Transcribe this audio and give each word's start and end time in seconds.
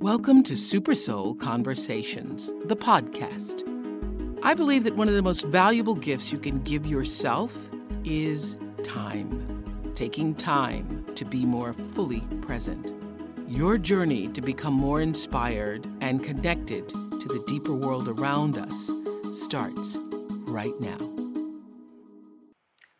Welcome 0.00 0.42
to 0.44 0.56
Super 0.56 0.94
Soul 0.94 1.34
Conversations, 1.34 2.52
the 2.66 2.76
podcast. 2.76 3.62
I 4.42 4.52
believe 4.52 4.84
that 4.84 4.94
one 4.94 5.08
of 5.08 5.14
the 5.14 5.22
most 5.22 5.44
valuable 5.46 5.94
gifts 5.94 6.30
you 6.30 6.38
can 6.38 6.62
give 6.62 6.86
yourself 6.86 7.70
is 8.04 8.58
time. 8.84 9.64
Taking 9.94 10.34
time 10.34 11.06
to 11.14 11.24
be 11.24 11.46
more 11.46 11.72
fully 11.72 12.20
present. 12.42 12.92
Your 13.48 13.78
journey 13.78 14.28
to 14.28 14.42
become 14.42 14.74
more 14.74 15.00
inspired 15.00 15.86
and 16.02 16.22
connected 16.22 16.88
to 16.90 17.28
the 17.28 17.42
deeper 17.46 17.74
world 17.74 18.06
around 18.06 18.58
us 18.58 18.92
starts 19.32 19.98
right 20.46 20.78
now. 20.78 20.98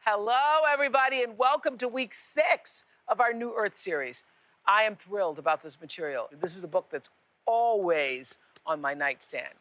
Hello, 0.00 0.62
everybody, 0.72 1.22
and 1.22 1.36
welcome 1.36 1.77
to 1.78 1.89
week 1.89 2.14
six 2.14 2.84
of 3.06 3.20
our 3.20 3.33
New 3.33 3.55
Earth 3.56 3.77
series. 3.77 4.22
I 4.67 4.83
am 4.83 4.97
thrilled 4.97 5.39
about 5.39 5.62
this 5.62 5.81
material. 5.81 6.28
This 6.41 6.56
is 6.56 6.64
a 6.64 6.69
book 6.69 6.86
that's 6.91 7.11
always 7.47 8.36
on 8.67 8.81
my 8.81 8.95
nightstand. 8.95 9.55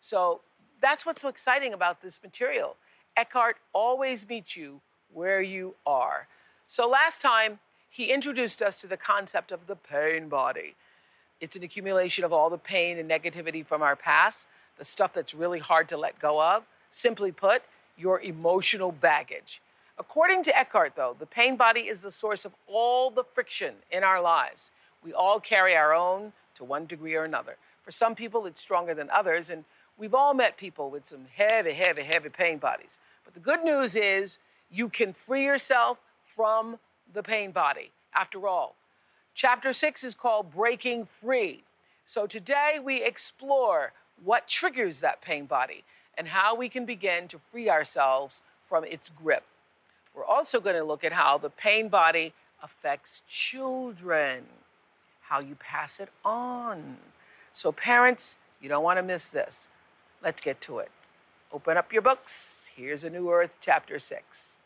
So 0.00 0.40
that's 0.80 1.04
what's 1.04 1.20
so 1.20 1.28
exciting 1.28 1.72
about 1.72 2.02
this 2.02 2.22
material. 2.22 2.76
Eckhart 3.16 3.56
always 3.72 4.28
meets 4.28 4.56
you 4.56 4.80
where 5.12 5.42
you 5.42 5.74
are. 5.86 6.28
So 6.66 6.88
last 6.88 7.20
time, 7.20 7.58
he 7.90 8.12
introduced 8.12 8.62
us 8.62 8.80
to 8.80 8.86
the 8.86 8.96
concept 8.96 9.52
of 9.52 9.66
the 9.66 9.76
pain 9.76 10.28
body. 10.28 10.74
It's 11.40 11.56
an 11.56 11.62
accumulation 11.62 12.24
of 12.24 12.32
all 12.32 12.48
the 12.48 12.58
pain 12.58 12.98
and 12.98 13.10
negativity 13.10 13.66
from 13.66 13.82
our 13.82 13.96
past, 13.96 14.46
the 14.78 14.84
stuff 14.84 15.12
that's 15.12 15.34
really 15.34 15.58
hard 15.58 15.88
to 15.90 15.96
let 15.96 16.18
go 16.18 16.42
of. 16.42 16.64
Simply 16.90 17.32
put, 17.32 17.62
your 17.98 18.20
emotional 18.20 18.92
baggage. 18.92 19.60
According 19.98 20.42
to 20.44 20.58
Eckhart, 20.58 20.94
though, 20.96 21.14
the 21.18 21.26
pain 21.26 21.56
body 21.56 21.82
is 21.82 22.02
the 22.02 22.10
source 22.10 22.44
of 22.44 22.54
all 22.66 23.10
the 23.10 23.24
friction 23.24 23.74
in 23.90 24.02
our 24.02 24.20
lives. 24.20 24.70
We 25.04 25.12
all 25.12 25.38
carry 25.38 25.76
our 25.76 25.94
own 25.94 26.32
to 26.54 26.64
one 26.64 26.86
degree 26.86 27.14
or 27.14 27.24
another. 27.24 27.56
For 27.82 27.90
some 27.90 28.14
people, 28.14 28.46
it's 28.46 28.60
stronger 28.60 28.94
than 28.94 29.10
others, 29.10 29.50
and 29.50 29.64
we've 29.98 30.14
all 30.14 30.34
met 30.34 30.56
people 30.56 30.90
with 30.90 31.06
some 31.06 31.26
heavy, 31.36 31.72
heavy, 31.72 32.02
heavy 32.02 32.30
pain 32.30 32.58
bodies. 32.58 32.98
But 33.24 33.34
the 33.34 33.40
good 33.40 33.62
news 33.64 33.94
is 33.96 34.38
you 34.70 34.88
can 34.88 35.12
free 35.12 35.44
yourself 35.44 36.00
from 36.22 36.78
the 37.12 37.22
pain 37.22 37.50
body. 37.50 37.90
After 38.14 38.46
all, 38.46 38.76
chapter 39.34 39.72
six 39.72 40.04
is 40.04 40.14
called 40.14 40.52
Breaking 40.52 41.04
Free. 41.04 41.64
So 42.06 42.26
today 42.26 42.78
we 42.82 43.02
explore 43.02 43.92
what 44.22 44.48
triggers 44.48 45.00
that 45.00 45.20
pain 45.20 45.46
body 45.46 45.84
and 46.16 46.28
how 46.28 46.54
we 46.54 46.68
can 46.68 46.84
begin 46.84 47.28
to 47.28 47.40
free 47.50 47.68
ourselves 47.68 48.42
from 48.64 48.84
its 48.84 49.10
grip. 49.10 49.44
We're 50.14 50.24
also 50.24 50.60
going 50.60 50.76
to 50.76 50.84
look 50.84 51.04
at 51.04 51.12
how 51.12 51.38
the 51.38 51.48
pain 51.48 51.88
body 51.88 52.34
affects 52.62 53.22
children, 53.28 54.44
how 55.22 55.40
you 55.40 55.54
pass 55.54 56.00
it 56.00 56.10
on. 56.24 56.98
So, 57.52 57.72
parents, 57.72 58.38
you 58.60 58.68
don't 58.68 58.84
want 58.84 58.98
to 58.98 59.02
miss 59.02 59.30
this. 59.30 59.68
Let's 60.22 60.40
get 60.40 60.60
to 60.62 60.78
it. 60.78 60.90
Open 61.50 61.76
up 61.76 61.92
your 61.92 62.02
books. 62.02 62.70
Here's 62.76 63.04
A 63.04 63.10
New 63.10 63.30
Earth, 63.30 63.58
Chapter 63.60 63.98
6. 63.98 64.58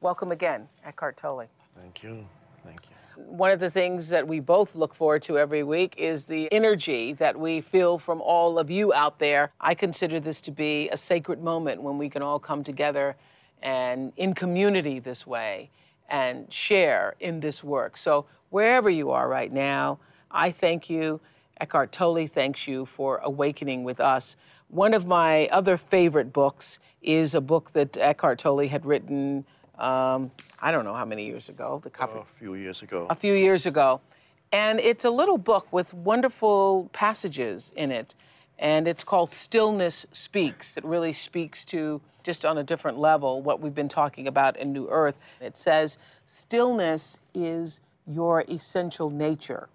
Welcome 0.00 0.32
again, 0.32 0.68
Eckhart 0.84 1.16
Tolle. 1.16 1.48
Thank 1.76 2.02
you. 2.02 2.24
Thank 2.64 2.80
you. 2.90 3.22
One 3.24 3.50
of 3.50 3.58
the 3.58 3.70
things 3.70 4.08
that 4.10 4.26
we 4.26 4.38
both 4.38 4.76
look 4.76 4.94
forward 4.94 5.22
to 5.22 5.38
every 5.38 5.62
week 5.62 5.94
is 5.96 6.24
the 6.24 6.52
energy 6.52 7.12
that 7.14 7.38
we 7.38 7.60
feel 7.60 7.98
from 7.98 8.20
all 8.20 8.58
of 8.58 8.70
you 8.70 8.92
out 8.92 9.18
there. 9.18 9.50
I 9.60 9.74
consider 9.74 10.20
this 10.20 10.40
to 10.42 10.52
be 10.52 10.88
a 10.90 10.96
sacred 10.96 11.42
moment 11.42 11.82
when 11.82 11.98
we 11.98 12.08
can 12.08 12.22
all 12.22 12.38
come 12.38 12.62
together 12.62 13.16
and 13.62 14.12
in 14.16 14.34
community 14.34 14.98
this 14.98 15.26
way 15.26 15.70
and 16.08 16.52
share 16.52 17.14
in 17.20 17.40
this 17.40 17.62
work. 17.62 17.96
So, 17.96 18.26
wherever 18.50 18.88
you 18.88 19.10
are 19.10 19.28
right 19.28 19.52
now, 19.52 19.98
I 20.30 20.50
thank 20.50 20.88
you. 20.88 21.20
Eckhart 21.60 21.92
Tolle 21.92 22.26
thanks 22.26 22.66
you 22.66 22.86
for 22.86 23.18
awakening 23.18 23.84
with 23.84 24.00
us. 24.00 24.36
One 24.68 24.94
of 24.94 25.06
my 25.06 25.48
other 25.48 25.76
favorite 25.76 26.32
books 26.32 26.78
is 27.02 27.34
a 27.34 27.40
book 27.40 27.72
that 27.72 27.96
Eckhart 27.96 28.38
Tolle 28.38 28.68
had 28.68 28.86
written 28.86 29.44
um, 29.78 30.30
I 30.60 30.72
don't 30.72 30.84
know 30.84 30.94
how 30.94 31.04
many 31.04 31.24
years 31.24 31.48
ago. 31.48 31.80
The 31.82 31.90
copy. 31.90 32.14
Oh, 32.16 32.20
a 32.20 32.38
few 32.38 32.54
years 32.54 32.82
ago. 32.82 33.06
A 33.10 33.14
few 33.14 33.34
years 33.34 33.64
ago. 33.64 34.00
And 34.50 34.80
it's 34.80 35.04
a 35.04 35.10
little 35.10 35.38
book 35.38 35.72
with 35.72 35.94
wonderful 35.94 36.90
passages 36.92 37.72
in 37.76 37.92
it. 37.92 38.14
And 38.58 38.88
it's 38.88 39.04
called 39.04 39.30
Stillness 39.30 40.04
Speaks. 40.12 40.76
It 40.76 40.84
really 40.84 41.12
speaks 41.12 41.64
to, 41.66 42.00
just 42.24 42.44
on 42.44 42.58
a 42.58 42.64
different 42.64 42.98
level, 42.98 43.40
what 43.40 43.60
we've 43.60 43.74
been 43.74 43.88
talking 43.88 44.26
about 44.26 44.56
in 44.56 44.72
New 44.72 44.88
Earth. 44.88 45.16
It 45.40 45.56
says, 45.56 45.96
Stillness 46.26 47.18
is 47.34 47.80
your 48.06 48.44
essential 48.48 49.10
nature. 49.10 49.68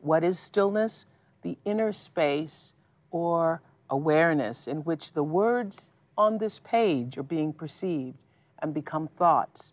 What 0.00 0.22
is 0.22 0.38
stillness? 0.38 1.06
The 1.42 1.56
inner 1.64 1.90
space 1.90 2.74
or 3.10 3.60
awareness 3.90 4.68
in 4.68 4.78
which 4.78 5.12
the 5.12 5.22
words 5.22 5.92
on 6.16 6.38
this 6.38 6.60
page 6.60 7.18
are 7.18 7.22
being 7.22 7.52
perceived 7.52 8.24
and 8.60 8.72
become 8.72 9.08
thoughts. 9.08 9.72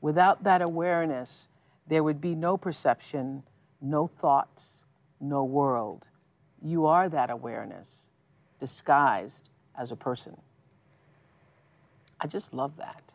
Without 0.00 0.42
that 0.44 0.62
awareness, 0.62 1.48
there 1.86 2.02
would 2.02 2.20
be 2.20 2.34
no 2.34 2.56
perception, 2.56 3.42
no 3.80 4.06
thoughts, 4.06 4.82
no 5.20 5.44
world. 5.44 6.08
You 6.62 6.86
are 6.86 7.08
that 7.08 7.30
awareness, 7.30 8.08
disguised 8.58 9.50
as 9.78 9.92
a 9.92 9.96
person. 9.96 10.36
I 12.20 12.26
just 12.26 12.54
love 12.54 12.76
that, 12.78 13.12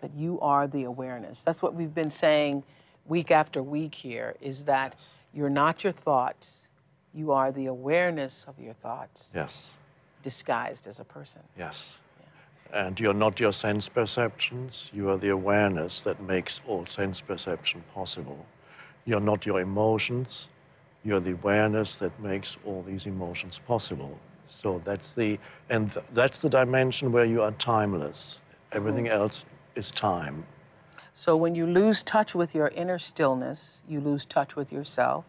that 0.00 0.14
you 0.14 0.38
are 0.40 0.66
the 0.66 0.84
awareness. 0.84 1.42
That's 1.42 1.62
what 1.62 1.74
we've 1.74 1.94
been 1.94 2.10
saying 2.10 2.62
week 3.06 3.30
after 3.30 3.62
week 3.62 3.94
here, 3.94 4.36
is 4.40 4.64
that 4.64 4.94
you're 5.32 5.50
not 5.50 5.82
your 5.84 5.92
thoughts, 5.92 6.66
you 7.14 7.32
are 7.32 7.50
the 7.50 7.66
awareness 7.66 8.44
of 8.46 8.58
your 8.60 8.74
thoughts. 8.74 9.30
Yes. 9.34 9.62
Disguised 10.22 10.86
as 10.86 11.00
a 11.00 11.04
person. 11.04 11.40
Yes. 11.58 11.82
And 12.72 12.98
you're 12.98 13.14
not 13.14 13.40
your 13.40 13.52
sense 13.52 13.88
perceptions, 13.88 14.90
you 14.92 15.08
are 15.08 15.16
the 15.16 15.30
awareness 15.30 16.02
that 16.02 16.20
makes 16.20 16.60
all 16.66 16.84
sense 16.84 17.20
perception 17.20 17.82
possible. 17.94 18.44
You're 19.04 19.20
not 19.20 19.46
your 19.46 19.60
emotions, 19.60 20.48
you're 21.06 21.20
the 21.20 21.32
awareness 21.32 21.94
that 21.96 22.18
makes 22.20 22.56
all 22.64 22.82
these 22.82 23.06
emotions 23.06 23.60
possible. 23.66 24.18
So 24.48 24.82
that's 24.84 25.12
the, 25.12 25.38
and 25.70 25.96
that's 26.12 26.40
the 26.40 26.48
dimension 26.48 27.12
where 27.12 27.24
you 27.24 27.42
are 27.42 27.52
timeless. 27.52 28.38
Everything 28.72 29.04
mm-hmm. 29.04 29.20
else 29.20 29.44
is 29.76 29.90
time. 29.90 30.44
So 31.14 31.36
when 31.36 31.54
you 31.54 31.66
lose 31.66 32.02
touch 32.02 32.34
with 32.34 32.54
your 32.54 32.68
inner 32.68 32.98
stillness, 32.98 33.78
you 33.88 34.00
lose 34.00 34.24
touch 34.24 34.56
with 34.56 34.72
yourself. 34.72 35.24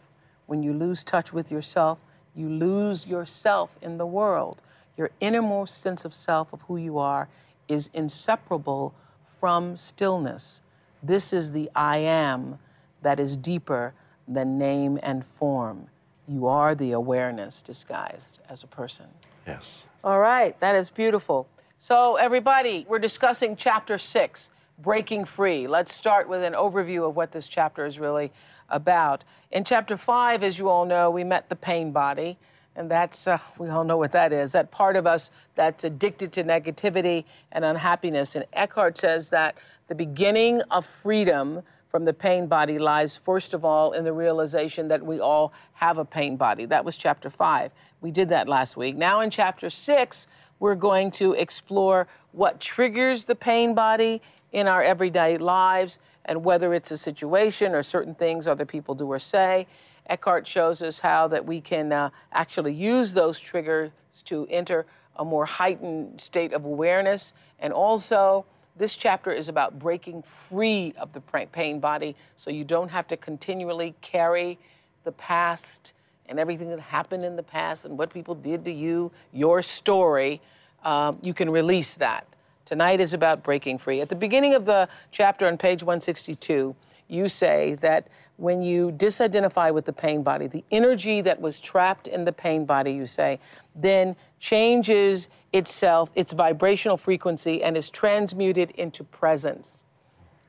When 0.47 0.63
you 0.63 0.74
lose 0.74 1.03
touch 1.03 1.31
with 1.31 1.51
yourself, 1.51 2.00
you 2.35 2.50
lose 2.50 3.06
yourself 3.06 3.77
in 3.81 3.97
the 3.97 4.06
world 4.06 4.62
your 4.97 5.12
innermost 5.21 5.80
sense 5.80 6.03
of 6.03 6.13
self, 6.13 6.51
of 6.51 6.63
who 6.63 6.75
you 6.77 6.97
are, 6.97 7.30
is 7.68 7.89
inseparable 7.94 8.94
from 9.25 9.77
stillness. 9.77 10.62
This 11.03 11.31
is 11.31 11.51
the 11.51 11.69
I 11.75 11.97
am 11.97 12.57
that 13.03 13.19
is 13.19 13.38
deeper 13.38 13.94
than 14.27 14.57
name 14.57 15.00
and 15.03 15.25
form. 15.25 15.88
You 16.27 16.47
are 16.47 16.75
the 16.75 16.91
awareness 16.91 17.62
disguised 17.62 18.39
as 18.50 18.63
a 18.63 18.68
person. 18.68 19.06
Yes. 19.47 19.65
All 20.03 20.19
right, 20.19 20.59
that 20.59 20.75
is 20.75 20.89
beautiful. 20.89 21.47
So, 21.79 22.15
everybody, 22.18 22.85
we're 22.89 23.00
discussing 23.00 23.56
chapter 23.56 23.97
six, 23.97 24.50
Breaking 24.79 25.25
Free. 25.25 25.68
Let's 25.68 25.94
start 25.94 26.27
with 26.27 26.44
an 26.44 26.53
overview 26.53 27.07
of 27.07 27.15
what 27.15 27.31
this 27.31 27.47
chapter 27.47 27.85
is 27.85 28.00
really 28.00 28.31
about. 28.69 29.24
In 29.51 29.63
chapter 29.63 29.95
five, 29.97 30.44
as 30.44 30.57
you 30.59 30.69
all 30.69 30.85
know, 30.85 31.09
we 31.09 31.23
met 31.23 31.50
the 31.50 31.56
pain 31.56 31.91
body 31.91 32.38
And 32.77 32.89
that's, 32.91 33.25
uh, 33.27 33.39
we 33.57 33.69
all 33.69 33.83
know 33.83 33.97
what 33.97 34.12
that 34.12 34.31
is, 34.31 34.51
that 34.51 34.69
part 34.69 34.95
of 34.95 35.07
us 35.07 35.31
that's 35.56 35.83
addicted 35.83 36.31
to 36.33 36.44
negativity 36.44 37.25
and 37.51 37.65
unhappiness. 37.65 38.35
And 38.35 38.45
Eckhart 38.53 38.97
says 39.00 39.30
that 39.30 39.57
the 39.88 39.95
beginning 39.95 40.62
of 40.69 40.85
freedom 40.85 41.63
from 41.89 42.05
the 42.05 42.13
pain 42.13 42.47
body 42.47 42.79
lies, 42.79 43.15
first 43.15 43.53
of 43.53 43.63
all, 43.63 43.93
in 43.93 44.03
the 44.03 44.13
realization 44.13 44.87
that 44.89 45.03
we 45.03 45.19
all 45.19 45.53
have 45.73 45.97
a 45.97 46.05
pain 46.05 46.35
body. 46.35 46.65
That 46.65 46.83
was 46.83 46.97
chapter 46.97 47.29
five. 47.29 47.71
We 48.01 48.11
did 48.11 48.29
that 48.29 48.47
last 48.47 48.77
week. 48.77 48.95
Now, 48.95 49.21
in 49.21 49.29
chapter 49.29 49.69
six, 49.69 50.27
we're 50.59 50.75
going 50.75 51.11
to 51.11 51.33
explore 51.33 52.07
what 52.31 52.59
triggers 52.59 53.25
the 53.25 53.35
pain 53.35 53.73
body 53.73 54.21
in 54.51 54.67
our 54.67 54.81
everyday 54.83 55.37
lives 55.37 55.99
and 56.25 56.43
whether 56.43 56.73
it's 56.73 56.91
a 56.91 56.97
situation 56.97 57.73
or 57.73 57.83
certain 57.83 58.15
things 58.15 58.47
other 58.47 58.65
people 58.65 58.95
do 58.95 59.07
or 59.07 59.19
say. 59.19 59.67
Eckhart 60.09 60.47
shows 60.47 60.81
us 60.81 60.99
how 60.99 61.27
that 61.27 61.45
we 61.45 61.61
can 61.61 61.91
uh, 61.91 62.09
actually 62.31 62.73
use 62.73 63.13
those 63.13 63.39
triggers 63.39 63.91
to 64.25 64.47
enter 64.49 64.85
a 65.17 65.25
more 65.25 65.45
heightened 65.45 66.19
state 66.19 66.53
of 66.53 66.65
awareness. 66.65 67.33
And 67.59 67.73
also, 67.73 68.45
this 68.77 68.95
chapter 68.95 69.31
is 69.31 69.47
about 69.47 69.79
breaking 69.79 70.21
free 70.21 70.94
of 70.97 71.12
the 71.13 71.21
pain 71.51 71.79
body 71.79 72.15
so 72.35 72.50
you 72.50 72.63
don't 72.63 72.89
have 72.89 73.07
to 73.07 73.18
continually 73.18 73.95
carry 74.01 74.57
the 75.03 75.12
past 75.13 75.94
and 76.29 76.39
everything 76.39 76.69
that 76.69 76.79
happened 76.79 77.24
in 77.24 77.35
the 77.35 77.44
past 77.44 77.85
and 77.85 77.97
what 77.97 78.13
people 78.13 78.35
did 78.35 78.65
to 78.65 78.71
you, 78.71 79.12
your 79.31 79.62
story. 79.62 80.41
Um, 80.83 81.18
you 81.21 81.33
can 81.33 81.50
release 81.50 81.95
that. 81.95 82.27
Tonight 82.65 83.00
is 83.00 83.13
about 83.13 83.44
breaking 83.44 83.77
free. 83.77 84.01
At 84.01 84.09
the 84.09 84.15
beginning 84.15 84.53
of 84.53 84.65
the 84.65 84.89
chapter 85.12 85.47
on 85.47 85.57
page 85.57 85.81
162, 85.83 86.75
you 87.07 87.30
say 87.30 87.75
that 87.75 88.07
when 88.37 88.61
you 88.61 88.91
disidentify 88.91 89.73
with 89.73 89.85
the 89.85 89.93
pain 89.93 90.21
body, 90.21 90.47
the 90.47 90.63
energy 90.71 91.21
that 91.21 91.41
was 91.41 91.59
trapped 91.59 92.07
in 92.07 92.23
the 92.23 92.31
pain 92.31 92.65
body, 92.65 92.91
you 92.91 93.07
say, 93.07 93.39
then 93.75 94.15
changes 94.39 95.27
itself, 95.53 96.11
its 96.15 96.31
vibrational 96.31 96.97
frequency, 96.97 97.63
and 97.63 97.75
is 97.75 97.89
transmuted 97.89 98.71
into 98.71 99.03
presence. 99.03 99.85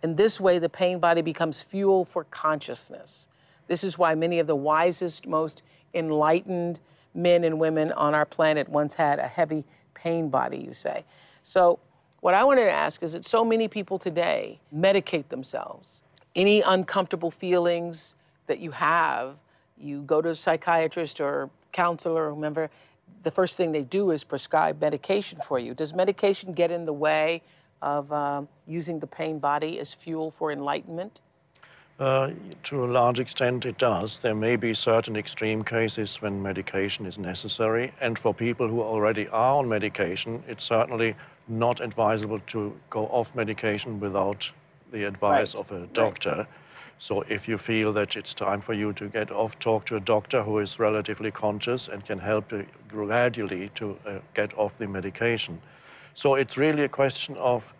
In 0.02 0.14
this 0.14 0.38
way, 0.38 0.58
the 0.58 0.68
pain 0.68 0.98
body 0.98 1.22
becomes 1.22 1.62
fuel 1.62 2.04
for 2.04 2.24
consciousness. 2.24 3.28
This 3.68 3.82
is 3.82 3.98
why 3.98 4.14
many 4.14 4.38
of 4.38 4.46
the 4.46 4.56
wisest, 4.56 5.26
most 5.26 5.62
enlightened 5.94 6.80
men 7.14 7.42
and 7.42 7.58
women 7.58 7.90
on 7.92 8.14
our 8.14 8.26
planet 8.26 8.68
once 8.68 8.92
had 8.92 9.18
a 9.18 9.26
heavy 9.26 9.64
pain 9.94 10.28
body, 10.28 10.58
you 10.58 10.74
say. 10.74 11.04
So, 11.42 11.78
what 12.20 12.34
I 12.34 12.44
wanted 12.44 12.64
to 12.64 12.70
ask 12.70 13.02
is 13.02 13.12
that 13.12 13.24
so 13.24 13.44
many 13.44 13.68
people 13.68 13.98
today 13.98 14.60
medicate 14.74 15.28
themselves 15.28 16.02
any 16.34 16.60
uncomfortable 16.62 17.30
feelings 17.30 18.14
that 18.46 18.58
you 18.58 18.70
have, 18.70 19.36
you 19.76 20.02
go 20.02 20.20
to 20.20 20.30
a 20.30 20.34
psychiatrist 20.34 21.20
or 21.20 21.50
counselor 21.72 22.28
or 22.28 22.34
whomever, 22.34 22.70
the 23.22 23.30
first 23.30 23.56
thing 23.56 23.72
they 23.72 23.82
do 23.82 24.10
is 24.10 24.24
prescribe 24.24 24.80
medication 24.80 25.38
for 25.46 25.58
you. 25.58 25.74
Does 25.74 25.94
medication 25.94 26.52
get 26.52 26.70
in 26.70 26.84
the 26.84 26.92
way 26.92 27.42
of 27.82 28.12
uh, 28.12 28.42
using 28.66 28.98
the 28.98 29.06
pain 29.06 29.38
body 29.38 29.78
as 29.78 29.92
fuel 29.92 30.32
for 30.38 30.52
enlightenment? 30.52 31.20
Uh, 31.98 32.30
to 32.62 32.84
a 32.84 32.86
large 32.86 33.18
extent, 33.18 33.66
it 33.66 33.76
does. 33.76 34.18
There 34.18 34.34
may 34.34 34.54
be 34.54 34.72
certain 34.72 35.16
extreme 35.16 35.64
cases 35.64 36.22
when 36.22 36.40
medication 36.40 37.06
is 37.06 37.18
necessary, 37.18 37.92
and 38.00 38.16
for 38.16 38.32
people 38.32 38.68
who 38.68 38.80
already 38.82 39.26
are 39.28 39.58
on 39.58 39.68
medication, 39.68 40.44
it's 40.46 40.62
certainly 40.62 41.16
not 41.48 41.80
advisable 41.80 42.38
to 42.48 42.72
go 42.88 43.06
off 43.06 43.34
medication 43.34 43.98
without 43.98 44.48
the 44.92 45.04
advice 45.04 45.54
right. 45.54 45.60
of 45.60 45.72
a 45.72 45.86
doctor. 45.88 46.36
Right. 46.36 46.46
So 47.00 47.22
if 47.28 47.46
you 47.46 47.58
feel 47.58 47.92
that 47.92 48.16
it's 48.16 48.34
time 48.34 48.60
for 48.60 48.74
you 48.74 48.92
to 48.94 49.08
get 49.08 49.30
off, 49.30 49.58
talk 49.60 49.86
to 49.86 49.96
a 49.96 50.00
doctor 50.00 50.42
who 50.42 50.58
is 50.58 50.78
relatively 50.80 51.30
conscious 51.30 51.88
and 51.88 52.04
can 52.04 52.18
help 52.18 52.50
you 52.50 52.66
gradually 52.88 53.70
to 53.76 53.96
uh, 54.04 54.18
get 54.34 54.56
off 54.58 54.76
the 54.78 54.88
medication. 54.88 55.60
So 56.14 56.34
it's 56.34 56.56
really 56.56 56.82
a 56.82 56.88
question 56.88 57.36
of 57.36 57.72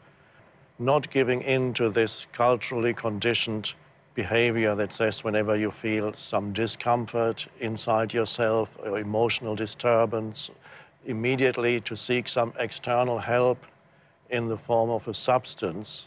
not 0.78 1.10
giving 1.10 1.43
in 1.43 1.75
to 1.75 1.90
this 1.90 2.26
culturally 2.32 2.94
conditioned 2.94 3.72
behavior 4.14 4.76
that 4.76 4.93
says 4.93 5.25
whenever 5.25 5.56
you 5.56 5.72
feel 5.72 6.12
some 6.14 6.52
discomfort 6.52 7.46
inside 7.58 8.12
yourself 8.12 8.76
or 8.84 9.00
emotional 9.00 9.56
disturbance, 9.56 10.50
immediately 11.06 11.81
to 11.81 11.96
seek 11.96 12.28
some 12.28 12.52
external 12.58 13.19
help 13.19 13.58
in 14.31 14.46
the 14.46 14.56
form 14.56 14.90
of 14.90 15.08
a 15.08 15.14
substance 15.14 16.06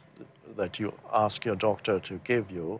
that 0.57 0.79
you 0.79 0.93
ask 1.11 1.45
your 1.45 1.55
doctor 1.55 1.99
to 1.99 2.19
give 2.23 2.51
you. 2.51 2.79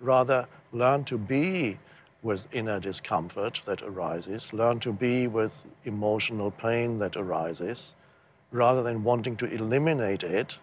Rather, 0.00 0.46
learn 0.72 1.04
to 1.04 1.18
be 1.18 1.78
with 2.22 2.46
inner 2.52 2.78
discomfort 2.78 3.60
that 3.66 3.82
arises, 3.82 4.52
learn 4.52 4.78
to 4.80 4.92
be 4.92 5.26
with 5.26 5.54
emotional 5.84 6.50
pain 6.50 6.98
that 6.98 7.16
arises, 7.16 7.92
rather 8.52 8.82
than 8.82 9.02
wanting 9.02 9.36
to 9.36 9.46
eliminate 9.46 10.22
it, 10.22 10.56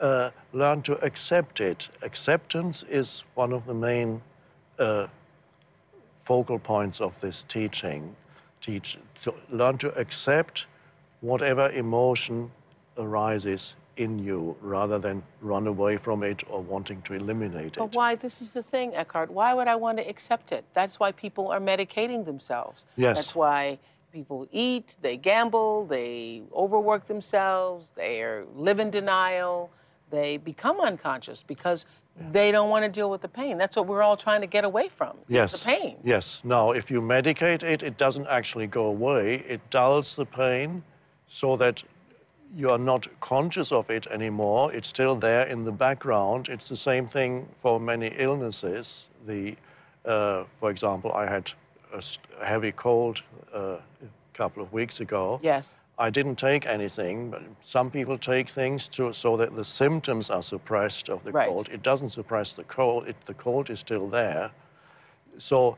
uh, 0.00 0.30
learn 0.52 0.82
to 0.82 0.92
accept 1.04 1.60
it. 1.60 1.88
Acceptance 2.02 2.84
is 2.88 3.22
one 3.34 3.52
of 3.52 3.66
the 3.66 3.74
main 3.74 4.20
uh, 4.78 5.06
focal 6.24 6.58
points 6.58 7.00
of 7.00 7.18
this 7.20 7.44
teaching. 7.48 8.14
Teach, 8.60 8.98
learn 9.50 9.78
to 9.78 9.94
accept 9.98 10.64
whatever 11.20 11.70
emotion 11.70 12.50
arises 12.98 13.74
in 13.96 14.18
you 14.18 14.56
rather 14.60 14.98
than 14.98 15.22
run 15.40 15.66
away 15.66 15.96
from 15.96 16.22
it 16.22 16.42
or 16.48 16.60
wanting 16.60 17.02
to 17.02 17.14
eliminate 17.14 17.66
it. 17.66 17.76
But 17.76 17.94
why? 17.94 18.14
This 18.14 18.40
is 18.40 18.50
the 18.52 18.62
thing, 18.62 18.94
Eckhart. 18.94 19.30
Why 19.30 19.54
would 19.54 19.68
I 19.68 19.76
want 19.76 19.98
to 19.98 20.08
accept 20.08 20.52
it? 20.52 20.64
That's 20.74 21.00
why 21.00 21.12
people 21.12 21.48
are 21.48 21.60
medicating 21.60 22.24
themselves. 22.24 22.84
Yes. 22.96 23.16
That's 23.16 23.34
why 23.34 23.78
people 24.12 24.46
eat, 24.52 24.94
they 25.02 25.16
gamble, 25.16 25.86
they 25.86 26.42
overwork 26.54 27.06
themselves, 27.06 27.92
they 27.96 28.24
live 28.54 28.80
in 28.80 28.90
denial, 28.90 29.70
they 30.10 30.36
become 30.38 30.80
unconscious 30.80 31.42
because 31.46 31.84
yeah. 32.18 32.26
they 32.32 32.52
don't 32.52 32.70
want 32.70 32.84
to 32.84 32.88
deal 32.88 33.10
with 33.10 33.20
the 33.20 33.28
pain. 33.28 33.58
That's 33.58 33.76
what 33.76 33.86
we're 33.86 34.02
all 34.02 34.16
trying 34.16 34.40
to 34.40 34.46
get 34.46 34.64
away 34.64 34.88
from. 34.88 35.16
Yes. 35.28 35.52
the 35.52 35.58
pain. 35.58 35.96
Yes. 36.04 36.40
Now, 36.44 36.70
if 36.70 36.90
you 36.90 37.00
medicate 37.00 37.62
it, 37.62 37.82
it 37.82 37.98
doesn't 37.98 38.26
actually 38.28 38.68
go 38.68 38.86
away. 38.86 39.44
It 39.46 39.60
dulls 39.70 40.14
the 40.14 40.24
pain 40.24 40.82
so 41.28 41.56
that 41.56 41.82
you 42.56 42.70
are 42.70 42.78
not 42.78 43.06
conscious 43.20 43.70
of 43.70 43.90
it 43.90 44.06
anymore. 44.06 44.72
It's 44.72 44.88
still 44.88 45.14
there 45.14 45.42
in 45.42 45.64
the 45.64 45.72
background. 45.72 46.48
It's 46.48 46.68
the 46.68 46.76
same 46.76 47.06
thing 47.06 47.46
for 47.60 47.78
many 47.78 48.14
illnesses. 48.16 49.04
The, 49.26 49.56
uh, 50.06 50.44
for 50.58 50.70
example, 50.70 51.12
I 51.12 51.26
had 51.26 51.52
a 51.92 52.02
heavy 52.44 52.72
cold 52.72 53.20
uh, 53.54 53.58
a 53.58 53.80
couple 54.32 54.62
of 54.62 54.72
weeks 54.72 55.00
ago. 55.00 55.38
Yes. 55.42 55.70
I 55.98 56.08
didn't 56.08 56.36
take 56.36 56.66
anything, 56.66 57.30
but 57.30 57.42
some 57.64 57.90
people 57.90 58.16
take 58.16 58.48
things 58.48 58.88
to, 58.88 59.12
so 59.12 59.36
that 59.36 59.54
the 59.54 59.64
symptoms 59.64 60.30
are 60.30 60.42
suppressed 60.42 61.10
of 61.10 61.22
the 61.24 61.32
right. 61.32 61.48
cold. 61.48 61.68
It 61.70 61.82
doesn't 61.82 62.10
suppress 62.10 62.52
the 62.52 62.64
cold. 62.64 63.06
It, 63.06 63.16
the 63.26 63.34
cold 63.34 63.68
is 63.68 63.80
still 63.80 64.08
there. 64.08 64.50
So 65.38 65.76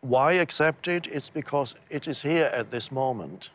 why 0.00 0.32
accept 0.32 0.88
it? 0.88 1.06
It's 1.06 1.28
because 1.28 1.74
it 1.90 2.08
is 2.08 2.20
here 2.20 2.46
at 2.46 2.70
this 2.70 2.90
moment. 2.90 3.50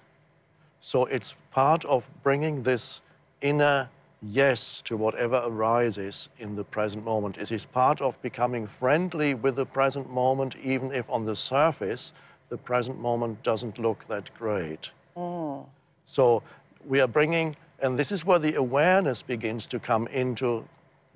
So 0.81 1.05
it's 1.05 1.35
part 1.51 1.85
of 1.85 2.09
bringing 2.23 2.63
this 2.63 3.01
inner 3.41 3.89
yes 4.21 4.81
to 4.85 4.97
whatever 4.97 5.41
arises 5.45 6.29
in 6.39 6.55
the 6.55 6.63
present 6.63 7.05
moment. 7.05 7.37
It 7.37 7.51
is 7.51 7.65
part 7.65 8.01
of 8.01 8.21
becoming 8.21 8.67
friendly 8.67 9.33
with 9.33 9.55
the 9.55 9.65
present 9.65 10.09
moment, 10.09 10.55
even 10.63 10.91
if 10.91 11.09
on 11.09 11.25
the 11.25 11.35
surface 11.35 12.11
the 12.49 12.57
present 12.57 12.99
moment 12.99 13.41
doesn't 13.43 13.77
look 13.77 14.05
that 14.07 14.33
great. 14.37 14.89
Mm. 15.15 15.65
So 16.05 16.43
we 16.85 16.99
are 16.99 17.07
bringing, 17.07 17.55
and 17.79 17.97
this 17.97 18.11
is 18.11 18.25
where 18.25 18.39
the 18.39 18.55
awareness 18.55 19.21
begins 19.21 19.65
to 19.67 19.79
come 19.79 20.07
into 20.07 20.67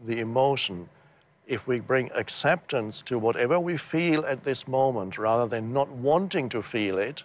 the 0.06 0.20
emotion. 0.20 0.88
If 1.48 1.68
we 1.68 1.80
bring 1.80 2.12
acceptance 2.14 3.02
to 3.08 3.18
whatever 3.18 3.60
we 3.60 3.78
feel 3.78 4.26
at 4.26 4.44
this 4.44 4.68
moment 4.68 5.18
rather 5.18 5.48
than 5.48 5.74
not 5.74 5.90
wanting 5.90 6.50
to 6.50 6.62
feel 6.62 6.98
it, 7.00 7.24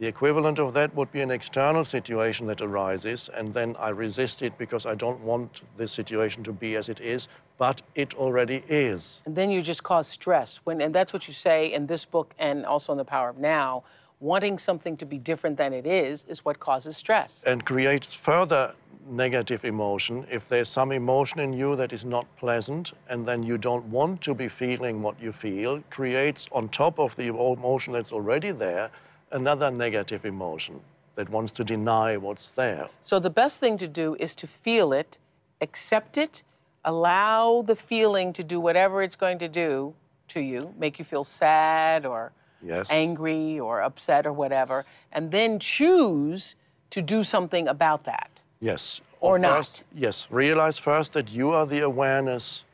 the 0.00 0.06
equivalent 0.06 0.58
of 0.58 0.72
that 0.72 0.94
would 0.96 1.12
be 1.12 1.20
an 1.20 1.30
external 1.30 1.84
situation 1.84 2.46
that 2.46 2.62
arises, 2.62 3.28
and 3.34 3.52
then 3.52 3.76
I 3.78 3.90
resist 3.90 4.40
it 4.40 4.56
because 4.56 4.86
I 4.86 4.94
don't 4.94 5.20
want 5.20 5.60
this 5.76 5.92
situation 5.92 6.42
to 6.44 6.52
be 6.52 6.74
as 6.76 6.88
it 6.88 7.00
is, 7.00 7.28
but 7.58 7.82
it 7.94 8.14
already 8.14 8.64
is. 8.66 9.20
And 9.26 9.36
then 9.36 9.50
you 9.50 9.60
just 9.60 9.82
cause 9.82 10.08
stress. 10.08 10.58
When, 10.64 10.80
and 10.80 10.94
that's 10.94 11.12
what 11.12 11.28
you 11.28 11.34
say 11.34 11.70
in 11.70 11.86
this 11.86 12.06
book 12.06 12.32
and 12.38 12.64
also 12.64 12.92
in 12.92 12.98
The 12.98 13.04
Power 13.04 13.28
of 13.28 13.36
Now. 13.36 13.84
Wanting 14.20 14.58
something 14.58 14.96
to 14.98 15.06
be 15.06 15.18
different 15.18 15.58
than 15.58 15.74
it 15.74 15.86
is 15.86 16.24
is 16.28 16.46
what 16.46 16.60
causes 16.60 16.96
stress. 16.96 17.42
And 17.46 17.64
creates 17.64 18.14
further 18.14 18.74
negative 19.06 19.66
emotion. 19.66 20.26
If 20.30 20.48
there's 20.48 20.68
some 20.70 20.92
emotion 20.92 21.40
in 21.40 21.52
you 21.52 21.76
that 21.76 21.92
is 21.92 22.06
not 22.06 22.26
pleasant, 22.36 22.92
and 23.10 23.26
then 23.26 23.42
you 23.42 23.58
don't 23.58 23.84
want 23.86 24.22
to 24.22 24.34
be 24.34 24.48
feeling 24.48 25.02
what 25.02 25.20
you 25.20 25.32
feel, 25.32 25.82
creates 25.90 26.46
on 26.52 26.70
top 26.70 26.98
of 26.98 27.14
the 27.16 27.28
emotion 27.28 27.92
that's 27.92 28.12
already 28.12 28.50
there 28.50 28.90
another 29.32 29.70
negative 29.70 30.24
emotion 30.24 30.80
that 31.16 31.28
wants 31.28 31.52
to 31.52 31.64
deny 31.64 32.16
what's 32.16 32.48
there. 32.56 32.88
So 33.02 33.18
the 33.18 33.30
best 33.30 33.58
thing 33.58 33.78
to 33.78 33.88
do 33.88 34.16
is 34.18 34.34
to 34.36 34.46
feel 34.46 34.92
it, 34.92 35.18
accept 35.60 36.16
it, 36.16 36.42
allow 36.84 37.62
the 37.62 37.76
feeling 37.76 38.32
to 38.32 38.42
do 38.42 38.58
whatever 38.60 39.02
it's 39.02 39.16
going 39.16 39.38
to 39.40 39.48
do 39.48 39.94
to 40.28 40.40
you, 40.40 40.72
make 40.78 40.98
you 40.98 41.04
feel 41.04 41.24
sad 41.24 42.06
or 42.06 42.32
Yes. 42.62 42.88
angry 42.90 43.58
or 43.58 43.80
upset 43.80 44.26
or 44.26 44.32
whatever, 44.34 44.84
and 45.12 45.30
then 45.30 45.58
choose 45.58 46.54
to 46.90 47.00
do 47.00 47.22
something 47.24 47.68
about 47.68 48.04
that. 48.04 48.30
Yes. 48.60 49.00
Or 49.20 49.38
First- 49.40 49.82
not. 49.92 50.00
Yes. 50.00 50.26
Realize 50.30 50.76
first 50.78 51.12
that 51.14 51.28
you 51.30 51.52
are 51.52 51.64
the 51.66 51.80
awareness 51.80 52.64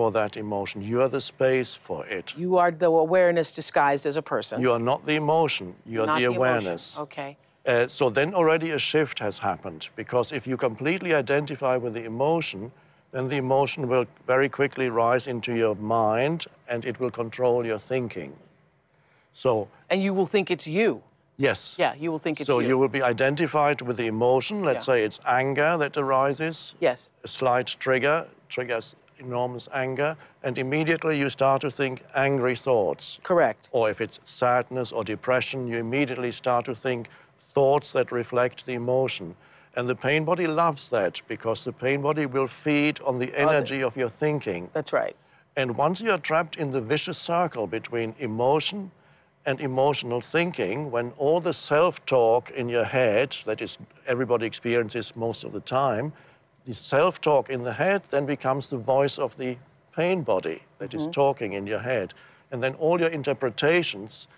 for 0.00 0.10
that 0.10 0.38
emotion. 0.38 0.80
You 0.80 1.02
are 1.02 1.10
the 1.10 1.20
space 1.20 1.72
for 1.86 2.06
it. 2.06 2.32
You 2.34 2.56
are 2.56 2.70
the 2.70 2.86
awareness 2.86 3.52
disguised 3.52 4.06
as 4.06 4.16
a 4.16 4.22
person. 4.22 4.58
You 4.64 4.72
are 4.72 4.84
not 4.90 5.04
the 5.04 5.16
emotion. 5.24 5.74
You 5.84 5.98
are 6.02 6.06
not 6.06 6.18
the 6.18 6.24
awareness. 6.36 6.96
Okay. 6.96 7.36
Uh, 7.66 7.86
so 7.86 8.08
then 8.08 8.32
already 8.32 8.70
a 8.70 8.78
shift 8.78 9.18
has 9.18 9.36
happened 9.36 9.88
because 9.96 10.32
if 10.32 10.46
you 10.46 10.56
completely 10.56 11.12
identify 11.12 11.76
with 11.76 11.92
the 11.92 12.04
emotion, 12.04 12.72
then 13.12 13.28
the 13.28 13.36
emotion 13.36 13.88
will 13.88 14.06
very 14.26 14.48
quickly 14.48 14.88
rise 14.88 15.26
into 15.26 15.52
your 15.52 15.74
mind 15.76 16.46
and 16.66 16.86
it 16.86 16.98
will 16.98 17.10
control 17.22 17.66
your 17.66 17.78
thinking. 17.78 18.32
So, 19.34 19.68
And 19.90 20.02
you 20.02 20.14
will 20.14 20.30
think 20.34 20.50
it's 20.50 20.66
you. 20.66 21.02
yes. 21.36 21.74
Yeah, 21.76 21.92
you 22.02 22.10
will 22.12 22.22
think 22.26 22.40
it's 22.40 22.46
so 22.46 22.60
you. 22.60 22.64
So 22.64 22.68
you 22.70 22.78
will 22.78 22.92
be 23.00 23.02
identified 23.14 23.82
with 23.82 23.96
the 23.98 24.06
emotion. 24.06 24.64
Let's 24.64 24.86
Yeah. 24.86 24.94
say 24.94 25.04
it's 25.04 25.20
anger 25.26 25.76
that 25.82 25.96
arises. 25.98 26.74
Yes. 26.80 27.10
A 27.24 27.28
slight 27.28 27.68
trigger 27.78 28.26
triggers 28.48 28.94
enormous 29.20 29.68
anger, 29.72 30.16
and 30.42 30.58
immediately 30.58 31.18
you 31.18 31.28
start 31.28 31.60
to 31.62 31.70
think 31.70 32.02
angry 32.14 32.56
thoughts. 32.56 33.18
Correct. 33.22 33.68
Or 33.72 33.90
if 33.90 34.00
it's 34.00 34.18
sadness 34.24 34.92
or 34.92 35.04
depression, 35.04 35.68
you 35.68 35.76
immediately 35.78 36.32
start 36.32 36.64
to 36.64 36.74
think 36.74 37.08
thoughts 37.54 37.92
that 37.92 38.10
reflect 38.10 38.66
the 38.66 38.74
emotion. 38.74 39.34
And 39.76 39.88
the 39.88 39.94
pain 39.94 40.24
body 40.24 40.46
loves 40.46 40.88
that 40.88 41.20
because 41.28 41.62
the 41.62 41.72
pain 41.72 42.02
body 42.02 42.26
will 42.26 42.48
feed 42.48 43.00
on 43.00 43.18
the 43.18 43.32
energy 43.38 43.82
of 43.82 43.96
your 43.96 44.10
thinking. 44.10 44.68
That's 44.72 44.92
right. 44.92 45.14
And 45.56 45.76
once 45.76 46.00
you 46.00 46.10
are 46.10 46.18
trapped 46.18 46.56
in 46.56 46.70
the 46.70 46.80
vicious 46.80 47.18
circle 47.18 47.66
between 47.66 48.14
emotion 48.18 48.90
and 49.46 49.60
emotional 49.60 50.20
thinking, 50.20 50.90
when 50.90 51.12
all 51.18 51.40
the 51.40 51.54
self 51.54 52.04
talk 52.06 52.50
in 52.50 52.68
your 52.68 52.84
head, 52.84 53.36
that 53.46 53.60
is, 53.60 53.78
everybody 54.06 54.46
experiences 54.46 55.12
most 55.16 55.44
of 55.44 55.52
the 55.52 55.60
time, 55.60 56.12
the 56.70 56.76
self 56.76 57.20
talk 57.20 57.50
in 57.50 57.64
the 57.64 57.72
head 57.72 58.00
then 58.10 58.26
becomes 58.26 58.68
the 58.68 58.76
voice 58.76 59.18
of 59.18 59.36
the 59.36 59.56
pain 59.96 60.22
body 60.22 60.62
that 60.78 60.94
is 60.94 61.02
mm-hmm. 61.02 61.10
talking 61.10 61.54
in 61.54 61.66
your 61.66 61.80
head. 61.80 62.14
And 62.52 62.62
then 62.62 62.74
all 62.74 63.00
your 63.00 63.08
interpretations 63.08 64.28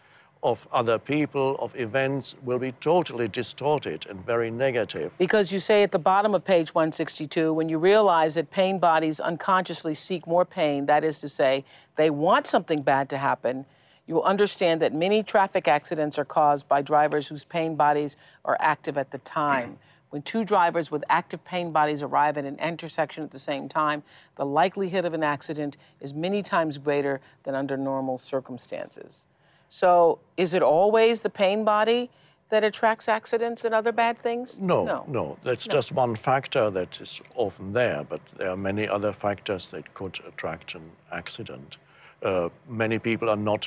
of 0.42 0.66
other 0.72 0.98
people, 0.98 1.56
of 1.60 1.76
events, 1.76 2.34
will 2.42 2.58
be 2.58 2.72
totally 2.80 3.28
distorted 3.28 4.06
and 4.08 4.24
very 4.24 4.50
negative. 4.50 5.12
Because 5.18 5.52
you 5.52 5.60
say 5.60 5.82
at 5.82 5.92
the 5.92 5.98
bottom 5.98 6.34
of 6.34 6.42
page 6.42 6.74
162, 6.74 7.52
when 7.52 7.68
you 7.68 7.76
realize 7.76 8.34
that 8.34 8.50
pain 8.50 8.78
bodies 8.78 9.20
unconsciously 9.20 9.92
seek 9.92 10.26
more 10.26 10.46
pain, 10.46 10.86
that 10.86 11.04
is 11.04 11.18
to 11.18 11.28
say, 11.28 11.64
they 11.96 12.08
want 12.08 12.46
something 12.46 12.80
bad 12.80 13.10
to 13.10 13.18
happen, 13.18 13.64
you 14.06 14.14
will 14.14 14.24
understand 14.24 14.80
that 14.80 14.94
many 14.94 15.22
traffic 15.22 15.68
accidents 15.68 16.18
are 16.18 16.24
caused 16.24 16.66
by 16.66 16.80
drivers 16.80 17.26
whose 17.26 17.44
pain 17.44 17.76
bodies 17.76 18.16
are 18.46 18.56
active 18.58 18.96
at 18.96 19.10
the 19.10 19.18
time. 19.18 19.78
When 20.12 20.20
two 20.20 20.44
drivers 20.44 20.90
with 20.90 21.04
active 21.08 21.42
pain 21.42 21.72
bodies 21.72 22.02
arrive 22.02 22.36
at 22.36 22.44
an 22.44 22.58
intersection 22.58 23.24
at 23.24 23.30
the 23.30 23.38
same 23.38 23.66
time, 23.66 24.02
the 24.36 24.44
likelihood 24.44 25.06
of 25.06 25.14
an 25.14 25.22
accident 25.22 25.78
is 26.02 26.12
many 26.12 26.42
times 26.42 26.76
greater 26.76 27.22
than 27.44 27.54
under 27.54 27.78
normal 27.78 28.18
circumstances. 28.18 29.24
So, 29.70 30.18
is 30.36 30.52
it 30.52 30.60
always 30.60 31.22
the 31.22 31.30
pain 31.30 31.64
body 31.64 32.10
that 32.50 32.62
attracts 32.62 33.08
accidents 33.08 33.64
and 33.64 33.74
other 33.74 33.90
bad 33.90 34.18
things? 34.18 34.58
No, 34.60 34.84
No. 34.84 35.04
no, 35.08 35.38
that's 35.44 35.64
just 35.64 35.92
one 35.92 36.14
factor 36.14 36.68
that 36.68 37.00
is 37.00 37.18
often 37.34 37.72
there, 37.72 38.04
but 38.04 38.20
there 38.36 38.50
are 38.50 38.56
many 38.56 38.86
other 38.86 39.14
factors 39.14 39.68
that 39.68 39.94
could 39.94 40.20
attract 40.28 40.74
an 40.74 40.90
accident. 41.10 41.78
Uh, 42.22 42.50
many 42.68 42.98
people 42.98 43.30
are 43.30 43.36
not 43.36 43.66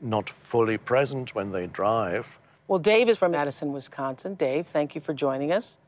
not 0.00 0.30
fully 0.30 0.78
present 0.78 1.34
when 1.34 1.52
they 1.52 1.66
drive. 1.68 2.37
Well, 2.68 2.78
Dave 2.78 3.08
is 3.08 3.16
from 3.16 3.32
Madison, 3.32 3.72
Wisconsin. 3.72 4.34
Dave, 4.34 4.66
thank 4.66 4.94
you 4.94 5.00
for 5.00 5.14
joining 5.14 5.52
us. 5.52 5.78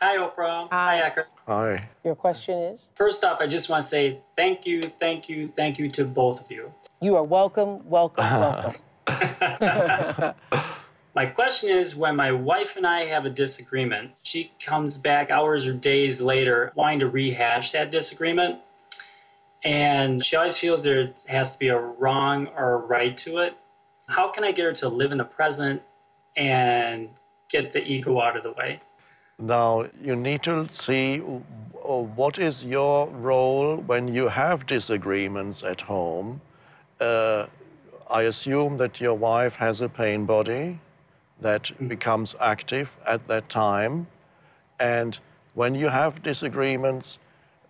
Hi, 0.00 0.16
Oprah. 0.16 0.68
Hi. 0.70 1.00
Eckhart. 1.00 1.26
Hi. 1.48 1.88
Your 2.04 2.14
question 2.14 2.56
is? 2.56 2.82
First 2.94 3.24
off, 3.24 3.40
I 3.40 3.48
just 3.48 3.68
want 3.68 3.82
to 3.82 3.88
say 3.88 4.20
thank 4.36 4.64
you, 4.64 4.80
thank 4.80 5.28
you, 5.28 5.48
thank 5.48 5.76
you 5.76 5.90
to 5.90 6.04
both 6.04 6.40
of 6.40 6.52
you. 6.52 6.72
You 7.00 7.16
are 7.16 7.24
welcome, 7.24 7.88
welcome, 7.88 8.24
welcome. 9.08 10.34
My 11.16 11.26
question 11.26 11.70
is 11.70 11.96
when 11.96 12.14
my 12.14 12.30
wife 12.30 12.76
and 12.76 12.86
I 12.86 13.06
have 13.06 13.24
a 13.24 13.30
disagreement, 13.30 14.12
she 14.22 14.52
comes 14.64 14.96
back 14.96 15.32
hours 15.32 15.66
or 15.66 15.72
days 15.72 16.20
later 16.20 16.70
wanting 16.76 17.00
to 17.00 17.08
rehash 17.08 17.72
that 17.72 17.90
disagreement. 17.90 18.60
And 19.64 20.24
she 20.24 20.36
always 20.36 20.56
feels 20.56 20.84
there 20.84 21.12
has 21.26 21.54
to 21.54 21.58
be 21.58 21.68
a 21.68 21.80
wrong 21.80 22.46
or 22.56 22.74
a 22.74 22.76
right 22.76 23.18
to 23.18 23.38
it. 23.38 23.54
How 24.08 24.28
can 24.28 24.42
I 24.42 24.52
get 24.52 24.64
her 24.64 24.72
to 24.72 24.88
live 24.88 25.12
in 25.12 25.18
the 25.18 25.24
present 25.24 25.82
and 26.36 27.10
get 27.50 27.72
the 27.72 27.86
ego 27.86 28.20
out 28.20 28.36
of 28.36 28.42
the 28.42 28.52
way? 28.52 28.80
Now, 29.38 29.86
you 30.02 30.16
need 30.16 30.42
to 30.44 30.66
see 30.72 31.18
w- 31.18 31.42
what 32.16 32.38
is 32.38 32.64
your 32.64 33.06
role 33.08 33.76
when 33.76 34.08
you 34.08 34.28
have 34.28 34.66
disagreements 34.66 35.62
at 35.62 35.82
home. 35.82 36.40
Uh, 37.00 37.46
I 38.10 38.22
assume 38.22 38.78
that 38.78 38.98
your 38.98 39.14
wife 39.14 39.54
has 39.56 39.82
a 39.82 39.88
pain 39.88 40.24
body 40.24 40.80
that 41.40 41.70
becomes 41.86 42.34
active 42.40 42.96
at 43.06 43.28
that 43.28 43.48
time. 43.50 44.06
And 44.80 45.18
when 45.54 45.74
you 45.74 45.88
have 45.88 46.22
disagreements, 46.22 47.18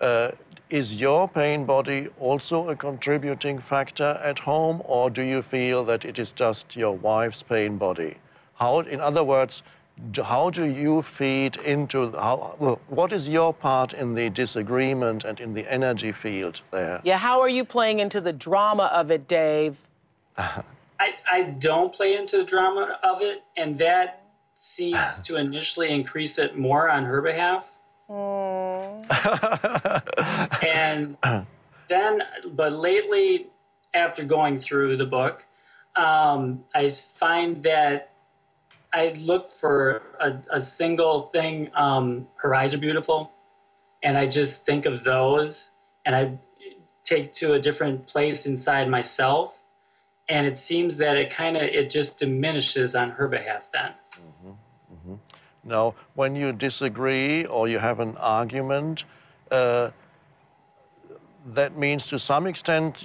uh, 0.00 0.30
is 0.70 0.94
your 0.94 1.28
pain 1.28 1.64
body 1.64 2.08
also 2.20 2.68
a 2.68 2.76
contributing 2.76 3.58
factor 3.58 4.20
at 4.22 4.38
home, 4.38 4.82
or 4.84 5.10
do 5.10 5.22
you 5.22 5.42
feel 5.42 5.84
that 5.84 6.04
it 6.04 6.18
is 6.18 6.32
just 6.32 6.76
your 6.76 6.92
wife's 6.92 7.42
pain 7.42 7.78
body? 7.78 8.16
How, 8.54 8.80
in 8.80 9.00
other 9.00 9.24
words, 9.24 9.62
do, 10.12 10.22
how 10.22 10.50
do 10.50 10.64
you 10.64 11.02
feed 11.02 11.56
into 11.56 12.12
how, 12.12 12.78
what 12.88 13.12
is 13.12 13.28
your 13.28 13.52
part 13.52 13.92
in 13.92 14.14
the 14.14 14.30
disagreement 14.30 15.24
and 15.24 15.40
in 15.40 15.54
the 15.54 15.70
energy 15.72 16.12
field 16.12 16.60
there? 16.70 17.00
Yeah, 17.02 17.18
how 17.18 17.40
are 17.40 17.48
you 17.48 17.64
playing 17.64 18.00
into 18.00 18.20
the 18.20 18.32
drama 18.32 18.84
of 18.92 19.10
it, 19.10 19.26
Dave? 19.26 19.76
I, 20.38 21.14
I 21.30 21.42
don't 21.42 21.94
play 21.94 22.16
into 22.16 22.38
the 22.38 22.44
drama 22.44 22.98
of 23.02 23.22
it, 23.22 23.42
and 23.56 23.78
that 23.78 24.24
seems 24.54 25.18
to 25.24 25.36
initially 25.36 25.90
increase 25.90 26.38
it 26.38 26.58
more 26.58 26.90
on 26.90 27.04
her 27.04 27.22
behalf. 27.22 27.64
and 30.62 31.16
then, 31.88 32.22
but 32.52 32.72
lately, 32.72 33.48
after 33.94 34.24
going 34.24 34.58
through 34.58 34.96
the 34.96 35.06
book, 35.06 35.44
um, 35.96 36.64
I 36.74 36.90
find 36.90 37.62
that 37.64 38.12
I 38.94 39.08
look 39.18 39.50
for 39.50 40.02
a, 40.20 40.38
a 40.50 40.62
single 40.62 41.22
thing. 41.22 41.70
Um, 41.74 42.28
her 42.36 42.54
eyes 42.54 42.72
are 42.72 42.78
beautiful, 42.78 43.32
and 44.02 44.16
I 44.16 44.26
just 44.26 44.64
think 44.64 44.86
of 44.86 45.04
those, 45.04 45.68
and 46.06 46.14
I 46.14 46.38
take 47.04 47.34
to 47.34 47.54
a 47.54 47.60
different 47.60 48.06
place 48.06 48.46
inside 48.46 48.88
myself 48.88 49.58
and 50.28 50.46
it 50.46 50.56
seems 50.56 50.96
that 50.98 51.16
it 51.16 51.30
kind 51.30 51.56
of 51.56 51.62
it 51.62 51.90
just 51.90 52.18
diminishes 52.18 52.94
on 52.94 53.10
her 53.10 53.28
behalf 53.28 53.70
then 53.72 53.92
Now, 55.68 55.94
when 56.14 56.34
you 56.34 56.52
disagree 56.52 57.44
or 57.44 57.68
you 57.68 57.78
have 57.78 58.00
an 58.00 58.16
argument, 58.16 59.04
uh, 59.50 59.90
that 61.54 61.76
means 61.76 62.06
to 62.06 62.18
some 62.18 62.46
extent 62.46 63.04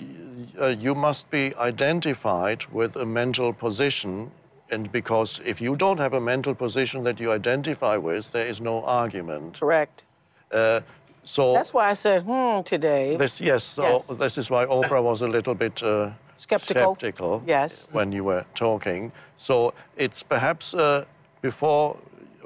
uh, 0.59 0.67
you 0.67 0.95
must 0.95 1.29
be 1.29 1.53
identified 1.55 2.65
with 2.71 2.95
a 2.95 3.05
mental 3.05 3.53
position. 3.53 4.31
And 4.69 4.91
because 4.91 5.39
if 5.45 5.61
you 5.61 5.75
don't 5.75 5.97
have 5.99 6.13
a 6.13 6.21
mental 6.21 6.55
position 6.55 7.03
that 7.03 7.19
you 7.19 7.31
identify 7.31 7.97
with, 7.97 8.31
there 8.31 8.47
is 8.47 8.61
no 8.61 8.83
argument. 8.85 9.59
Correct. 9.59 10.05
Uh, 10.51 10.81
so 11.23 11.53
That's 11.53 11.73
why 11.73 11.89
I 11.89 11.93
said, 11.93 12.23
hmm, 12.23 12.61
to 12.61 12.77
Dave. 12.77 13.19
this, 13.19 13.39
yes, 13.39 13.63
so 13.63 13.83
Yes. 13.83 14.07
this 14.19 14.37
is 14.37 14.49
why 14.49 14.65
Oprah 14.65 15.03
was 15.03 15.21
a 15.21 15.27
little 15.27 15.53
bit 15.55 15.81
uh, 15.83 16.11
Skeptical. 16.37 16.95
skeptical 16.95 17.43
Yes. 17.45 17.87
when 17.91 18.11
you 18.11 18.23
were 18.23 18.45
talking. 18.55 19.11
So 19.37 19.73
it's 19.97 20.23
perhaps 20.23 20.73
uh, 20.73 21.05
before 21.41 21.97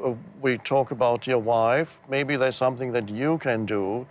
Uh, 0.04 0.14
we 0.42 0.58
talk 0.58 0.92
about 0.92 1.26
your 1.28 1.40
wife, 1.40 2.00
maybe 2.10 2.36
there's 2.36 2.56
something 2.56 2.92
that 2.92 3.10
you 3.10 3.38
can 3.40 3.66
do 3.66 4.06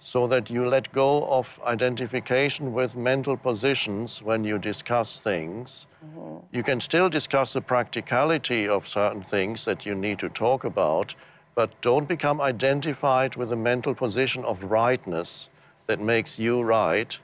so 0.00 0.26
that 0.26 0.50
you 0.50 0.66
let 0.66 0.90
go 0.92 1.24
of 1.26 1.60
identification 1.64 2.72
with 2.72 2.96
mental 2.96 3.36
positions 3.36 4.20
when 4.20 4.42
you 4.42 4.58
discuss 4.58 5.18
things. 5.18 5.86
Mm-hmm. 6.04 6.56
You 6.56 6.62
can 6.62 6.80
still 6.80 7.08
discuss 7.08 7.52
the 7.52 7.60
practicality 7.60 8.68
of 8.68 8.86
certain 8.86 9.22
things 9.22 9.64
that 9.64 9.86
you 9.86 9.94
need 9.94 10.18
to 10.18 10.28
talk 10.28 10.64
about, 10.64 11.14
but 11.54 11.80
don't 11.82 12.08
become 12.08 12.40
identified 12.40 13.36
with 13.36 13.52
a 13.52 13.56
mental 13.56 13.94
position 13.94 14.44
of 14.44 14.62
rightness 14.64 15.48
that 15.86 16.00
makes 16.00 16.38
you 16.38 16.62
right. 16.62 17.16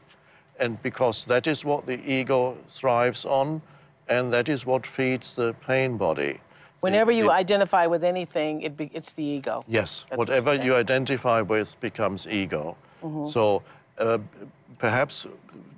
And 0.61 0.81
because 0.83 1.25
that 1.25 1.47
is 1.47 1.65
what 1.65 1.87
the 1.87 2.01
ego 2.09 2.57
thrives 2.71 3.25
on, 3.25 3.61
and 4.09 4.33
that 4.33 4.49
is 4.49 4.65
what 4.65 4.87
feeds 4.87 5.35
the 5.35 5.55
pain 5.67 5.97
body. 5.97 6.41
Whenever 6.81 7.11
you 7.11 7.25
the- 7.25 7.33
identify 7.33 7.87
with 7.87 8.05
anything, 8.05 8.63
it 8.63 8.77
be, 8.77 8.91
it's 8.93 9.13
the 9.13 9.23
ego. 9.23 9.63
Yes, 9.67 10.05
That's 10.09 10.19
whatever 10.19 10.55
you're 10.55 10.65
you 10.65 10.75
identify 10.77 11.41
with 11.41 11.79
becomes 11.81 12.27
ego. 12.27 12.77
Mm-hmm. 13.03 13.29
So 13.31 13.63
uh, 13.99 14.19
perhaps 14.79 15.27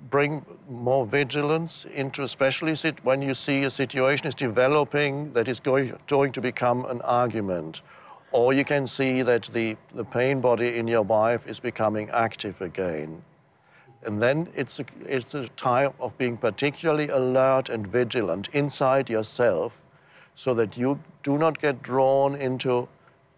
bring 0.09 0.45
more 0.69 1.05
vigilance 1.05 1.85
into, 1.93 2.23
especially 2.23 2.75
sit- 2.75 3.03
when 3.03 3.21
you 3.21 3.33
see 3.33 3.63
a 3.63 3.71
situation 3.71 4.27
is 4.27 4.35
developing 4.35 5.33
that 5.33 5.47
is 5.47 5.59
going, 5.59 5.97
going 6.07 6.31
to 6.33 6.41
become 6.41 6.85
an 6.85 7.01
argument. 7.01 7.81
Or 8.31 8.53
you 8.53 8.63
can 8.63 8.87
see 8.87 9.23
that 9.23 9.49
the, 9.51 9.75
the 9.95 10.03
pain 10.05 10.39
body 10.39 10.77
in 10.77 10.87
your 10.87 11.01
wife 11.01 11.47
is 11.47 11.59
becoming 11.59 12.09
active 12.11 12.61
again. 12.61 13.23
And 14.03 14.21
then 14.21 14.49
it's 14.55 14.79
a, 14.79 14.85
it's 15.05 15.33
a 15.33 15.47
time 15.49 15.93
of 15.99 16.17
being 16.17 16.37
particularly 16.37 17.09
alert 17.09 17.69
and 17.69 17.85
vigilant 17.85 18.49
inside 18.53 19.09
yourself 19.09 19.81
so 20.35 20.53
that 20.53 20.77
you 20.77 20.99
do 21.23 21.37
not 21.37 21.59
get 21.61 21.81
drawn 21.83 22.35
into 22.35 22.87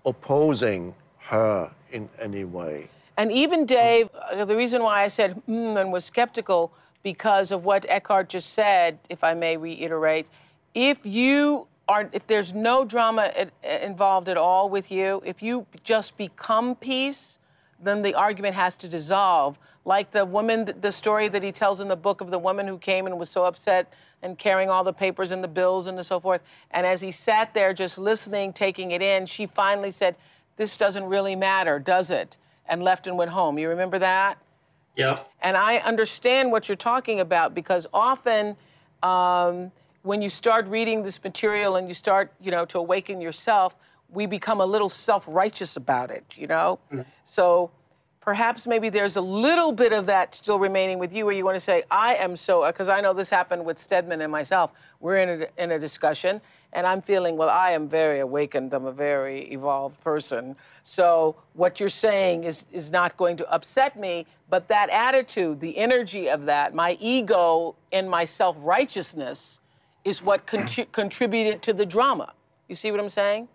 opposing 0.05 0.93
her 1.17 1.69
in 1.91 2.09
any 2.19 2.43
way. 2.43 2.87
And 3.17 3.31
even 3.31 3.65
Dave, 3.65 4.09
uh, 4.13 4.45
the 4.45 4.55
reason 4.55 4.81
why 4.83 5.03
I 5.03 5.07
said 5.07 5.41
mm 5.47 5.79
and 5.79 5.91
was 5.91 6.05
skeptical 6.05 6.71
because 7.03 7.51
of 7.51 7.65
what 7.65 7.85
Eckhart 7.87 8.29
just 8.29 8.53
said, 8.53 8.97
if 9.09 9.23
I 9.23 9.33
may 9.33 9.57
reiterate, 9.57 10.27
if 10.73 11.05
you 11.05 11.67
are, 11.87 12.09
if 12.13 12.25
there's 12.27 12.53
no 12.53 12.85
drama 12.85 13.31
involved 13.63 14.29
at 14.29 14.37
all 14.37 14.69
with 14.69 14.91
you, 14.91 15.21
if 15.25 15.43
you 15.43 15.65
just 15.83 16.17
become 16.17 16.75
peace, 16.75 17.37
then 17.83 18.01
the 18.01 18.13
argument 18.13 18.55
has 18.55 18.77
to 18.77 18.87
dissolve. 18.87 19.57
Like 19.85 20.11
the 20.11 20.25
woman, 20.25 20.73
the 20.79 20.91
story 20.91 21.27
that 21.27 21.43
he 21.43 21.51
tells 21.51 21.81
in 21.81 21.87
the 21.87 21.95
book 21.95 22.21
of 22.21 22.31
the 22.31 22.39
woman 22.39 22.67
who 22.67 22.77
came 22.77 23.05
and 23.05 23.19
was 23.19 23.29
so 23.29 23.45
upset 23.45 23.91
and 24.21 24.37
carrying 24.37 24.69
all 24.69 24.83
the 24.83 24.93
papers 24.93 25.31
and 25.31 25.43
the 25.43 25.47
bills 25.47 25.87
and 25.87 26.03
so 26.05 26.19
forth. 26.19 26.41
And 26.71 26.87
as 26.87 27.01
he 27.01 27.11
sat 27.11 27.53
there 27.53 27.73
just 27.73 27.97
listening, 27.97 28.53
taking 28.53 28.91
it 28.91 29.01
in, 29.01 29.25
she 29.25 29.45
finally 29.45 29.91
said, 29.91 30.15
This 30.55 30.77
doesn't 30.77 31.03
really 31.03 31.35
matter, 31.35 31.79
does 31.79 32.09
it? 32.09 32.37
And 32.65 32.81
left 32.81 33.07
and 33.07 33.17
went 33.17 33.31
home. 33.31 33.59
You 33.59 33.67
remember 33.69 33.99
that? 33.99 34.37
Yeah. 34.95 35.17
And 35.41 35.57
I 35.57 35.77
understand 35.77 36.51
what 36.51 36.69
you're 36.69 36.75
talking 36.77 37.19
about 37.19 37.53
because 37.53 37.85
often 37.93 38.55
um, 39.01 39.71
when 40.03 40.21
you 40.21 40.29
start 40.29 40.67
reading 40.67 41.03
this 41.03 41.21
material 41.23 41.75
and 41.75 41.87
you 41.87 41.93
start, 41.93 42.31
you 42.39 42.51
know, 42.51 42.63
to 42.65 42.77
awaken 42.77 43.19
yourself, 43.19 43.75
we 44.09 44.25
become 44.25 44.61
a 44.61 44.65
little 44.65 44.89
self-righteous 44.89 45.75
about 45.75 46.11
it, 46.11 46.23
you 46.35 46.47
know? 46.47 46.79
Mm-hmm. 46.91 47.01
So 47.25 47.71
perhaps 48.23 48.65
maybe 48.65 48.89
there's 48.89 49.17
a 49.17 49.21
little 49.21 49.73
bit 49.73 49.91
of 49.91 50.05
that 50.05 50.33
still 50.33 50.57
remaining 50.57 50.97
with 50.97 51.11
you 51.11 51.25
where 51.25 51.35
you 51.35 51.43
want 51.43 51.55
to 51.55 51.59
say, 51.59 51.83
I 51.91 52.15
am 52.15 52.37
so, 52.37 52.65
because 52.65 52.87
I 52.87 53.01
know 53.01 53.11
this 53.11 53.29
happened 53.29 53.65
with 53.65 53.77
Stedman 53.77 54.21
and 54.21 54.31
myself. 54.31 54.71
We're 55.01 55.17
in 55.17 55.41
a, 55.41 55.61
in 55.61 55.71
a 55.71 55.79
discussion, 55.79 56.39
and 56.71 56.87
I'm 56.87 57.01
feeling, 57.01 57.35
well, 57.35 57.49
I 57.49 57.71
am 57.71 57.89
very 57.89 58.21
awakened. 58.21 58.73
I'm 58.73 58.85
a 58.85 58.93
very 58.93 59.51
evolved 59.51 59.99
person. 60.01 60.55
So 60.83 61.35
what 61.53 61.81
you're 61.81 61.89
saying 61.89 62.45
is, 62.45 62.63
is 62.71 62.91
not 62.91 63.17
going 63.17 63.35
to 63.37 63.51
upset 63.51 63.99
me, 63.99 64.25
but 64.49 64.69
that 64.69 64.89
attitude, 64.89 65.59
the 65.59 65.77
energy 65.77 66.29
of 66.29 66.45
that, 66.45 66.73
my 66.73 66.97
ego 67.01 67.75
and 67.91 68.09
my 68.09 68.23
self 68.23 68.55
righteousness 68.59 69.59
is 70.05 70.21
what 70.21 70.45
con- 70.45 70.67
contributed 70.93 71.61
to 71.63 71.73
the 71.73 71.85
drama. 71.85 72.31
You 72.69 72.75
see 72.75 72.89
what 72.89 73.01
I'm 73.01 73.09
saying? 73.09 73.49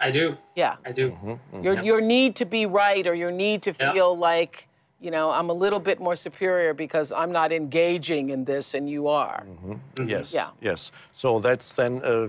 I 0.00 0.10
do. 0.10 0.36
Yeah. 0.54 0.76
I 0.84 0.92
do. 0.92 1.10
Mm-hmm, 1.10 1.30
mm-hmm. 1.30 1.62
Your, 1.62 1.82
your 1.82 2.00
need 2.00 2.36
to 2.36 2.44
be 2.44 2.66
right 2.66 3.06
or 3.06 3.14
your 3.14 3.30
need 3.30 3.62
to 3.62 3.72
feel 3.72 4.16
like, 4.16 4.68
you 5.00 5.10
know, 5.10 5.30
I'm 5.30 5.50
a 5.50 5.52
little 5.52 5.80
bit 5.80 6.00
more 6.00 6.16
superior 6.16 6.74
because 6.74 7.12
I'm 7.12 7.32
not 7.32 7.52
engaging 7.52 8.30
in 8.30 8.44
this 8.44 8.74
and 8.74 8.88
you 8.88 9.08
are. 9.08 9.44
Mm-hmm. 9.46 9.72
mm-hmm. 9.72 10.08
Yes. 10.08 10.32
Yeah. 10.32 10.50
Yes. 10.60 10.90
So 11.12 11.40
that's 11.40 11.72
then 11.72 12.04
uh, 12.04 12.28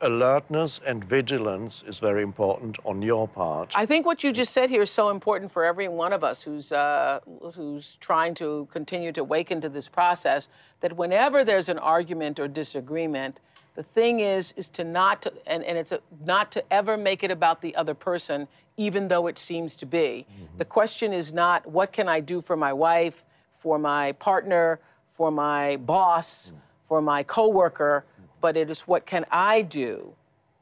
alertness 0.00 0.80
and 0.86 1.04
vigilance 1.04 1.82
is 1.86 1.98
very 1.98 2.22
important 2.22 2.78
on 2.84 3.02
your 3.02 3.26
part. 3.28 3.72
I 3.74 3.86
think 3.86 4.06
what 4.06 4.22
you 4.22 4.32
just 4.32 4.52
said 4.52 4.70
here 4.70 4.82
is 4.82 4.90
so 4.90 5.10
important 5.10 5.52
for 5.52 5.64
every 5.64 5.88
one 5.88 6.12
of 6.12 6.22
us 6.22 6.42
who's 6.42 6.72
uh, 6.72 7.20
who's 7.54 7.96
trying 8.00 8.34
to 8.36 8.68
continue 8.70 9.12
to 9.12 9.20
awaken 9.22 9.60
to 9.60 9.68
this 9.68 9.88
process. 9.88 10.48
That 10.80 10.96
whenever 10.96 11.44
there's 11.44 11.68
an 11.68 11.78
argument 11.78 12.38
or 12.38 12.48
disagreement, 12.48 13.40
the 13.74 13.82
thing 13.82 14.20
is, 14.20 14.54
is 14.56 14.68
to 14.70 14.84
not 14.84 15.22
to, 15.22 15.32
and, 15.46 15.64
and 15.64 15.76
it's 15.76 15.92
a, 15.92 16.00
not 16.24 16.52
to 16.52 16.72
ever 16.72 16.96
make 16.96 17.24
it 17.24 17.30
about 17.30 17.60
the 17.60 17.74
other 17.76 17.94
person, 17.94 18.46
even 18.76 19.08
though 19.08 19.26
it 19.26 19.38
seems 19.38 19.74
to 19.76 19.86
be. 19.86 20.26
Mm-hmm. 20.30 20.58
The 20.58 20.64
question 20.64 21.12
is 21.12 21.32
not 21.32 21.66
what 21.66 21.92
can 21.92 22.08
I 22.08 22.20
do 22.20 22.40
for 22.40 22.56
my 22.56 22.72
wife, 22.72 23.24
for 23.52 23.78
my 23.78 24.12
partner, 24.12 24.80
for 25.08 25.30
my 25.30 25.76
boss, 25.78 26.48
mm-hmm. 26.48 26.56
for 26.86 27.00
my 27.02 27.22
coworker, 27.24 28.04
mm-hmm. 28.04 28.26
but 28.40 28.56
it 28.56 28.70
is 28.70 28.82
what 28.82 29.06
can 29.06 29.24
I 29.30 29.62
do 29.62 30.12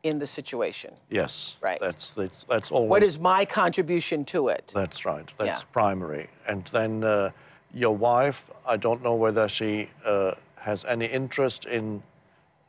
in 0.03 0.19
the 0.19 0.27
situation. 0.27 0.93
Yes. 1.11 1.57
Right. 1.61 1.79
That's 1.81 2.11
that's, 2.11 2.45
that's 2.49 2.71
always. 2.71 2.91
What 2.91 3.03
is 3.03 3.19
my 3.19 3.45
contribution 3.45 4.25
to 4.27 4.49
it? 4.49 4.73
That's 4.75 5.05
right. 5.05 5.29
That's 5.39 5.61
yeah. 5.61 5.73
primary. 5.73 6.29
And 6.49 6.65
then 6.73 7.05
uh, 7.05 7.31
your 7.73 7.95
wife, 7.95 8.51
I 8.67 8.77
don't 8.77 9.03
know 9.03 9.15
whether 9.15 9.49
she 9.49 9.91
uh, 10.05 10.33
has 10.57 10.85
any 10.87 11.07
interest 11.07 11.67
in 11.67 12.03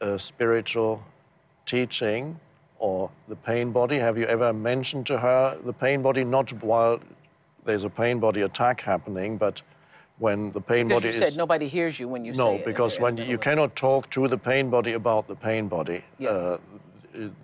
uh, 0.04 0.18
spiritual 0.18 1.04
teaching 1.66 2.40
or 2.80 3.10
the 3.28 3.36
pain 3.36 3.72
body? 3.72 3.98
Have 3.98 4.18
you 4.18 4.26
ever 4.26 4.54
mentioned 4.54 5.06
to 5.08 5.18
her 5.18 5.58
the 5.64 5.74
pain 5.74 6.02
body, 6.02 6.24
not 6.24 6.52
while 6.64 7.00
there's 7.66 7.86
a 7.86 7.90
pain 7.90 8.20
body 8.20 8.42
attack 8.42 8.82
happening, 8.82 9.38
but 9.38 9.62
when 10.20 10.52
the 10.52 10.62
pain 10.62 10.88
because 10.88 11.04
body 11.04 11.16
you 11.16 11.22
is... 11.22 11.30
said 11.30 11.38
nobody 11.38 11.68
hears 11.68 12.00
you 12.00 12.08
when 12.08 12.26
you 12.26 12.34
no, 12.34 12.52
say 12.52 12.58
No, 12.58 12.66
because 12.66 13.00
when 13.00 13.18
you, 13.18 13.38
cannot 13.38 13.76
talk 13.76 14.10
to 14.12 14.28
the 14.28 14.38
pain 14.38 14.70
body 14.70 14.94
about 14.94 15.28
the 15.28 15.36
pain 15.36 15.68
body, 15.68 16.04
yeah. 16.20 16.30
uh, 16.30 16.58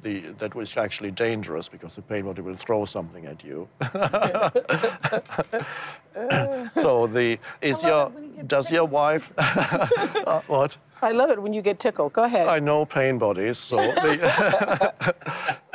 the, 0.04 0.22
that 0.39 0.56
was 0.56 0.76
actually 0.78 1.12
dangerous 1.12 1.67
because 1.67 1.95
the 1.95 2.02
pain 2.02 2.26
body 2.26 2.41
will 2.41 2.56
throw 2.56 2.86
something 2.86 3.26
at 3.26 3.43
you. 3.43 3.67
so 6.74 7.08
the 7.08 7.38
is 7.62 7.82
your 7.84 8.12
does 8.48 8.72
your 8.72 8.86
wife 8.86 9.32
uh, 9.38 10.41
what? 10.48 10.78
I 11.02 11.12
love 11.12 11.30
it 11.30 11.42
when 11.42 11.54
you 11.54 11.62
get 11.62 11.80
tickled. 11.80 12.14
Go 12.14 12.24
ahead. 12.24 12.48
I 12.48 12.60
know 12.60 12.86
pain 12.86 13.18
bodies, 13.18 13.58
so 13.58 13.78
the 13.78 14.94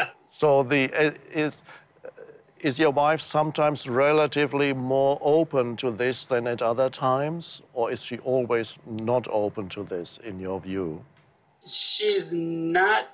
so 0.31 0.63
the 0.63 0.93
uh, 0.93 1.11
is 1.33 1.63
is 2.61 2.79
your 2.79 2.91
wife 2.91 3.21
sometimes 3.21 3.87
relatively 3.87 4.73
more 4.73 5.19
open 5.21 5.77
to 5.77 5.91
this 5.91 6.25
than 6.25 6.47
at 6.47 6.63
other 6.63 6.89
times, 6.89 7.61
or 7.75 7.93
is 7.93 8.03
she 8.03 8.19
always 8.19 8.75
not 8.87 9.29
open 9.29 9.69
to 9.69 9.85
this 9.85 10.19
in 10.25 10.41
your 10.41 10.61
view? 10.61 11.05
She's 11.67 12.33
not 12.33 13.11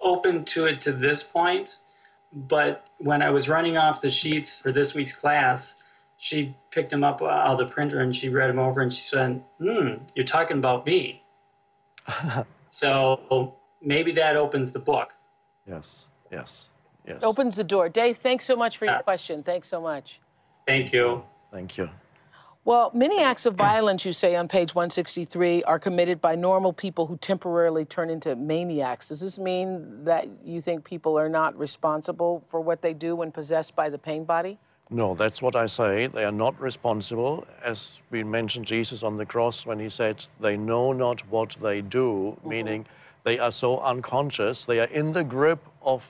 open 0.00 0.44
to 0.46 0.66
it 0.66 0.80
to 0.82 0.92
this 0.92 1.22
point, 1.22 1.78
but 2.32 2.86
when 2.98 3.22
I 3.22 3.30
was 3.30 3.48
running 3.48 3.76
off 3.76 4.00
the 4.00 4.10
sheets 4.10 4.60
for 4.60 4.70
this 4.70 4.94
week's 4.94 5.12
class, 5.12 5.74
she 6.22 6.54
picked 6.70 6.90
them 6.90 7.02
up 7.02 7.20
out 7.20 7.48
of 7.48 7.58
the 7.58 7.66
printer 7.66 7.98
and 7.98 8.14
she 8.14 8.28
read 8.28 8.48
them 8.48 8.60
over 8.60 8.80
and 8.80 8.92
she 8.92 9.02
said, 9.02 9.42
Hmm, 9.58 9.94
you're 10.14 10.24
talking 10.24 10.58
about 10.58 10.86
me. 10.86 11.20
so 12.66 13.56
maybe 13.82 14.12
that 14.12 14.36
opens 14.36 14.70
the 14.70 14.78
book. 14.78 15.14
Yes, 15.68 15.88
yes, 16.30 16.66
yes. 17.08 17.18
Opens 17.24 17.56
the 17.56 17.64
door. 17.64 17.88
Dave, 17.88 18.18
thanks 18.18 18.44
so 18.44 18.54
much 18.54 18.78
for 18.78 18.84
your 18.84 19.02
question. 19.02 19.42
Thanks 19.42 19.68
so 19.68 19.80
much. 19.80 20.20
Thank 20.64 20.92
you. 20.92 21.24
Thank 21.50 21.76
you. 21.76 21.90
Well, 22.64 22.92
many 22.94 23.18
acts 23.18 23.44
of 23.44 23.56
violence, 23.56 24.04
you 24.04 24.12
say 24.12 24.36
on 24.36 24.46
page 24.46 24.76
163, 24.76 25.64
are 25.64 25.80
committed 25.80 26.20
by 26.20 26.36
normal 26.36 26.72
people 26.72 27.04
who 27.04 27.16
temporarily 27.16 27.84
turn 27.84 28.10
into 28.10 28.36
maniacs. 28.36 29.08
Does 29.08 29.18
this 29.18 29.40
mean 29.40 30.04
that 30.04 30.28
you 30.44 30.60
think 30.60 30.84
people 30.84 31.18
are 31.18 31.28
not 31.28 31.58
responsible 31.58 32.44
for 32.48 32.60
what 32.60 32.80
they 32.80 32.94
do 32.94 33.16
when 33.16 33.32
possessed 33.32 33.74
by 33.74 33.88
the 33.88 33.98
pain 33.98 34.22
body? 34.22 34.60
No, 34.92 35.14
that's 35.14 35.40
what 35.40 35.56
I 35.56 35.66
say. 35.66 36.06
They 36.06 36.24
are 36.24 36.30
not 36.30 36.60
responsible. 36.60 37.46
As 37.64 37.98
we 38.10 38.22
mentioned 38.22 38.66
Jesus 38.66 39.02
on 39.02 39.16
the 39.16 39.24
cross 39.24 39.64
when 39.64 39.80
he 39.80 39.88
said, 39.88 40.24
they 40.38 40.56
know 40.56 40.92
not 40.92 41.26
what 41.28 41.56
they 41.62 41.80
do, 41.80 42.36
mm-hmm. 42.36 42.48
meaning 42.48 42.86
they 43.24 43.38
are 43.38 43.52
so 43.52 43.80
unconscious, 43.80 44.64
they 44.66 44.80
are 44.80 44.88
in 44.88 45.12
the 45.12 45.24
grip 45.24 45.64
of 45.80 46.04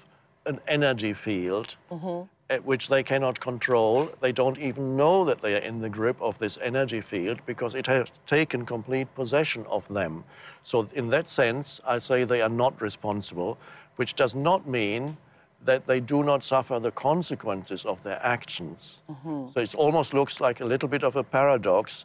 an 0.47 0.61
energy 0.66 1.12
field. 1.12 1.77
Mm-hmm 1.90 2.23
which 2.64 2.88
they 2.88 3.03
cannot 3.03 3.40
control. 3.40 4.11
They 4.21 4.33
don't 4.33 4.59
even 4.59 4.97
know 4.97 5.25
that 5.25 5.40
they 5.40 5.55
are 5.55 5.64
in 5.64 5.81
the 5.81 5.88
grip 5.88 6.21
of 6.21 6.38
this 6.38 6.59
energy 6.61 7.01
field 7.01 7.40
because 7.47 7.75
it 7.75 7.87
has 7.87 8.09
taken 8.27 8.66
complete 8.66 9.14
possession 9.14 9.64
of 9.71 9.88
them. 9.88 10.25
So, 10.62 10.88
in 10.92 11.09
that 11.11 11.29
sense, 11.29 11.81
I 11.87 11.99
say 11.99 12.25
they 12.25 12.42
are 12.42 12.51
not 12.51 12.79
responsible, 12.81 13.57
which 13.97 14.14
does 14.16 14.35
not 14.35 14.68
mean 14.68 15.16
that 15.64 15.87
they 15.87 16.01
do 16.01 16.22
not 16.22 16.42
suffer 16.42 16.79
the 16.81 16.90
consequences 16.90 17.85
of 17.85 18.03
their 18.03 18.20
actions. 18.25 18.98
Mm-hmm. 19.09 19.48
So, 19.55 19.61
it 19.61 19.75
almost 19.75 20.14
looks 20.14 20.40
like 20.40 20.61
a 20.61 20.64
little 20.64 20.88
bit 20.88 21.05
of 21.05 21.16
a 21.16 21.22
paradox. 21.22 22.05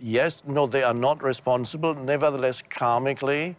Yes, 0.00 0.42
no, 0.46 0.66
they 0.66 0.82
are 0.82 0.94
not 0.94 1.22
responsible. 1.22 1.94
Nevertheless, 1.94 2.62
karmically, 2.70 3.56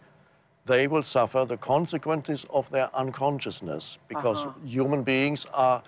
they 0.66 0.88
will 0.88 1.02
suffer 1.02 1.44
the 1.44 1.56
consequences 1.56 2.44
of 2.50 2.68
their 2.70 2.90
unconsciousness 2.94 3.98
because 4.08 4.38
uh-huh. 4.38 4.52
human 4.64 5.02
beings 5.02 5.46
are 5.52 5.82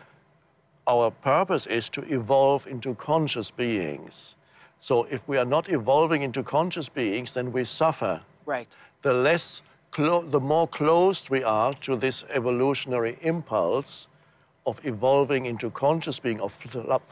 our 0.88 1.10
purpose 1.10 1.66
is 1.66 1.88
to 1.90 2.02
evolve 2.12 2.66
into 2.66 2.94
conscious 2.94 3.50
beings. 3.50 4.36
So 4.80 5.04
if 5.10 5.20
we 5.28 5.36
are 5.36 5.44
not 5.44 5.68
evolving 5.68 6.22
into 6.22 6.42
conscious 6.42 6.88
beings, 6.88 7.32
then 7.32 7.52
we 7.52 7.64
suffer. 7.64 8.20
Right. 8.46 8.68
The 9.02 9.12
less, 9.12 9.62
the 9.96 10.40
more 10.40 10.68
closed 10.68 11.30
we 11.30 11.42
are 11.42 11.74
to 11.74 11.96
this 11.96 12.24
evolutionary 12.30 13.18
impulse 13.22 14.06
of 14.66 14.80
evolving 14.84 15.46
into 15.46 15.70
conscious 15.70 16.18
being, 16.18 16.40
of 16.40 16.54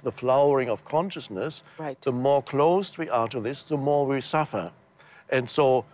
the 0.02 0.12
flowering 0.12 0.68
of 0.68 0.84
consciousness, 0.84 1.62
Right. 1.78 2.00
the 2.02 2.12
more 2.12 2.42
close 2.42 2.98
we 2.98 3.08
are 3.08 3.28
to 3.28 3.40
this, 3.40 3.62
the 3.62 3.78
more 3.78 4.06
we 4.06 4.20
suffer. 4.20 4.70
And 5.30 5.48
so 5.48 5.84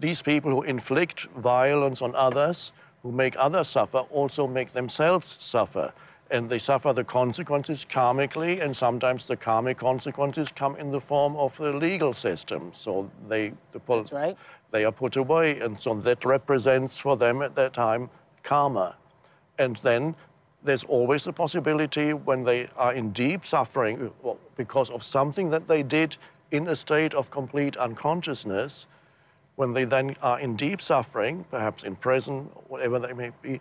these 0.00 0.20
people 0.20 0.50
who 0.50 0.62
inflict 0.64 1.26
violence 1.36 2.02
on 2.02 2.14
others, 2.16 2.72
who 3.02 3.12
make 3.12 3.36
others 3.38 3.68
suffer, 3.68 3.98
also 4.10 4.46
make 4.48 4.72
themselves 4.72 5.36
suffer. 5.38 5.92
And 6.30 6.50
they 6.50 6.58
suffer 6.58 6.92
the 6.92 7.04
consequences 7.04 7.86
karmically, 7.88 8.60
and 8.60 8.76
sometimes 8.76 9.26
the 9.26 9.36
karmic 9.36 9.78
consequences 9.78 10.48
come 10.56 10.74
in 10.76 10.90
the 10.90 11.00
form 11.00 11.36
of 11.36 11.56
the 11.58 11.72
legal 11.72 12.12
system. 12.12 12.72
So 12.74 13.08
they, 13.28 13.52
the 13.72 13.78
pol- 13.78 14.06
right. 14.10 14.36
They 14.74 14.84
are 14.84 14.90
put 14.90 15.14
away, 15.14 15.60
and 15.60 15.80
so 15.80 15.94
that 15.94 16.24
represents 16.24 16.98
for 16.98 17.16
them 17.16 17.42
at 17.42 17.54
that 17.54 17.72
time 17.72 18.10
karma. 18.42 18.96
And 19.56 19.76
then 19.76 20.16
there's 20.64 20.82
always 20.82 21.22
the 21.22 21.32
possibility 21.32 22.12
when 22.12 22.42
they 22.42 22.68
are 22.76 22.92
in 22.92 23.12
deep 23.12 23.46
suffering 23.46 24.10
because 24.56 24.90
of 24.90 25.04
something 25.04 25.48
that 25.50 25.68
they 25.68 25.84
did 25.84 26.16
in 26.50 26.66
a 26.66 26.74
state 26.74 27.14
of 27.14 27.30
complete 27.30 27.76
unconsciousness, 27.76 28.86
when 29.54 29.72
they 29.72 29.84
then 29.84 30.16
are 30.20 30.40
in 30.40 30.56
deep 30.56 30.82
suffering, 30.82 31.44
perhaps 31.52 31.84
in 31.84 31.94
prison, 31.94 32.50
whatever 32.66 32.98
they 32.98 33.12
may 33.12 33.30
be, 33.42 33.60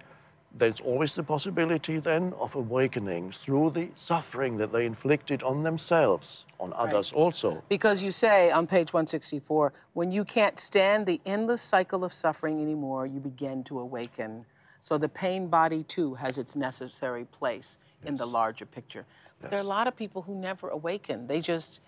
there's 0.55 0.79
always 0.79 1.13
the 1.13 1.23
possibility 1.23 1.99
then 1.99 2.33
of 2.39 2.55
awakening 2.55 3.31
through 3.31 3.71
the 3.71 3.89
suffering 3.95 4.57
that 4.57 4.71
they 4.71 4.85
inflicted 4.85 5.41
on 5.41 5.63
themselves, 5.63 6.45
on 6.59 6.73
others 6.73 7.11
also. 7.11 7.63
Because 7.69 8.03
you 8.03 8.11
say 8.11 8.51
on 8.51 8.67
page 8.67 8.93
164, 8.93 9.73
when 9.93 10.11
you 10.11 10.23
can't 10.23 10.59
stand 10.59 11.05
the 11.05 11.19
endless 11.25 11.61
cycle 11.61 12.03
of 12.03 12.13
suffering 12.13 12.61
anymore, 12.61 13.07
you 13.07 13.19
begin 13.19 13.63
to 13.65 13.79
awaken. 13.79 14.45
So 14.79 14.97
the 14.97 15.09
pain 15.09 15.47
body 15.47 15.83
too 15.83 16.13
has 16.15 16.37
its 16.37 16.55
necessary 16.55 17.25
place 17.25 17.77
in 18.05 18.17
the 18.17 18.25
larger 18.25 18.65
picture. 18.65 19.05
But 19.41 19.49
there 19.49 19.59
are 19.59 19.63
a 19.63 19.67
lot 19.67 19.87
of 19.87 19.95
people 19.95 20.21
who 20.21 20.35
never 20.35 20.69
awaken. 20.69 21.25
They 21.25 21.41
just, 21.41 21.79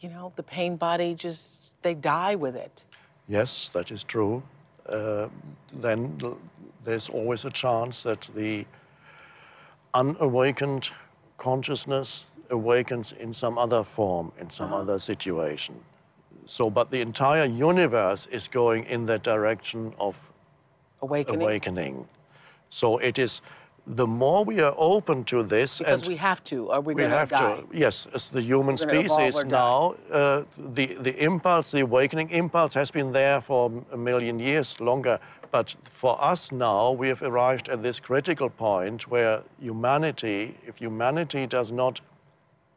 you 0.00 0.08
know, 0.08 0.32
the 0.34 0.42
pain 0.42 0.76
body 0.76 1.14
just, 1.14 1.44
they 1.82 1.94
die 1.94 2.34
with 2.34 2.56
it. 2.56 2.84
Yes, 3.28 3.70
that 3.74 3.90
is 3.90 4.02
true. 4.02 4.42
Uh, 4.88 5.28
then 5.72 6.20
there's 6.84 7.08
always 7.08 7.44
a 7.44 7.50
chance 7.50 8.02
that 8.02 8.28
the 8.34 8.64
unawakened 9.94 10.90
consciousness 11.38 12.26
awakens 12.50 13.12
in 13.18 13.32
some 13.32 13.58
other 13.58 13.82
form, 13.82 14.32
in 14.40 14.50
some 14.50 14.72
other 14.72 14.98
situation. 14.98 15.74
So, 16.46 16.68
but 16.68 16.90
the 16.90 17.00
entire 17.00 17.46
universe 17.46 18.26
is 18.30 18.48
going 18.48 18.84
in 18.84 19.06
that 19.06 19.22
direction 19.22 19.94
of 19.98 20.16
Awakening. 21.00 21.42
awakening. 21.42 22.08
So 22.70 22.98
it 22.98 23.18
is 23.18 23.40
the 23.86 24.06
more 24.06 24.44
we 24.44 24.60
are 24.60 24.74
open 24.78 25.24
to 25.24 25.42
this, 25.42 25.78
Because 25.78 26.02
and 26.02 26.08
we 26.08 26.16
have 26.16 26.42
to, 26.44 26.72
or 26.72 26.80
we're 26.80 26.94
we 26.94 27.02
going 27.02 27.10
to 27.10 27.18
have 27.18 27.28
die. 27.28 27.56
to, 27.56 27.66
yes, 27.72 28.06
as 28.14 28.28
the 28.28 28.40
human 28.40 28.76
We're 28.76 28.86
gonna 28.86 29.00
evolve 29.00 29.32
species 29.32 29.44
now, 29.44 29.94
uh, 30.10 30.44
the, 30.74 30.94
the 31.00 31.22
impulse, 31.22 31.70
the 31.70 31.80
awakening 31.80 32.30
impulse 32.30 32.72
has 32.74 32.90
been 32.90 33.12
there 33.12 33.40
for 33.40 33.70
a 33.92 33.96
million 33.96 34.38
years 34.38 34.80
longer. 34.80 35.18
But 35.50 35.74
for 35.84 36.20
us 36.22 36.50
now, 36.50 36.92
we 36.92 37.08
have 37.08 37.22
arrived 37.22 37.68
at 37.68 37.82
this 37.82 38.00
critical 38.00 38.48
point 38.48 39.08
where 39.08 39.42
humanity, 39.60 40.56
if 40.66 40.78
humanity 40.78 41.46
does 41.46 41.70
not 41.70 42.00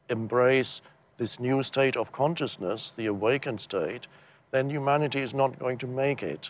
embrace 0.10 0.82
this 1.18 1.40
new 1.40 1.64
state 1.64 1.96
of 1.98 2.12
consciousness, 2.12 2.94
the 2.96 3.08
awakened 3.08 3.62
state, 3.62 4.08
then 4.52 4.70
humanity 4.70 5.22
is 5.22 5.34
not 5.34 5.58
going 5.58 5.78
to 5.78 5.88
make 5.88 6.22
it. 6.22 6.50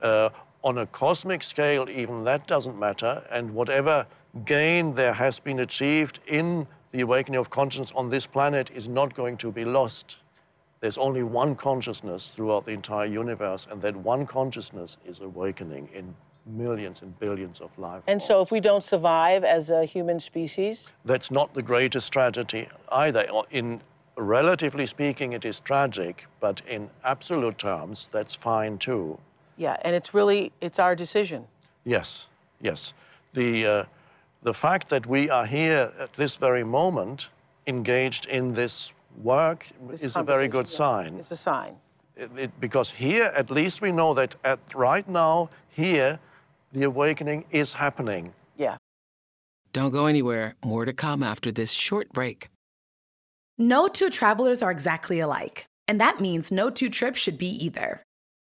Uh, 0.00 0.30
on 0.64 0.78
a 0.78 0.86
cosmic 0.86 1.42
scale, 1.42 1.88
even 1.88 2.24
that 2.24 2.46
doesn't 2.46 2.78
matter. 2.78 3.22
And 3.30 3.54
whatever 3.54 4.06
gain 4.44 4.94
there 4.94 5.12
has 5.12 5.38
been 5.38 5.60
achieved 5.60 6.20
in 6.26 6.66
the 6.92 7.00
awakening 7.00 7.38
of 7.38 7.50
consciousness 7.50 7.92
on 7.94 8.08
this 8.08 8.26
planet 8.26 8.70
is 8.74 8.88
not 8.88 9.14
going 9.14 9.36
to 9.38 9.52
be 9.52 9.64
lost. 9.64 10.16
There's 10.80 10.98
only 10.98 11.22
one 11.22 11.54
consciousness 11.54 12.30
throughout 12.34 12.64
the 12.64 12.72
entire 12.72 13.06
universe, 13.06 13.66
and 13.70 13.82
that 13.82 13.96
one 13.96 14.26
consciousness 14.26 14.96
is 15.04 15.20
awakening 15.20 15.88
in 15.92 16.14
millions 16.46 17.02
and 17.02 17.18
billions 17.18 17.60
of 17.60 17.76
life. 17.78 18.02
And 18.06 18.22
so 18.22 18.40
if 18.40 18.50
we 18.50 18.60
don't 18.60 18.82
survive 18.82 19.44
as 19.44 19.70
a 19.70 19.84
human 19.84 20.20
species, 20.20 20.88
that's 21.04 21.30
not 21.30 21.52
the 21.52 21.62
greatest 21.62 22.12
tragedy 22.12 22.68
either. 22.90 23.28
In 23.50 23.82
relatively 24.16 24.86
speaking, 24.86 25.32
it 25.32 25.44
is 25.44 25.60
tragic, 25.60 26.26
but 26.40 26.62
in 26.66 26.88
absolute 27.04 27.58
terms, 27.58 28.08
that's 28.12 28.34
fine 28.34 28.78
too. 28.78 29.18
Yeah, 29.58 29.76
and 29.82 29.94
it's 29.94 30.14
really, 30.14 30.52
it's 30.60 30.78
our 30.78 30.94
decision. 30.94 31.44
Yes, 31.84 32.26
yes. 32.62 32.92
The, 33.34 33.66
uh, 33.66 33.84
the 34.42 34.54
fact 34.54 34.88
that 34.88 35.04
we 35.06 35.28
are 35.28 35.44
here 35.44 35.92
at 35.98 36.12
this 36.14 36.36
very 36.36 36.64
moment, 36.64 37.26
engaged 37.66 38.26
in 38.26 38.54
this 38.54 38.92
work, 39.22 39.66
This 39.90 40.02
is 40.02 40.16
a 40.16 40.22
very 40.22 40.48
good 40.48 40.66
conversation, 40.66 40.84
yeah, 40.84 41.10
sign. 41.10 41.18
It's 41.18 41.30
a 41.32 41.36
sign. 41.36 41.76
It- 42.16 42.30
it- 42.38 42.60
because 42.60 42.88
here, 42.90 43.32
at 43.34 43.50
least 43.50 43.80
we 43.82 43.92
know 43.92 44.14
that 44.14 44.36
at 44.44 44.58
right 44.74 45.06
now, 45.08 45.50
here, 45.70 46.18
the 46.72 46.84
awakening 46.84 47.44
is 47.50 47.72
happening. 47.72 48.32
Yeah. 48.56 48.76
Don't 49.72 49.90
go 49.92 50.06
anywhere. 50.06 50.54
More 50.64 50.84
to 50.84 50.92
come 50.92 51.22
after 51.22 51.52
this 51.52 51.72
short 51.72 52.12
break. 52.12 52.48
No 53.58 53.88
two 53.88 54.08
travelers 54.10 54.62
are 54.62 54.70
exactly 54.70 55.20
alike, 55.20 55.66
and 55.88 56.00
that 56.00 56.20
means 56.20 56.50
no 56.52 56.70
two 56.70 56.88
trips 56.88 57.18
should 57.18 57.38
be 57.38 57.50
either. 57.64 58.00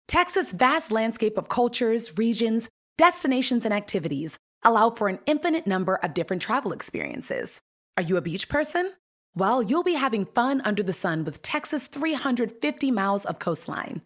Texas' 0.07 0.53
vast 0.53 0.89
landscape 0.91 1.37
of 1.37 1.49
cultures, 1.49 2.17
regions, 2.17 2.69
destinations, 2.97 3.65
and 3.65 3.73
activities 3.73 4.37
allow 4.63 4.89
for 4.89 5.09
an 5.09 5.19
infinite 5.25 5.67
number 5.67 5.95
of 5.95 6.13
different 6.13 6.41
travel 6.41 6.71
experiences. 6.71 7.59
Are 7.97 8.03
you 8.03 8.15
a 8.15 8.21
beach 8.21 8.47
person? 8.47 8.93
Well, 9.35 9.61
you'll 9.61 9.83
be 9.83 9.93
having 9.95 10.25
fun 10.25 10.61
under 10.63 10.81
the 10.81 10.93
sun 10.93 11.25
with 11.25 11.41
Texas' 11.41 11.87
350 11.87 12.89
miles 12.89 13.25
of 13.25 13.39
coastline. 13.39 14.01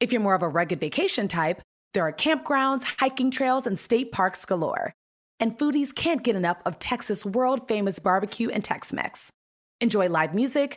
If 0.00 0.12
you're 0.12 0.20
more 0.20 0.34
of 0.34 0.42
a 0.42 0.48
rugged 0.48 0.80
vacation 0.80 1.28
type, 1.28 1.62
there 1.94 2.02
are 2.02 2.12
campgrounds, 2.12 2.84
hiking 2.98 3.30
trails, 3.30 3.66
and 3.66 3.78
state 3.78 4.10
parks 4.10 4.44
galore. 4.44 4.92
And 5.38 5.56
foodies 5.56 5.94
can't 5.94 6.24
get 6.24 6.36
enough 6.36 6.60
of 6.66 6.80
Texas' 6.80 7.24
world 7.24 7.68
famous 7.68 8.00
barbecue 8.00 8.50
and 8.50 8.64
Tex 8.64 8.92
Mex. 8.92 9.30
Enjoy 9.80 10.08
live 10.08 10.34
music, 10.34 10.76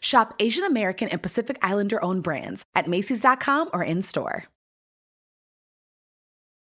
Shop 0.00 0.34
Asian 0.38 0.64
American 0.64 1.08
and 1.08 1.22
Pacific 1.22 1.58
Islander 1.62 2.02
owned 2.02 2.22
brands 2.22 2.64
at 2.74 2.88
Macy's.com 2.88 3.70
or 3.72 3.82
in 3.82 4.02
store. 4.02 4.44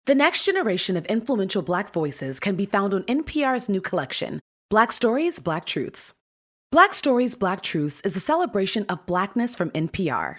The 0.07 0.15
next 0.15 0.45
generation 0.45 0.97
of 0.97 1.05
influential 1.07 1.63
Black 1.63 1.93
voices 1.93 2.41
can 2.41 2.57
be 2.57 2.65
found 2.65 2.95
on 2.95 3.03
NPR's 3.05 3.69
new 3.69 3.81
collection, 3.81 4.41
Black 4.71 4.91
Stories, 4.91 5.39
Black 5.39 5.67
Truths. 5.67 6.15
Black 6.73 6.95
Stories, 6.95 7.35
Black 7.35 7.63
Truths 7.63 8.01
is 8.01 8.17
a 8.17 8.21
celebration 8.21 8.87
of 8.89 9.05
Blackness 9.07 9.55
from 9.55 9.71
NPR. 9.71 10.37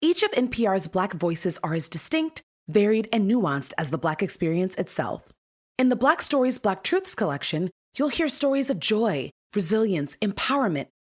Each 0.00 0.22
of 0.24 0.32
NPR's 0.32 0.88
Black 0.88 1.12
voices 1.12 1.58
are 1.62 1.74
as 1.74 1.88
distinct, 1.88 2.42
varied, 2.68 3.08
and 3.12 3.30
nuanced 3.30 3.72
as 3.78 3.90
the 3.90 3.98
Black 3.98 4.22
experience 4.22 4.74
itself. 4.74 5.32
In 5.78 5.88
the 5.88 5.96
Black 5.96 6.20
Stories, 6.20 6.58
Black 6.58 6.82
Truths 6.82 7.14
collection, 7.14 7.70
you'll 7.96 8.08
hear 8.08 8.28
stories 8.28 8.70
of 8.70 8.80
joy, 8.80 9.30
resilience, 9.54 10.16
empowerment, 10.16 10.88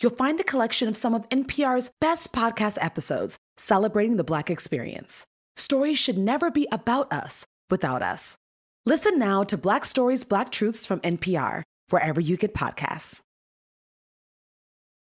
you'll 0.00 0.12
find 0.12 0.38
a 0.40 0.44
collection 0.44 0.88
of 0.88 0.96
some 0.96 1.14
of 1.14 1.28
NPR's 1.28 1.90
best 2.00 2.32
podcast 2.32 2.78
episodes 2.80 3.38
celebrating 3.56 4.16
the 4.16 4.24
Black 4.24 4.50
experience. 4.50 5.24
Stories 5.56 5.98
should 5.98 6.18
never 6.18 6.50
be 6.50 6.66
about 6.72 7.12
us 7.12 7.46
without 7.70 8.02
us. 8.02 8.36
Listen 8.84 9.18
now 9.18 9.44
to 9.44 9.56
Black 9.56 9.84
Stories, 9.84 10.24
Black 10.24 10.50
Truths 10.50 10.86
from 10.86 11.00
NPR, 11.00 11.62
wherever 11.90 12.20
you 12.20 12.36
get 12.36 12.54
podcasts. 12.54 13.20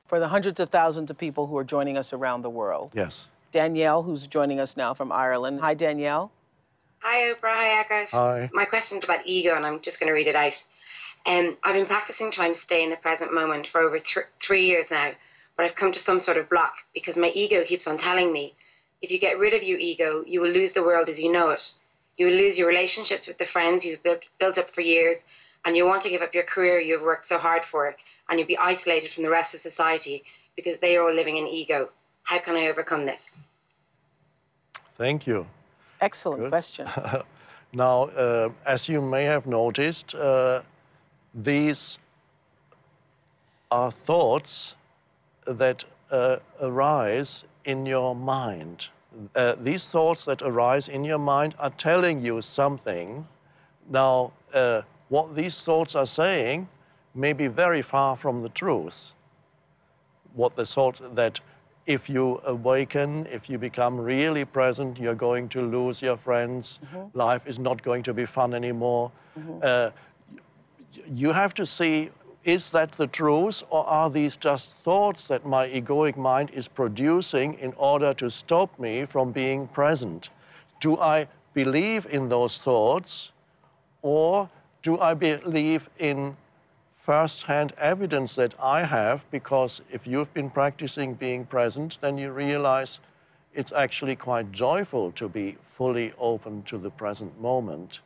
For 0.07 0.19
the 0.19 0.29
hundreds 0.29 0.59
of 0.59 0.71
thousands 0.71 1.11
of 1.11 1.19
people 1.19 1.47
who 1.47 1.59
are 1.59 1.64
joining 1.64 1.99
us 1.99 2.14
around 2.14 2.41
the 2.43 2.51
world. 2.51 2.93
Yes. 2.95 3.27
Danielle, 3.53 4.03
who's 4.03 4.27
joining 4.27 4.59
us 4.59 4.77
now 4.77 4.95
from 4.95 5.12
Ireland. 5.12 5.61
Hi, 5.61 5.75
Danielle. 5.75 6.31
Hi, 7.01 7.33
Oprah. 7.33 7.55
Hi, 7.55 7.81
Eckhart. 7.81 8.09
Hi. 8.11 8.51
My 8.53 8.64
question's 8.64 9.05
about 9.05 9.21
ego, 9.27 9.55
and 9.55 9.67
I'm 9.67 9.81
just 9.81 10.01
going 10.01 10.09
to 10.09 10.14
read 10.14 10.27
it 10.27 10.35
out. 10.35 10.64
Um, 11.26 11.57
I've 11.62 11.74
been 11.74 11.87
practicing 11.87 12.31
trying 12.31 12.54
to 12.54 12.61
stay 12.61 12.83
in 12.83 12.90
the 12.90 12.96
present 12.96 13.35
moment 13.35 13.66
for 13.70 13.81
over 13.81 13.98
th- 13.98 14.26
three 14.40 14.66
years 14.66 14.87
now, 14.90 15.12
but 15.57 15.66
I've 15.66 15.76
come 15.76 15.92
to 15.92 15.98
some 15.98 16.20
sort 16.20 16.38
of 16.38 16.48
block 16.48 16.74
because 16.94 17.16
my 17.16 17.28
ego 17.28 17.64
keeps 17.64 17.87
on 17.87 17.98
telling 17.98 18.33
me 18.33 18.54
if 19.02 19.11
you 19.11 19.18
get 19.18 19.38
rid 19.38 19.54
of 19.54 19.62
your 19.62 19.78
ego, 19.78 20.24
you 20.26 20.40
will 20.40 20.50
lose 20.50 20.72
the 20.72 20.83
world 20.83 21.09
as 21.09 21.18
you 21.18 21.31
know 21.31 21.50
it. 21.50 21.72
You 22.16 22.26
will 22.26 22.35
lose 22.35 22.59
your 22.59 22.66
relationships 22.66 23.26
with 23.26 23.38
the 23.38 23.46
friends 23.46 23.85
you've 23.85 24.02
built, 24.02 24.22
built 24.40 24.59
up 24.59 24.74
for 24.74 24.81
years, 24.81 25.24
and 25.64 25.76
you 25.76 25.85
want 25.85 26.02
to 26.02 26.09
give 26.09 26.22
up 26.22 26.35
your 26.35 26.44
career 26.44 26.81
you've 26.81 27.02
worked 27.02 27.26
so 27.26 27.38
hard 27.38 27.64
for, 27.64 27.94
and 28.28 28.38
you'll 28.38 28.48
be 28.48 28.57
isolated 28.57 29.12
from 29.12 29.22
the 29.22 29.31
rest 29.31 29.54
of 29.54 29.61
society 29.61 30.24
because 30.57 30.78
they 30.78 30.96
are 30.96 31.09
all 31.09 31.14
living 31.14 31.37
in 31.37 31.46
ego. 31.46 31.90
How 32.24 32.38
can 32.40 32.57
I 32.57 32.66
overcome 32.68 33.07
this? 33.07 33.37
Thank 34.96 35.26
you. 35.26 35.46
Excellent 36.00 36.42
Good. 36.42 36.50
question. 36.50 36.88
Now, 37.72 38.04
uh, 38.04 38.48
as 38.64 38.88
you 38.88 39.02
may 39.02 39.24
have 39.24 39.46
noticed, 39.46 40.14
uh, 40.14 40.62
these 41.42 41.98
are 43.70 43.90
thoughts 43.90 44.74
that 45.46 45.85
uh, 46.11 46.37
arise 46.61 47.44
in 47.64 47.87
your 47.87 48.14
mind. 48.14 48.87
Uh, 49.35 49.55
these 49.61 49.85
thoughts 49.85 50.24
that 50.24 50.42
arise 50.42 50.88
in 50.88 51.05
your 51.05 51.18
mind 51.18 51.55
are 51.59 51.70
telling 51.70 52.24
you 52.24 52.42
something. 52.42 53.27
Now, 53.90 54.33
uh, 54.53 54.83
what 55.09 55.35
these 55.35 55.61
thoughts 55.61 55.94
are 55.94 56.07
saying 56.07 56.68
may 57.14 57.33
be 57.33 57.46
very 57.46 57.83
far 57.83 58.16
from 58.16 58.42
the 58.42 58.48
truth. 58.51 59.12
What 60.35 60.57
the 60.57 60.66
thought 60.66 61.14
that 61.14 61.40
if 61.87 62.11
you 62.11 62.40
awaken, 62.44 63.27
if 63.33 63.48
you 63.48 63.59
become 63.59 63.98
really 63.98 64.44
present, 64.44 64.98
you're 64.98 65.14
going 65.14 65.48
to 65.48 65.62
lose 65.62 66.03
your 66.03 66.18
friends. 66.18 66.79
Life 67.14 67.46
is 67.46 67.59
not 67.59 67.83
going 67.83 68.03
to 68.03 68.12
be 68.12 68.27
fun 68.27 68.53
anymore. 68.53 69.11
Uh, 69.62 69.90
you 71.07 71.33
have 71.33 71.55
to 71.55 71.66
see 71.66 72.11
is 72.44 72.70
that 72.70 72.92
the 72.92 73.07
truth 73.07 73.62
or 73.70 73.87
are 73.87 74.09
these 74.09 74.37
just 74.37 74.72
thoughts 74.85 75.27
that 75.27 75.44
my 75.44 75.68
egoic 75.68 76.16
mind 76.16 76.51
is 76.51 76.68
producing 76.68 77.55
in 77.55 77.72
order 77.77 78.14
to 78.14 78.31
stop 78.31 78.79
me 78.79 79.05
from 79.05 79.33
being 79.33 79.66
present? 79.68 80.31
Do 80.81 80.96
I 80.96 81.29
believe 81.53 82.07
in 82.07 82.29
those 82.29 82.59
thoughts 82.59 83.33
or 84.03 84.48
do 84.83 84.98
I 84.98 85.14
believe 85.14 85.90
in 85.98 86.37
first-hand 86.96 87.72
evidence 87.79 88.35
that 88.35 88.55
I 88.62 88.85
have? 88.85 89.24
Because 89.31 89.81
if 89.90 90.07
you've 90.07 90.33
been 90.33 90.51
practicing 90.51 91.14
being 91.14 91.44
present, 91.44 91.98
then 92.01 92.16
you 92.16 92.33
realize 92.33 92.98
it's 93.55 93.72
actually 93.72 94.14
quite 94.14 94.53
joyful 94.53 95.11
to 95.12 95.29
be 95.29 95.57
fully 95.64 96.12
open 96.18 96.62
to 96.64 96.79
the 96.79 96.90
present 96.90 97.40
moment. 97.40 98.01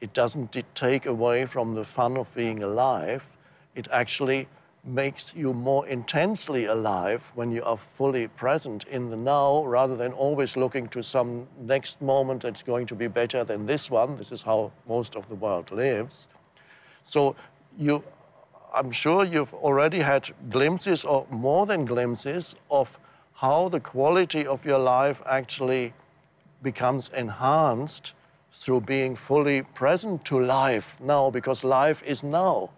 It 0.00 0.12
doesn't 0.12 0.56
take 0.74 1.06
away 1.06 1.46
from 1.46 1.74
the 1.74 1.84
fun 1.84 2.16
of 2.16 2.32
being 2.34 2.62
alive. 2.62 3.26
It 3.74 3.88
actually 3.90 4.48
makes 4.84 5.32
you 5.34 5.54
more 5.54 5.86
intensely 5.88 6.66
alive 6.66 7.32
when 7.34 7.50
you 7.50 7.64
are 7.64 7.76
fully 7.76 8.28
present 8.28 8.84
in 8.84 9.08
the 9.08 9.16
now 9.16 9.64
rather 9.64 9.96
than 9.96 10.12
always 10.12 10.56
looking 10.56 10.88
to 10.88 11.02
some 11.02 11.46
next 11.62 12.00
moment 12.02 12.42
that's 12.42 12.62
going 12.62 12.86
to 12.86 12.94
be 12.94 13.06
better 13.06 13.44
than 13.44 13.64
this 13.64 13.90
one. 13.90 14.16
This 14.16 14.30
is 14.30 14.42
how 14.42 14.70
most 14.86 15.16
of 15.16 15.26
the 15.28 15.34
world 15.34 15.70
lives. 15.70 16.26
So 17.08 17.34
you, 17.78 18.04
I'm 18.74 18.90
sure 18.90 19.24
you've 19.24 19.54
already 19.54 20.00
had 20.00 20.30
glimpses 20.50 21.02
or 21.04 21.26
more 21.30 21.64
than 21.64 21.86
glimpses 21.86 22.54
of 22.70 22.98
how 23.32 23.68
the 23.70 23.80
quality 23.80 24.46
of 24.46 24.64
your 24.66 24.78
life 24.78 25.22
actually 25.26 25.94
becomes 26.62 27.10
enhanced 27.16 28.12
through 28.60 28.80
being 28.82 29.16
fully 29.16 29.62
present 29.62 30.24
to 30.26 30.40
life 30.40 30.96
now 31.00 31.30
because 31.30 31.64
life 31.64 32.02
is 32.04 32.22
now. 32.22 32.70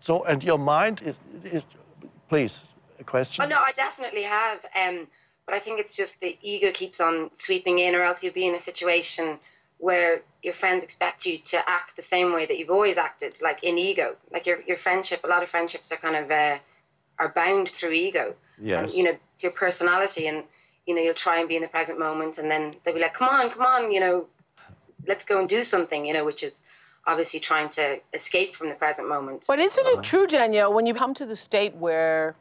So, 0.00 0.24
and 0.24 0.42
your 0.42 0.58
mind 0.58 1.02
is, 1.02 1.14
is 1.44 1.62
please, 2.28 2.58
a 2.98 3.04
question? 3.04 3.44
Oh 3.44 3.48
no, 3.48 3.56
I 3.56 3.72
definitely 3.72 4.24
have. 4.24 4.58
Um, 4.74 5.06
but 5.46 5.54
I 5.54 5.60
think 5.60 5.80
it's 5.80 5.94
just 5.94 6.18
the 6.20 6.38
ego 6.42 6.72
keeps 6.72 7.00
on 7.00 7.30
sweeping 7.34 7.78
in, 7.78 7.94
or 7.94 8.02
else 8.02 8.22
you'll 8.22 8.32
be 8.32 8.46
in 8.46 8.54
a 8.54 8.60
situation 8.60 9.38
where 9.78 10.22
your 10.42 10.54
friends 10.54 10.84
expect 10.84 11.26
you 11.26 11.38
to 11.38 11.58
act 11.68 11.96
the 11.96 12.02
same 12.02 12.32
way 12.32 12.46
that 12.46 12.56
you've 12.58 12.70
always 12.70 12.96
acted, 12.96 13.34
like 13.42 13.62
in 13.62 13.78
ego. 13.78 14.16
Like 14.32 14.46
your 14.46 14.62
your 14.62 14.78
friendship, 14.78 15.20
a 15.24 15.28
lot 15.28 15.42
of 15.42 15.48
friendships 15.50 15.90
are 15.92 15.96
kind 15.96 16.16
of 16.16 16.30
uh, 16.30 16.58
are 17.18 17.32
bound 17.34 17.70
through 17.70 17.92
ego. 17.92 18.34
Yes. 18.60 18.80
And, 18.80 18.92
you 18.92 19.04
know, 19.04 19.16
it's 19.34 19.42
your 19.42 19.52
personality, 19.52 20.26
and 20.28 20.44
you 20.86 20.94
know 20.94 21.02
you'll 21.02 21.14
try 21.14 21.40
and 21.40 21.48
be 21.48 21.56
in 21.56 21.62
the 21.62 21.68
present 21.68 21.98
moment, 21.98 22.38
and 22.38 22.50
then 22.50 22.76
they'll 22.84 22.94
be 22.94 23.00
like, 23.00 23.14
"Come 23.14 23.28
on, 23.28 23.50
come 23.50 23.62
on," 23.62 23.92
you 23.92 24.00
know, 24.00 24.26
let's 25.06 25.24
go 25.24 25.40
and 25.40 25.48
do 25.48 25.64
something, 25.64 26.06
you 26.06 26.12
know, 26.12 26.24
which 26.24 26.42
is 26.42 26.62
obviously 27.06 27.40
trying 27.40 27.68
to 27.70 27.98
escape 28.12 28.54
from 28.54 28.68
the 28.68 28.74
present 28.74 29.08
moment. 29.08 29.44
But 29.46 29.58
isn't 29.58 29.86
it 29.86 30.02
true, 30.02 30.26
Danielle, 30.26 30.72
when 30.72 30.86
you 30.86 30.94
come 30.94 31.14
to 31.14 31.26
the 31.26 31.36
state 31.36 31.74
where 31.74 32.36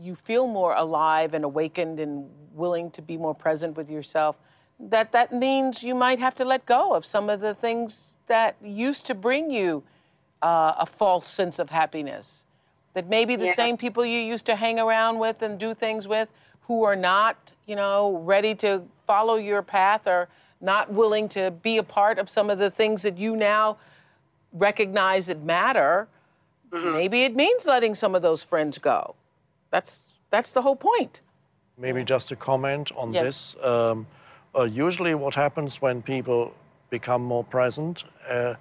you 0.00 0.14
feel 0.14 0.46
more 0.46 0.74
alive 0.74 1.34
and 1.34 1.44
awakened 1.44 1.98
and 2.00 2.28
willing 2.52 2.90
to 2.92 3.02
be 3.02 3.16
more 3.16 3.34
present 3.34 3.76
with 3.76 3.90
yourself, 3.90 4.36
that 4.78 5.12
that 5.12 5.32
means 5.32 5.82
you 5.82 5.94
might 5.94 6.18
have 6.18 6.34
to 6.36 6.44
let 6.44 6.66
go 6.66 6.94
of 6.94 7.04
some 7.04 7.30
of 7.30 7.40
the 7.40 7.54
things 7.54 8.14
that 8.26 8.56
used 8.62 9.06
to 9.06 9.14
bring 9.14 9.50
you 9.50 9.82
uh, 10.42 10.74
a 10.78 10.86
false 10.86 11.26
sense 11.26 11.58
of 11.58 11.70
happiness? 11.70 12.44
That 12.94 13.08
maybe 13.08 13.36
the 13.36 13.46
Yeah. 13.46 13.54
same 13.54 13.76
people 13.76 14.04
you 14.04 14.20
used 14.20 14.46
to 14.46 14.56
hang 14.56 14.78
around 14.78 15.18
with 15.18 15.42
and 15.42 15.58
do 15.58 15.74
things 15.74 16.06
with 16.06 16.28
who 16.62 16.82
are 16.82 16.96
not, 16.96 17.52
you 17.66 17.76
know, 17.76 18.18
ready 18.24 18.54
to 18.56 18.82
follow 19.06 19.36
your 19.36 19.62
path 19.62 20.06
or 20.06 20.28
not 20.60 20.92
willing 20.92 21.28
to 21.30 21.50
be 21.50 21.78
a 21.78 21.82
part 21.82 22.18
of 22.18 22.28
some 22.28 22.50
of 22.50 22.58
the 22.58 22.70
things 22.70 23.02
that 23.02 23.18
you 23.18 23.36
now 23.36 23.76
recognize 24.52 25.26
that 25.26 25.42
matter, 25.42 26.08
maybe 26.72 27.22
it 27.24 27.34
means 27.34 27.66
letting 27.66 27.94
some 27.94 28.14
of 28.14 28.22
those 28.22 28.42
friends 28.42 28.78
go. 28.78 29.14
That's 29.70 30.00
that's 30.30 30.50
the 30.52 30.60
whole 30.62 30.76
point. 30.76 31.20
Maybe 31.78 32.04
just 32.04 32.30
a 32.32 32.36
comment 32.36 32.90
on 32.96 33.12
Yes. 33.12 33.24
this. 33.24 33.64
Um, 33.64 34.06
uh, 34.54 34.62
usually, 34.62 35.14
what 35.14 35.34
happens 35.34 35.80
when 35.80 36.02
people 36.02 36.52
become 36.90 37.22
more 37.22 37.44
present, 37.44 38.04
uh, 38.28 38.54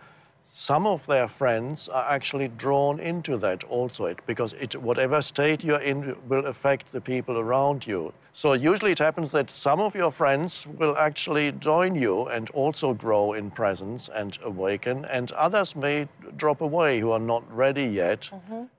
some 0.57 0.87
of 0.87 1.05
their 1.05 1.27
friends 1.27 1.89
are 1.89 2.09
actually 2.09 2.47
drawn 2.47 2.97
into 3.01 3.35
that 3.35 3.65
also, 3.65 4.05
it, 4.05 4.19
because 4.25 4.53
it, 4.53 4.73
whatever 4.81 5.21
state 5.21 5.65
you're 5.65 5.81
in 5.81 6.15
will 6.29 6.45
affect 6.45 6.89
the 6.93 7.01
people 7.01 7.37
around 7.37 7.85
you. 7.85 8.13
So 8.31 8.53
usually 8.53 8.93
it 8.93 8.99
happens 8.99 9.31
that 9.31 9.51
some 9.51 9.81
of 9.81 9.93
your 9.95 10.11
friends 10.11 10.65
will 10.77 10.95
actually 10.95 11.51
join 11.51 11.93
you 11.93 12.27
and 12.27 12.49
also 12.51 12.93
grow 12.93 13.33
in 13.33 13.51
presence 13.51 14.09
and 14.15 14.37
awaken, 14.45 15.03
and 15.05 15.29
others 15.33 15.75
may 15.75 16.07
drop 16.37 16.61
away 16.61 17.01
who 17.01 17.11
are 17.11 17.19
not 17.19 17.43
ready 17.53 17.83
yet. 17.83 18.29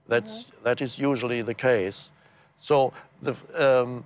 That's, 0.09 0.47
That 0.63 0.81
is 0.81 0.99
usually 0.99 1.43
the 1.43 1.55
case. 1.55 2.09
So 2.59 2.95
the, 3.21 3.37
um, 3.55 4.03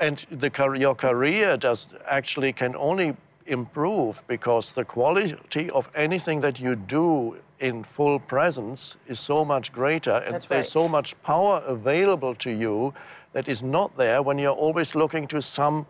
and 0.00 0.26
the, 0.32 0.50
your 0.76 0.96
career 0.96 1.56
does 1.56 1.86
actually 2.08 2.52
can 2.52 2.74
only 2.74 3.16
improve 3.46 4.22
because 4.26 4.72
the 4.72 4.84
quality 4.84 5.70
of 5.70 5.90
anything 5.94 6.40
that 6.40 6.60
you 6.60 6.76
do 6.76 7.36
in 7.60 7.82
full 7.82 8.18
presence 8.18 8.96
is 9.06 9.18
so 9.18 9.44
much 9.44 9.72
greater 9.72 10.16
and 10.24 10.34
That's 10.34 10.46
there's 10.46 10.70
so 10.70 10.88
much 10.88 11.20
power 11.22 11.62
available 11.66 12.34
to 12.36 12.50
you 12.50 12.92
that 13.32 13.48
is 13.48 13.62
not 13.62 13.96
there 13.96 14.22
when 14.22 14.38
you're 14.38 14.60
always 14.66 14.94
looking 14.94 15.26
to 15.28 15.40
some 15.40 15.86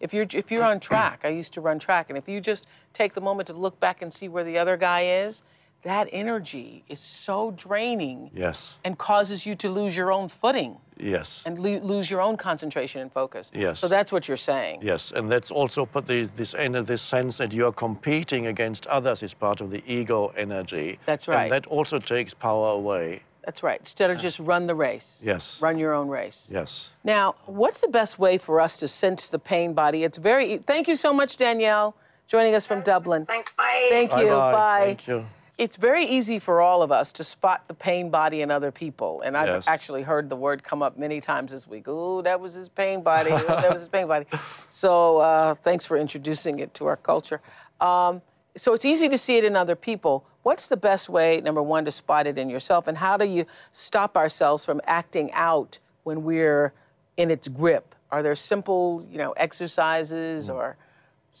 If 0.00 0.14
you're 0.14 0.26
if 0.32 0.50
you're 0.50 0.64
on 0.64 0.80
track, 0.80 1.20
I 1.24 1.28
used 1.28 1.52
to 1.54 1.60
run 1.60 1.78
track, 1.78 2.08
and 2.08 2.16
if 2.18 2.28
you 2.28 2.40
just 2.40 2.66
take 2.94 3.14
the 3.14 3.20
moment 3.20 3.46
to 3.48 3.52
look 3.52 3.78
back 3.80 4.02
and 4.02 4.12
see 4.12 4.28
where 4.28 4.44
the 4.44 4.56
other 4.56 4.76
guy 4.76 5.02
is, 5.24 5.42
that 5.82 6.08
energy 6.12 6.84
is 6.88 7.00
so 7.00 7.52
draining 7.56 8.30
yes. 8.34 8.74
and 8.84 8.98
causes 8.98 9.46
you 9.46 9.54
to 9.56 9.68
lose 9.68 9.96
your 9.96 10.12
own 10.12 10.28
footing 10.28 10.76
yes 11.00 11.42
and 11.46 11.58
lo- 11.58 11.80
lose 11.82 12.10
your 12.10 12.20
own 12.20 12.36
concentration 12.36 13.00
and 13.00 13.12
focus. 13.12 13.50
Yes. 13.54 13.78
So 13.78 13.88
that's 13.88 14.10
what 14.12 14.28
you're 14.28 14.36
saying. 14.36 14.80
Yes, 14.82 15.12
and 15.14 15.30
that's 15.30 15.50
also 15.50 15.86
put 15.86 16.06
the, 16.06 16.28
this 16.36 16.54
in 16.54 16.72
this 16.84 17.02
sense 17.02 17.36
that 17.36 17.52
you 17.52 17.66
are 17.66 17.72
competing 17.72 18.46
against 18.46 18.86
others 18.86 19.22
is 19.22 19.34
part 19.34 19.60
of 19.60 19.70
the 19.70 19.82
ego 19.86 20.32
energy. 20.36 20.98
That's 21.06 21.28
right. 21.28 21.44
And 21.44 21.52
that 21.52 21.66
also 21.66 21.98
takes 21.98 22.34
power 22.34 22.70
away. 22.70 23.22
That's 23.44 23.62
right. 23.62 23.80
Instead 23.80 24.10
of 24.10 24.18
just 24.18 24.38
run 24.40 24.66
the 24.66 24.74
race. 24.74 25.16
Yes. 25.22 25.56
Run 25.60 25.78
your 25.78 25.94
own 25.94 26.08
race. 26.08 26.46
Yes. 26.50 26.90
Now, 27.02 27.34
what's 27.46 27.80
the 27.80 27.88
best 27.88 28.18
way 28.18 28.36
for 28.36 28.60
us 28.60 28.76
to 28.76 28.86
sense 28.86 29.30
the 29.30 29.38
pain 29.38 29.72
body? 29.72 30.04
It's 30.04 30.18
very. 30.18 30.54
e, 30.54 30.58
Thank 30.58 30.86
you 30.86 30.94
so 30.96 31.14
much, 31.14 31.36
Danielle, 31.38 31.94
joining 32.26 32.54
us 32.54 32.66
from 32.66 32.82
Dublin. 32.82 33.24
Thanks. 33.24 33.50
Bye. 33.56 33.86
Thank 33.90 34.10
you. 34.10 34.28
Bye-bye. 34.28 34.52
Bye. 34.52 34.84
Thank 34.84 35.08
you. 35.08 35.24
It's 35.58 35.76
very 35.76 36.04
easy 36.04 36.38
for 36.38 36.60
all 36.60 36.82
of 36.82 36.92
us 36.92 37.10
to 37.12 37.24
spot 37.24 37.66
the 37.66 37.74
pain 37.74 38.10
body 38.10 38.42
in 38.42 38.50
other 38.50 38.70
people. 38.70 39.22
And 39.22 39.36
I've 39.36 39.48
Yes. 39.48 39.64
actually 39.66 40.02
heard 40.02 40.28
the 40.28 40.36
word 40.36 40.62
come 40.62 40.82
up 40.82 40.96
many 40.96 41.20
times 41.20 41.50
this 41.50 41.66
week. 41.66 41.84
Oh, 41.88 42.22
that 42.22 42.38
was 42.40 42.54
his 42.54 42.68
pain 42.68 43.02
body. 43.12 43.32
Oh, 43.32 43.44
that 43.44 43.72
was 43.72 43.80
his 43.80 43.88
pain 43.88 44.06
body. 44.06 44.26
So 44.68 45.18
uh, 45.18 45.56
thanks 45.56 45.84
for 45.84 45.96
introducing 45.96 46.60
it 46.60 46.72
to 46.74 46.86
our 46.86 46.96
culture. 46.96 47.40
Um, 47.80 48.22
so 48.56 48.72
it's 48.72 48.84
easy 48.84 49.08
to 49.08 49.18
see 49.18 49.36
it 49.36 49.44
in 49.44 49.56
other 49.56 49.74
people. 49.74 50.24
What's 50.44 50.68
the 50.68 50.76
best 50.76 51.08
way, 51.08 51.40
number 51.40 51.62
one, 51.62 51.84
to 51.86 51.90
spot 51.90 52.28
it 52.28 52.38
in 52.38 52.48
yourself? 52.48 52.86
And 52.86 52.96
how 52.96 53.16
do 53.16 53.24
you 53.26 53.44
stop 53.72 54.16
ourselves 54.16 54.64
from 54.64 54.80
acting 54.86 55.32
out 55.32 55.76
when 56.04 56.22
we're 56.22 56.72
in 57.16 57.32
its 57.32 57.48
grip? 57.48 57.96
Are 58.12 58.22
there 58.22 58.36
simple, 58.36 59.04
you 59.10 59.18
know, 59.18 59.32
exercises 59.32 60.48
or 60.48 60.76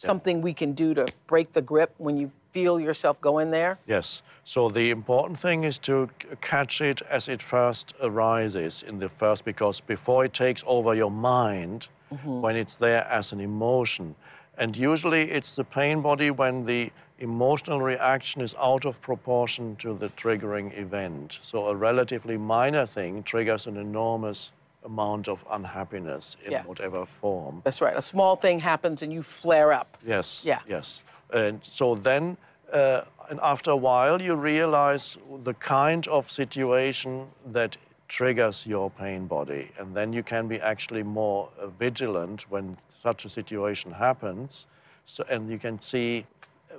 something 0.06 0.40
we 0.40 0.54
can 0.54 0.72
do 0.72 0.94
to 0.94 1.06
break 1.26 1.52
the 1.52 1.62
grip 1.62 1.94
when 1.98 2.16
you 2.16 2.30
feel 2.52 2.80
yourself 2.80 3.20
going 3.20 3.50
there? 3.50 3.78
Yes. 3.86 4.22
So 4.44 4.68
the 4.68 4.90
important 4.90 5.38
thing 5.38 5.64
is 5.64 5.78
to 5.80 6.08
catch 6.40 6.80
it 6.80 7.02
as 7.10 7.28
it 7.28 7.42
first 7.42 7.92
arises 8.02 8.84
in 8.86 8.98
the 8.98 9.08
first, 9.08 9.44
because 9.44 9.80
before 9.80 10.24
it 10.24 10.32
takes 10.32 10.62
over 10.66 10.94
your 10.94 11.10
mind, 11.10 11.88
mm-hmm. 12.12 12.40
when 12.40 12.56
it's 12.56 12.76
there 12.76 13.04
as 13.04 13.32
an 13.32 13.40
emotion. 13.40 14.14
And 14.56 14.76
usually 14.76 15.30
it's 15.30 15.54
the 15.54 15.64
pain 15.64 16.00
body 16.00 16.30
when 16.30 16.64
the 16.64 16.90
emotional 17.18 17.80
reaction 17.80 18.40
is 18.40 18.54
out 18.58 18.84
of 18.84 19.00
proportion 19.02 19.76
to 19.76 19.94
the 19.94 20.08
triggering 20.10 20.76
event. 20.78 21.38
So 21.42 21.66
a 21.66 21.74
relatively 21.74 22.36
minor 22.36 22.86
thing 22.86 23.22
triggers 23.22 23.66
an 23.66 23.76
enormous 23.76 24.52
amount 24.92 25.28
of 25.28 25.38
unhappiness 25.50 26.36
in 26.44 26.52
Yeah. 26.52 26.64
whatever 26.64 27.04
form. 27.06 27.60
That's 27.64 27.80
right. 27.80 27.96
A 27.96 28.02
small 28.02 28.36
thing 28.36 28.60
happens 28.60 29.02
and 29.02 29.12
you 29.12 29.22
flare 29.22 29.72
up. 29.80 29.96
Yes. 30.04 30.40
Yeah. 30.44 30.60
Yes. 30.66 31.00
And 31.32 31.60
so 31.62 31.94
then, 31.94 32.36
uh, 32.72 33.02
and 33.30 33.38
after 33.42 33.70
a 33.70 33.76
while, 33.76 34.20
you 34.22 34.34
realize 34.34 35.16
the 35.44 35.54
kind 35.54 36.08
of 36.08 36.30
situation 36.30 37.28
that 37.52 37.76
triggers 38.08 38.64
your 38.66 38.90
pain 38.90 39.26
body, 39.26 39.70
and 39.78 39.94
then 39.94 40.14
you 40.14 40.22
can 40.22 40.48
be 40.48 40.58
actually 40.60 41.02
more 41.02 41.50
uh, 41.60 41.66
vigilant 41.66 42.50
when 42.50 42.76
such 43.02 43.26
a 43.26 43.28
situation 43.28 43.92
happens. 43.92 44.66
So, 45.04 45.24
and 45.28 45.50
you 45.50 45.58
can 45.58 45.78
see. 45.80 46.24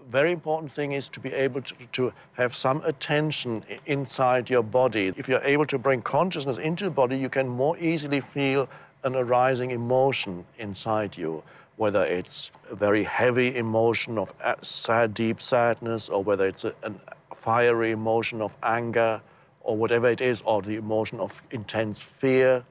Very 0.10 0.32
important 0.32 0.72
thing 0.72 0.94
is 0.94 1.08
to 1.10 1.20
be 1.20 1.32
able 1.34 1.62
to, 1.62 1.74
to 1.94 2.14
have 2.34 2.56
some 2.56 2.82
attention 2.86 3.64
inside 3.86 4.50
your 4.50 4.64
body. 4.64 5.14
If 5.18 5.28
you're 5.28 5.44
able 5.44 5.66
to 5.66 5.78
bring 5.78 6.02
consciousness 6.02 6.58
into 6.58 6.86
the 6.86 6.92
body, 6.92 7.18
you 7.18 7.30
can 7.30 7.48
more 7.48 7.78
easily 7.78 8.20
feel 8.20 8.68
an 9.04 9.16
arising 9.16 9.72
emotion 9.72 10.46
inside 10.58 11.18
you 11.18 11.44
whether 11.80 12.04
it's 12.04 12.52
a 12.70 12.76
very 12.76 13.06
heavy 13.06 13.56
emotion 13.56 14.18
of 14.18 14.34
uh, 14.44 14.54
sad, 14.62 15.14
deep 15.14 15.42
sadness, 15.42 16.10
or 16.10 16.22
whether 16.22 16.46
it's 16.46 16.66
a, 16.66 16.74
a 16.84 16.92
fiery 17.34 17.92
emotion 17.92 18.42
of 18.42 18.54
anger, 18.64 19.22
or 19.62 19.78
whatever 19.78 20.10
it 20.10 20.20
is, 20.20 20.42
or 20.42 20.62
the 20.62 20.76
emotion 20.76 21.22
of 21.22 21.42
intense 21.52 21.98
fear, 21.98 22.62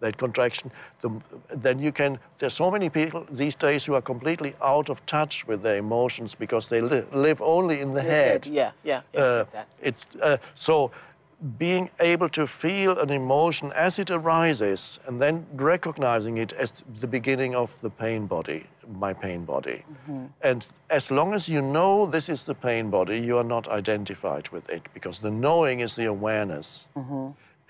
that 0.00 0.16
contraction, 0.16 0.70
the, 1.00 1.10
then 1.54 1.78
you 1.78 1.92
can. 1.92 2.18
There's 2.38 2.54
so 2.54 2.70
many 2.70 2.88
people 2.88 3.26
these 3.30 3.54
days 3.54 3.84
who 3.84 3.94
are 3.94 4.02
completely 4.02 4.54
out 4.62 4.90
of 4.90 5.04
touch 5.06 5.46
with 5.46 5.62
their 5.62 5.76
emotions 5.76 6.34
because 6.34 6.68
they 6.68 6.80
li- 6.80 7.04
live 7.12 7.42
only 7.42 7.80
in 7.80 7.94
the 7.94 8.02
head. 8.02 8.46
Yeah, 8.46 8.72
yeah. 8.84 9.02
yeah 9.12 9.20
Uh, 9.20 9.44
that. 9.52 9.68
it's 9.82 10.06
uh, 10.22 10.36
so 10.54 10.90
being 11.56 11.88
able 12.00 12.28
to 12.28 12.46
feel 12.46 12.98
an 12.98 13.10
emotion 13.10 13.72
as 13.72 13.98
it 13.98 14.10
arises 14.10 14.98
and 15.06 15.22
then 15.22 15.46
recognizing 15.54 16.38
it 16.38 16.52
as 16.54 16.72
the 17.00 17.06
beginning 17.06 17.54
of 17.54 17.70
the 17.80 17.90
pain 17.90 18.26
body, 18.26 18.66
my 18.98 19.12
pain 19.12 19.44
body. 19.44 19.84
And 20.42 20.66
as 20.90 21.10
long 21.12 21.34
as 21.34 21.48
you 21.48 21.62
know 21.62 22.06
this 22.06 22.28
is 22.28 22.42
the 22.42 22.54
pain 22.54 22.90
body, 22.90 23.20
you 23.20 23.38
are 23.38 23.44
not 23.44 23.68
identified 23.68 24.48
with 24.48 24.68
it 24.68 24.82
because 24.94 25.20
the 25.20 25.30
knowing 25.30 25.78
is 25.80 25.94
the 25.94 26.06
awareness. 26.06 26.86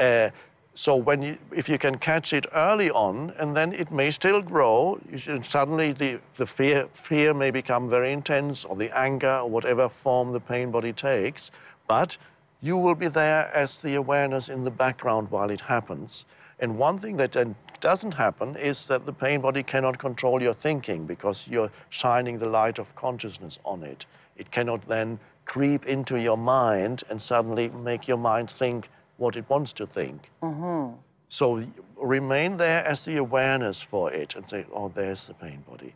Uh, 0.01 0.31
so 0.79 0.95
when 0.95 1.23
you, 1.23 1.37
if 1.51 1.69
you 1.69 1.77
can 1.77 1.99
catch 1.99 2.33
it 2.33 2.47
early 2.55 2.89
on, 2.89 3.33
and 3.37 3.57
then 3.57 3.73
it 3.73 3.91
may 3.91 4.13
still 4.13 4.41
grow, 4.41 5.01
should, 5.17 5.45
suddenly 5.45 5.91
the, 5.91 6.21
the 6.37 6.47
fear, 6.47 6.87
fear 6.95 7.35
may 7.35 7.51
become 7.51 7.89
very 7.89 8.13
intense, 8.13 8.65
or 8.65 8.77
the 8.77 8.97
anger, 8.97 9.41
or 9.43 9.51
whatever 9.51 9.89
form 9.89 10.33
the 10.33 10.39
pain 10.39 10.71
body 10.71 10.93
takes, 10.93 11.51
but 11.89 12.17
you 12.63 12.77
will 12.77 12.95
be 12.95 13.09
there 13.09 13.51
as 13.53 13.81
the 13.81 13.97
awareness 13.97 14.49
in 14.49 14.63
the 14.63 14.71
background 14.71 15.29
while 15.33 15.51
it 15.51 15.63
happens. 15.63 16.27
And 16.61 16.79
one 16.79 17.01
thing 17.01 17.17
that 17.17 17.37
doesn't 17.81 18.15
happen 18.15 18.55
is 18.55 18.87
that 18.87 19.05
the 19.05 19.13
pain 19.13 19.41
body 19.41 19.65
cannot 19.65 19.99
control 19.99 20.41
your 20.41 20.55
thinking 20.55 21.07
because 21.07 21.45
you're 21.49 21.73
shining 21.91 22.39
the 22.39 22.49
light 22.49 22.79
of 22.79 22.95
consciousness 22.95 23.59
on 23.65 23.83
it. 23.83 24.07
It 24.37 24.53
cannot 24.53 24.87
then 24.87 25.19
creep 25.45 25.87
into 25.87 26.21
your 26.21 26.39
mind 26.39 27.03
and 27.11 27.21
suddenly 27.21 27.69
make 27.71 28.07
your 28.07 28.19
mind 28.19 28.49
think 28.49 28.89
what 29.19 29.37
it 29.37 29.49
wants 29.49 29.73
to 29.75 29.87
think. 29.87 30.31
Mm-hmm. 30.43 30.97
So 31.29 31.63
remain 31.97 32.57
there 32.57 32.85
as 32.85 33.03
the 33.03 33.19
awareness 33.19 33.83
for 33.83 34.11
it 34.13 34.35
and 34.35 34.49
say, 34.49 34.65
oh, 34.73 34.89
there's 34.89 35.25
the 35.27 35.35
pain 35.35 35.63
body. 35.69 35.95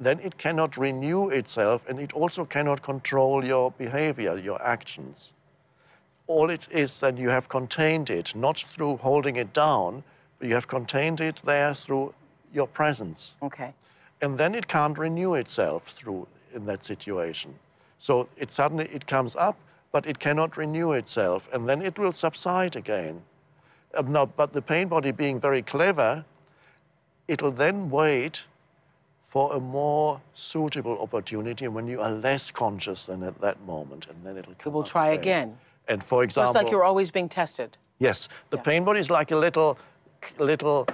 Then 0.00 0.18
it 0.18 0.36
cannot 0.38 0.76
renew 0.76 1.28
itself 1.28 1.84
and 1.88 2.00
it 2.00 2.12
also 2.12 2.44
cannot 2.44 2.82
control 2.82 3.44
your 3.44 3.70
behavior, 3.70 4.36
your 4.36 4.60
actions. 4.60 5.32
All 6.26 6.50
it 6.50 6.66
is 6.70 6.98
that 7.00 7.16
you 7.18 7.28
have 7.28 7.48
contained 7.48 8.10
it, 8.10 8.34
not 8.34 8.64
through 8.72 8.96
holding 8.96 9.36
it 9.36 9.52
down, 9.52 10.02
but 10.38 10.48
you 10.48 10.54
have 10.54 10.66
contained 10.66 11.20
it 11.20 11.40
there 11.44 11.74
through 11.74 12.14
your 12.52 12.66
presence 12.66 13.34
Okay. 13.42 13.72
and 14.20 14.36
then 14.36 14.54
it 14.54 14.66
can't 14.68 14.98
renew 14.98 15.34
itself 15.34 15.94
through 15.96 16.26
in 16.54 16.66
that 16.66 16.84
situation. 16.84 17.54
So 17.98 18.28
it 18.36 18.50
suddenly 18.50 18.88
it 18.92 19.06
comes 19.06 19.36
up, 19.36 19.56
but 19.92 20.06
it 20.06 20.18
cannot 20.18 20.56
renew 20.56 20.92
itself, 20.92 21.48
and 21.52 21.66
then 21.66 21.82
it 21.82 21.98
will 21.98 22.12
subside 22.12 22.74
again. 22.74 23.22
Uh, 23.94 24.02
no, 24.02 24.26
but 24.26 24.52
the 24.52 24.62
pain 24.62 24.88
body 24.88 25.12
being 25.12 25.38
very 25.38 25.62
clever, 25.62 26.24
it'll 27.28 27.52
then 27.52 27.90
wait 27.90 28.42
for 29.20 29.54
a 29.54 29.60
more 29.60 30.20
suitable 30.34 30.98
opportunity 31.00 31.68
when 31.68 31.86
you 31.86 32.00
are 32.00 32.10
less 32.10 32.50
conscious 32.50 33.04
than 33.04 33.22
at 33.22 33.38
that 33.40 33.60
moment, 33.66 34.06
and 34.08 34.16
then 34.24 34.36
it'll 34.38 34.54
come. 34.54 34.72
will 34.72 34.82
try 34.82 35.10
again. 35.10 35.56
And 35.88 36.02
for 36.02 36.22
example, 36.22 36.52
it's 36.52 36.62
like 36.64 36.70
you're 36.70 36.84
always 36.84 37.10
being 37.10 37.28
tested. 37.28 37.76
Yes, 37.98 38.28
the 38.50 38.58
pain 38.58 38.84
body 38.84 38.98
is 38.98 39.10
like 39.10 39.30
a 39.30 39.36
little, 39.36 39.78
little 40.38 40.88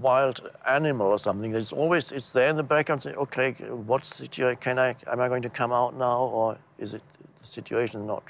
wild 0.00 0.50
animal 0.66 1.06
or 1.06 1.18
something. 1.18 1.54
It's 1.54 1.72
always 1.72 2.12
it's 2.12 2.30
there 2.30 2.48
in 2.48 2.56
the 2.56 2.62
background. 2.62 3.02
Say, 3.02 3.14
okay, 3.14 3.52
what's 3.90 4.10
the 4.10 4.16
situation? 4.16 4.58
Can 4.60 4.78
I? 4.78 4.96
Am 5.06 5.20
I 5.20 5.28
going 5.28 5.42
to 5.42 5.50
come 5.50 5.72
out 5.72 5.96
now, 5.96 6.24
or 6.24 6.58
is 6.78 6.94
it 6.94 7.02
the 7.42 7.48
situation 7.48 8.06
not, 8.06 8.24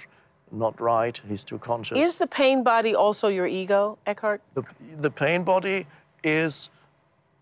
not 0.50 0.80
right? 0.80 1.20
He's 1.28 1.44
too 1.44 1.58
conscious. 1.58 1.98
Is 1.98 2.18
the 2.18 2.26
pain 2.26 2.62
body 2.62 2.94
also 2.94 3.28
your 3.28 3.46
ego, 3.46 3.98
Eckhart? 4.06 4.40
the, 4.54 4.64
the 5.00 5.10
pain 5.10 5.44
body 5.44 5.86
is 6.24 6.70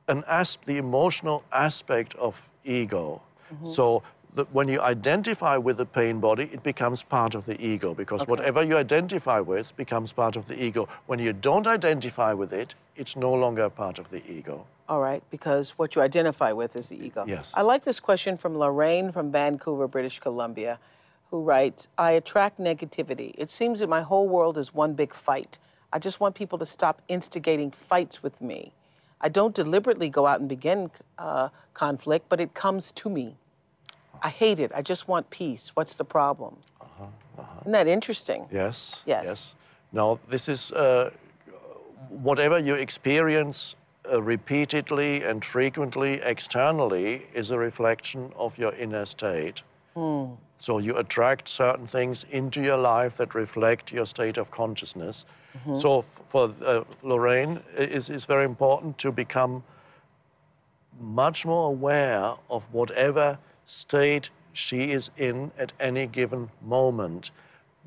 an 0.09 0.25
as, 0.27 0.59
the 0.67 0.77
emotional 0.77 1.45
aspect 1.53 2.15
of 2.17 2.49
ego. 2.65 3.23
Mm-hmm. 3.53 3.73
So 3.73 4.03
the, 4.35 4.45
when 4.53 4.69
you 4.69 4.81
identify 4.81 5.57
with 5.57 5.77
the 5.77 5.87
pain 5.87 6.21
body, 6.21 6.51
it 6.53 6.63
becomes 6.63 7.03
part 7.03 7.35
of 7.35 7.47
the 7.47 7.61
ego 7.65 7.95
because 7.95 8.27
whatever 8.27 8.63
you 8.63 8.77
identify 8.77 9.41
with 9.41 9.75
becomes 9.77 10.13
part 10.13 10.37
of 10.37 10.47
the 10.47 10.63
ego. 10.63 10.89
When 11.07 11.19
you 11.19 11.33
don't 11.33 11.67
identify 11.67 12.33
with 12.33 12.53
it, 12.53 12.75
it's 12.97 13.17
no 13.17 13.33
longer 13.33 13.69
part 13.71 13.99
of 13.99 14.11
the 14.11 14.23
ego. 14.31 14.67
All 14.89 15.01
right, 15.01 15.23
because 15.31 15.71
what 15.79 15.95
you 15.95 16.03
identify 16.03 16.51
with 16.53 16.75
is 16.75 16.89
the 16.89 16.97
ego. 16.97 17.25
Yes. 17.27 17.51
I 17.55 17.63
like 17.63 17.85
this 17.85 18.01
question 18.01 18.37
from 18.37 18.59
Lorraine 18.59 19.13
from 19.13 19.31
Vancouver, 19.31 19.87
British 19.87 20.19
Columbia, 20.19 20.79
who 21.31 21.43
writes 21.43 21.88
I 21.99 22.12
attract 22.12 22.59
negativity. 22.59 23.35
It 23.38 23.51
seems 23.51 23.81
that 23.81 23.88
my 23.88 24.03
whole 24.03 24.29
world 24.29 24.59
is 24.59 24.75
one 24.75 24.95
big 24.95 25.14
fight. 25.14 25.59
I 25.93 25.99
just 25.99 26.21
want 26.21 26.35
people 26.35 26.59
to 26.59 26.66
stop 26.66 27.03
instigating 27.09 27.71
fights 27.71 28.23
with 28.23 28.40
me. 28.40 28.73
I 29.21 29.29
don't 29.29 29.55
deliberately 29.55 30.09
go 30.09 30.27
out 30.27 30.40
and 30.40 30.49
begin 30.49 30.90
uh, 31.19 31.49
conflict, 31.75 32.27
but 32.29 32.40
it 32.40 32.55
comes 32.55 32.93
to 32.93 33.11
me. 33.11 33.37
I 34.23 34.29
hate 34.29 34.61
it. 34.61 34.71
I 34.75 34.83
just 34.83 35.09
want 35.09 35.29
peace. 35.31 35.71
What's 35.75 35.95
the 35.95 36.05
problem? 36.05 36.57
Isn't 37.62 37.72
that 37.72 37.87
interesting? 37.87 38.47
Yes. 38.51 38.97
Yes. 39.07 39.24
Yes. 39.26 39.55
Now, 39.93 40.18
this 40.28 40.49
is 40.49 40.72
uh, 40.72 41.11
whatever 42.09 42.59
you 42.59 42.74
experience 42.74 43.74
uh, 44.11 44.22
repeatedly 44.22 45.22
and 45.24 45.45
frequently 45.45 46.20
externally 46.22 47.26
is 47.35 47.51
a 47.51 47.59
reflection 47.59 48.33
of 48.37 48.57
your 48.59 48.74
inner 48.74 49.07
state. 49.07 49.62
So 50.59 50.78
you 50.78 50.97
attract 50.99 51.49
certain 51.49 51.86
things 51.86 52.24
into 52.30 52.61
your 52.61 52.76
life 52.76 53.16
that 53.16 53.34
reflect 53.34 53.93
your 53.93 54.07
state 54.07 54.36
of 54.36 54.51
consciousness. 54.51 55.24
So 55.78 56.01
f- 56.01 56.20
for 56.28 56.55
uh, 56.64 56.84
Lorraine, 57.03 57.61
it 57.76 57.91
is 57.93 58.09
is 58.09 58.24
very 58.24 58.45
important 58.45 58.99
to 58.99 59.12
become 59.12 59.62
much 61.01 61.45
more 61.45 61.68
aware 61.68 62.34
of 62.49 62.62
whatever 62.72 63.38
state 63.66 64.30
she 64.53 64.91
is 64.93 65.11
in 65.16 65.51
at 65.59 65.72
any 65.80 66.07
given 66.07 66.51
moment 66.62 67.30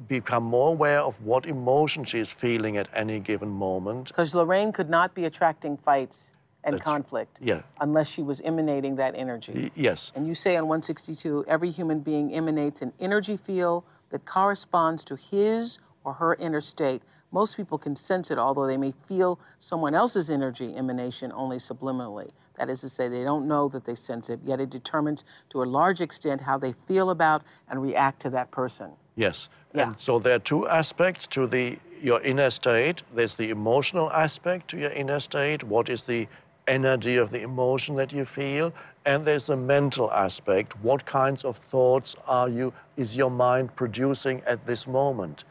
become 0.07 0.43
more 0.43 0.69
aware 0.69 0.99
of 0.99 1.21
what 1.21 1.45
emotion 1.45 2.03
she 2.03 2.19
is 2.19 2.31
feeling 2.31 2.77
at 2.77 2.87
any 2.93 3.19
given 3.19 3.49
moment. 3.49 4.07
Because 4.07 4.33
Lorraine 4.33 4.71
could 4.71 4.89
not 4.89 5.13
be 5.13 5.25
attracting 5.25 5.77
fights 5.77 6.31
and 6.63 6.73
That's- 6.75 6.83
conflict 6.85 7.39
yeah. 7.41 7.61
unless 7.81 8.07
she 8.07 8.21
was 8.21 8.41
emanating 8.41 8.95
that 8.95 9.15
energy. 9.15 9.53
Y- 9.53 9.71
Yes, 9.75 10.11
And 10.15 10.27
you 10.27 10.33
say 10.35 10.55
on 10.55 10.67
162, 10.67 11.45
every 11.47 11.69
human 11.71 11.99
being 11.99 12.33
emanates 12.33 12.81
an 12.81 12.93
energy 12.99 13.37
field 13.37 13.83
that 14.11 14.25
corresponds 14.25 15.03
to 15.05 15.15
his 15.15 15.79
or 16.03 16.13
her 16.13 16.35
inner 16.35 16.61
state. 16.61 17.01
Most 17.31 17.57
people 17.57 17.77
can 17.77 17.95
sense 17.95 18.29
it, 18.29 18.37
although 18.37 18.67
they 18.67 18.77
may 18.77 18.91
feel 19.07 19.39
someone 19.59 19.95
else's 19.95 20.29
energy 20.29 20.75
emanation 20.75 21.31
only 21.33 21.57
subliminally. 21.57 22.31
That 22.55 22.69
is 22.69 22.81
to 22.81 22.89
say, 22.89 23.07
they 23.07 23.23
don't 23.23 23.47
know 23.47 23.67
that 23.69 23.83
they 23.85 23.95
sense 23.95 24.29
it, 24.29 24.39
yet 24.45 24.59
it 24.61 24.69
determines 24.69 25.23
to 25.49 25.63
a 25.63 25.65
large 25.65 25.99
extent 26.01 26.41
how 26.41 26.57
they 26.59 26.71
feel 26.73 27.09
about 27.09 27.41
and 27.67 27.81
react 27.81 28.19
to 28.21 28.29
that 28.31 28.51
person. 28.51 28.91
yes. 29.15 29.47
Yeah. 29.75 29.87
And 29.87 29.99
so 29.99 30.19
there 30.19 30.35
are 30.35 30.39
two 30.39 30.67
aspects 30.67 31.25
to 31.27 31.47
the 31.47 31.79
your 31.99 32.21
inner 32.21 32.51
state. 32.51 33.01
There's 33.15 33.33
the 33.33 33.49
emotional 33.49 34.11
aspect 34.11 34.69
to 34.69 34.77
your 34.77 34.91
inner 34.91 35.19
state. 35.19 35.63
What 35.63 35.89
is 35.89 36.03
the 36.03 36.27
energy 36.67 37.17
of 37.17 37.29
the 37.29 37.41
emotion 37.41 37.95
that 37.95 38.11
you 38.11 38.25
feel? 38.25 38.73
And 39.05 39.23
there's 39.23 39.45
the 39.45 39.57
mental 39.57 40.11
aspect. 40.11 40.79
What 40.81 41.05
kinds 41.05 41.43
of 41.43 41.57
thoughts 41.57 42.15
are 42.27 42.49
you 42.49 42.73
is 42.97 43.15
your 43.15 43.29
mind 43.29 43.75
producing 43.75 44.41
at 44.45 44.65
this 44.65 44.87
moment? 44.87 45.43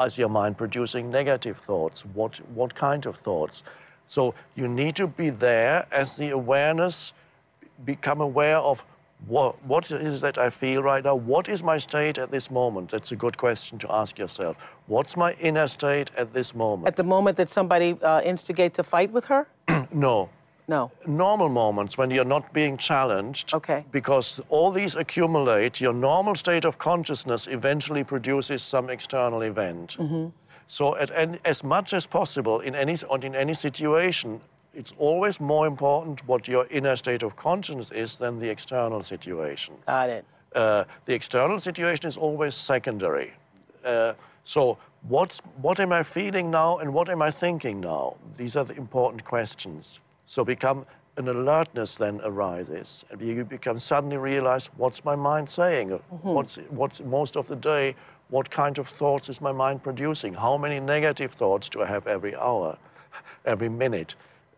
Is 0.00 0.18
your 0.18 0.28
mind 0.28 0.58
producing 0.58 1.10
negative 1.10 1.58
thoughts? 1.58 2.04
What 2.14 2.36
what 2.50 2.74
kind 2.74 3.06
of 3.06 3.16
thoughts? 3.16 3.62
So 4.08 4.34
you 4.56 4.66
need 4.66 4.96
to 4.96 5.06
be 5.06 5.30
there 5.30 5.86
as 5.92 6.14
the 6.14 6.30
awareness 6.30 7.12
become 7.84 8.20
aware 8.20 8.58
of 8.58 8.84
what, 9.26 9.62
what 9.64 9.90
is 9.90 10.20
that 10.20 10.38
I 10.38 10.50
feel 10.50 10.82
right 10.82 11.04
now? 11.04 11.14
What 11.14 11.48
is 11.48 11.62
my 11.62 11.78
state 11.78 12.18
at 12.18 12.30
this 12.30 12.50
moment? 12.50 12.90
That's 12.90 13.12
a 13.12 13.16
good 13.16 13.36
question 13.36 13.78
to 13.80 13.92
ask 13.92 14.18
yourself. 14.18 14.56
What's 14.86 15.16
my 15.16 15.32
inner 15.34 15.68
state 15.68 16.10
at 16.16 16.32
this 16.32 16.54
moment? 16.54 16.88
At 16.88 16.96
the 16.96 17.04
moment 17.04 17.36
that 17.36 17.48
somebody 17.48 17.96
uh, 18.02 18.20
instigates 18.22 18.78
a 18.78 18.84
fight 18.84 19.10
with 19.10 19.24
her? 19.26 19.46
no. 19.92 20.28
No. 20.66 20.90
Normal 21.06 21.48
moments 21.48 21.98
when 21.98 22.10
you're 22.10 22.24
not 22.24 22.52
being 22.52 22.78
challenged. 22.78 23.52
Okay. 23.52 23.84
Because 23.92 24.40
all 24.48 24.70
these 24.70 24.94
accumulate, 24.94 25.80
your 25.80 25.92
normal 25.92 26.34
state 26.34 26.64
of 26.64 26.78
consciousness 26.78 27.46
eventually 27.50 28.02
produces 28.02 28.62
some 28.62 28.88
external 28.88 29.42
event. 29.42 29.96
So, 30.66 30.96
at 30.96 31.10
any, 31.14 31.38
as 31.44 31.62
much 31.62 31.92
as 31.92 32.06
possible 32.06 32.60
in 32.60 32.74
any, 32.74 32.96
in 33.22 33.34
any 33.34 33.52
situation, 33.52 34.40
it's 34.74 34.92
always 34.98 35.40
more 35.40 35.66
important 35.66 36.26
what 36.26 36.48
your 36.48 36.66
inner 36.70 36.96
state 36.96 37.22
of 37.22 37.36
consciousness 37.36 37.90
is 37.90 38.16
than 38.16 38.38
the 38.38 38.48
external 38.48 39.02
situation. 39.02 39.74
Got 39.86 40.10
it. 40.10 40.24
Uh, 40.54 40.84
the 41.06 41.14
external 41.14 41.58
situation 41.58 42.08
is 42.08 42.16
always 42.16 42.54
secondary. 42.54 43.32
Uh, 43.84 44.14
so, 44.44 44.78
what's, 45.08 45.38
what 45.60 45.80
am 45.80 45.92
I 45.92 46.02
feeling 46.02 46.50
now 46.50 46.78
and 46.78 46.92
what 46.92 47.08
am 47.08 47.22
I 47.22 47.30
thinking 47.30 47.80
now? 47.80 48.16
These 48.36 48.56
are 48.56 48.64
the 48.64 48.76
important 48.76 49.24
questions. 49.24 50.00
So, 50.26 50.44
become 50.44 50.86
an 51.16 51.28
alertness 51.28 51.96
then 51.96 52.20
arises, 52.24 53.04
and 53.10 53.20
you 53.20 53.44
become 53.44 53.78
suddenly 53.78 54.16
realize 54.16 54.66
what's 54.76 55.04
my 55.04 55.14
mind 55.14 55.48
saying? 55.48 55.90
What's, 56.22 56.56
what's 56.70 57.00
most 57.00 57.36
of 57.36 57.46
the 57.46 57.56
day? 57.56 57.94
What 58.30 58.50
kind 58.50 58.78
of 58.78 58.88
thoughts 58.88 59.28
is 59.28 59.40
my 59.40 59.52
mind 59.52 59.82
producing? 59.82 60.34
How 60.34 60.56
many 60.56 60.80
negative 60.80 61.32
thoughts 61.32 61.68
do 61.68 61.82
I 61.82 61.86
have 61.86 62.06
every 62.06 62.34
hour, 62.34 62.76
every 63.44 63.68
minute? 63.68 64.14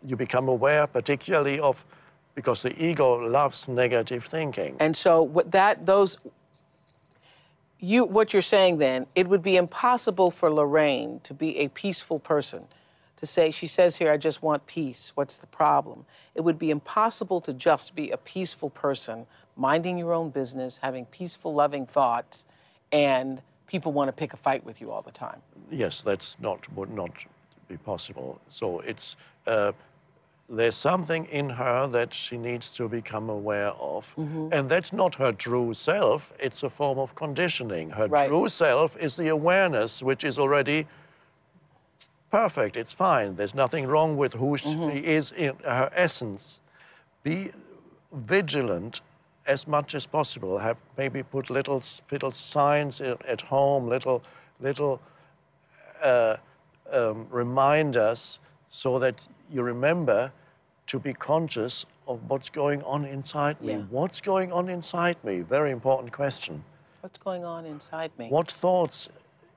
You 0.07 0.17
become 0.17 0.49
aware, 0.49 0.87
particularly 0.87 1.59
of, 1.59 1.85
because 2.35 2.63
the 2.63 2.81
ego 2.83 3.15
loves 3.15 3.67
negative 3.67 4.25
thinking. 4.25 4.77
And 4.79 4.97
so 4.97 5.23
what 5.23 5.51
that 5.51 5.85
those 5.85 6.19
you 7.81 8.05
what 8.05 8.33
you're 8.33 8.43
saying 8.43 8.79
then, 8.79 9.07
it 9.15 9.29
would 9.29 9.43
be 9.43 9.57
impossible 9.57 10.31
for 10.31 10.51
Lorraine 10.51 11.21
to 11.25 11.35
be 11.35 11.59
a 11.59 11.69
peaceful 11.69 12.19
person. 12.19 12.65
To 13.17 13.27
say 13.27 13.51
she 13.51 13.67
says 13.67 13.97
here 13.97 14.13
I 14.13 14.17
just 14.17 14.43
want 14.43 14.65
peace. 14.67 15.13
What's 15.15 15.37
the 15.37 15.47
problem? 15.49 16.05
It 16.35 16.43
would 16.43 16.59
be 16.59 16.71
impossible 16.71 17.41
to 17.43 17.53
just 17.53 17.95
be 17.95 18.11
a 18.11 18.17
peaceful 18.17 18.71
person, 18.71 19.27
minding 19.57 19.99
your 19.99 20.13
own 20.13 20.31
business, 20.31 20.79
having 20.81 21.07
peaceful 21.07 21.55
loving 21.55 21.87
thoughts 21.87 22.45
and 22.93 23.41
people 23.67 23.93
want 23.93 24.09
to 24.09 24.13
pick 24.13 24.33
a 24.33 24.37
fight 24.37 24.65
with 24.65 24.81
you 24.81 24.91
all 24.93 25.03
the 25.03 25.11
time. 25.11 25.41
yes, 25.71 26.03
that's 26.03 26.37
not 26.41 26.71
would 26.75 26.91
not 26.91 27.11
be 27.69 27.77
possible. 27.77 28.41
So 28.49 28.81
it's 28.81 29.17
uh, 29.47 29.73
there's 30.49 30.77
something 30.77 31.27
in 31.27 31.51
her 31.51 31.87
that 31.89 32.15
she 32.15 32.37
needs 32.37 32.71
to 32.71 32.89
become 32.89 33.29
aware 33.29 33.71
of, 33.71 34.13
and 34.17 34.69
that's 34.69 34.93
not 34.93 35.15
her 35.17 35.33
true 35.33 35.75
self. 35.75 36.33
It's 36.39 36.63
a 36.63 36.71
form 36.71 36.99
of 36.99 37.15
conditioning. 37.15 37.91
Her 37.91 38.07
Right. 38.07 38.29
true 38.29 38.49
self 38.49 38.97
is 38.97 39.17
the 39.17 39.29
awareness, 39.29 40.03
which 40.03 40.23
is 40.23 40.39
already 40.39 40.87
perfect. 42.31 42.77
It's 42.77 42.93
fine. 42.93 43.35
There's 43.37 43.55
nothing 43.55 43.87
wrong 43.87 44.17
with 44.17 44.35
who 44.35 44.57
she 44.57 44.99
is 45.05 45.33
in 45.33 45.57
her 45.65 45.91
essence. 45.95 46.61
Be 47.23 47.51
vigilant 48.13 49.01
as 49.47 49.67
much 49.67 49.95
as 49.95 50.07
possible. 50.07 50.59
Have 50.59 50.77
maybe 50.97 51.23
put 51.23 51.51
little 51.51 51.83
little 52.11 52.33
signs 52.33 53.01
at 53.01 53.41
home, 53.41 53.89
little 53.89 54.23
little 54.61 55.01
uh, 56.03 56.37
um, 56.93 57.27
reminders, 57.31 58.39
so 58.69 58.99
that 58.99 59.17
you 59.51 59.63
remember 59.63 60.31
to 60.89 60.99
be 60.99 61.13
conscious 61.13 61.85
of 62.07 62.21
what's 62.29 62.49
going 62.49 62.83
on 62.83 63.05
inside 63.05 63.61
me. 63.61 63.73
Yeah. 63.73 63.83
What's 63.91 64.21
going 64.21 64.53
on 64.53 64.69
inside 64.69 65.17
me? 65.25 65.41
Very 65.41 65.73
important 65.73 66.13
question. 66.13 66.63
What's 67.01 67.19
going 67.19 67.45
on 67.45 67.67
inside 67.67 68.11
me? 68.19 68.29
What 68.29 68.51
thoughts 68.51 69.09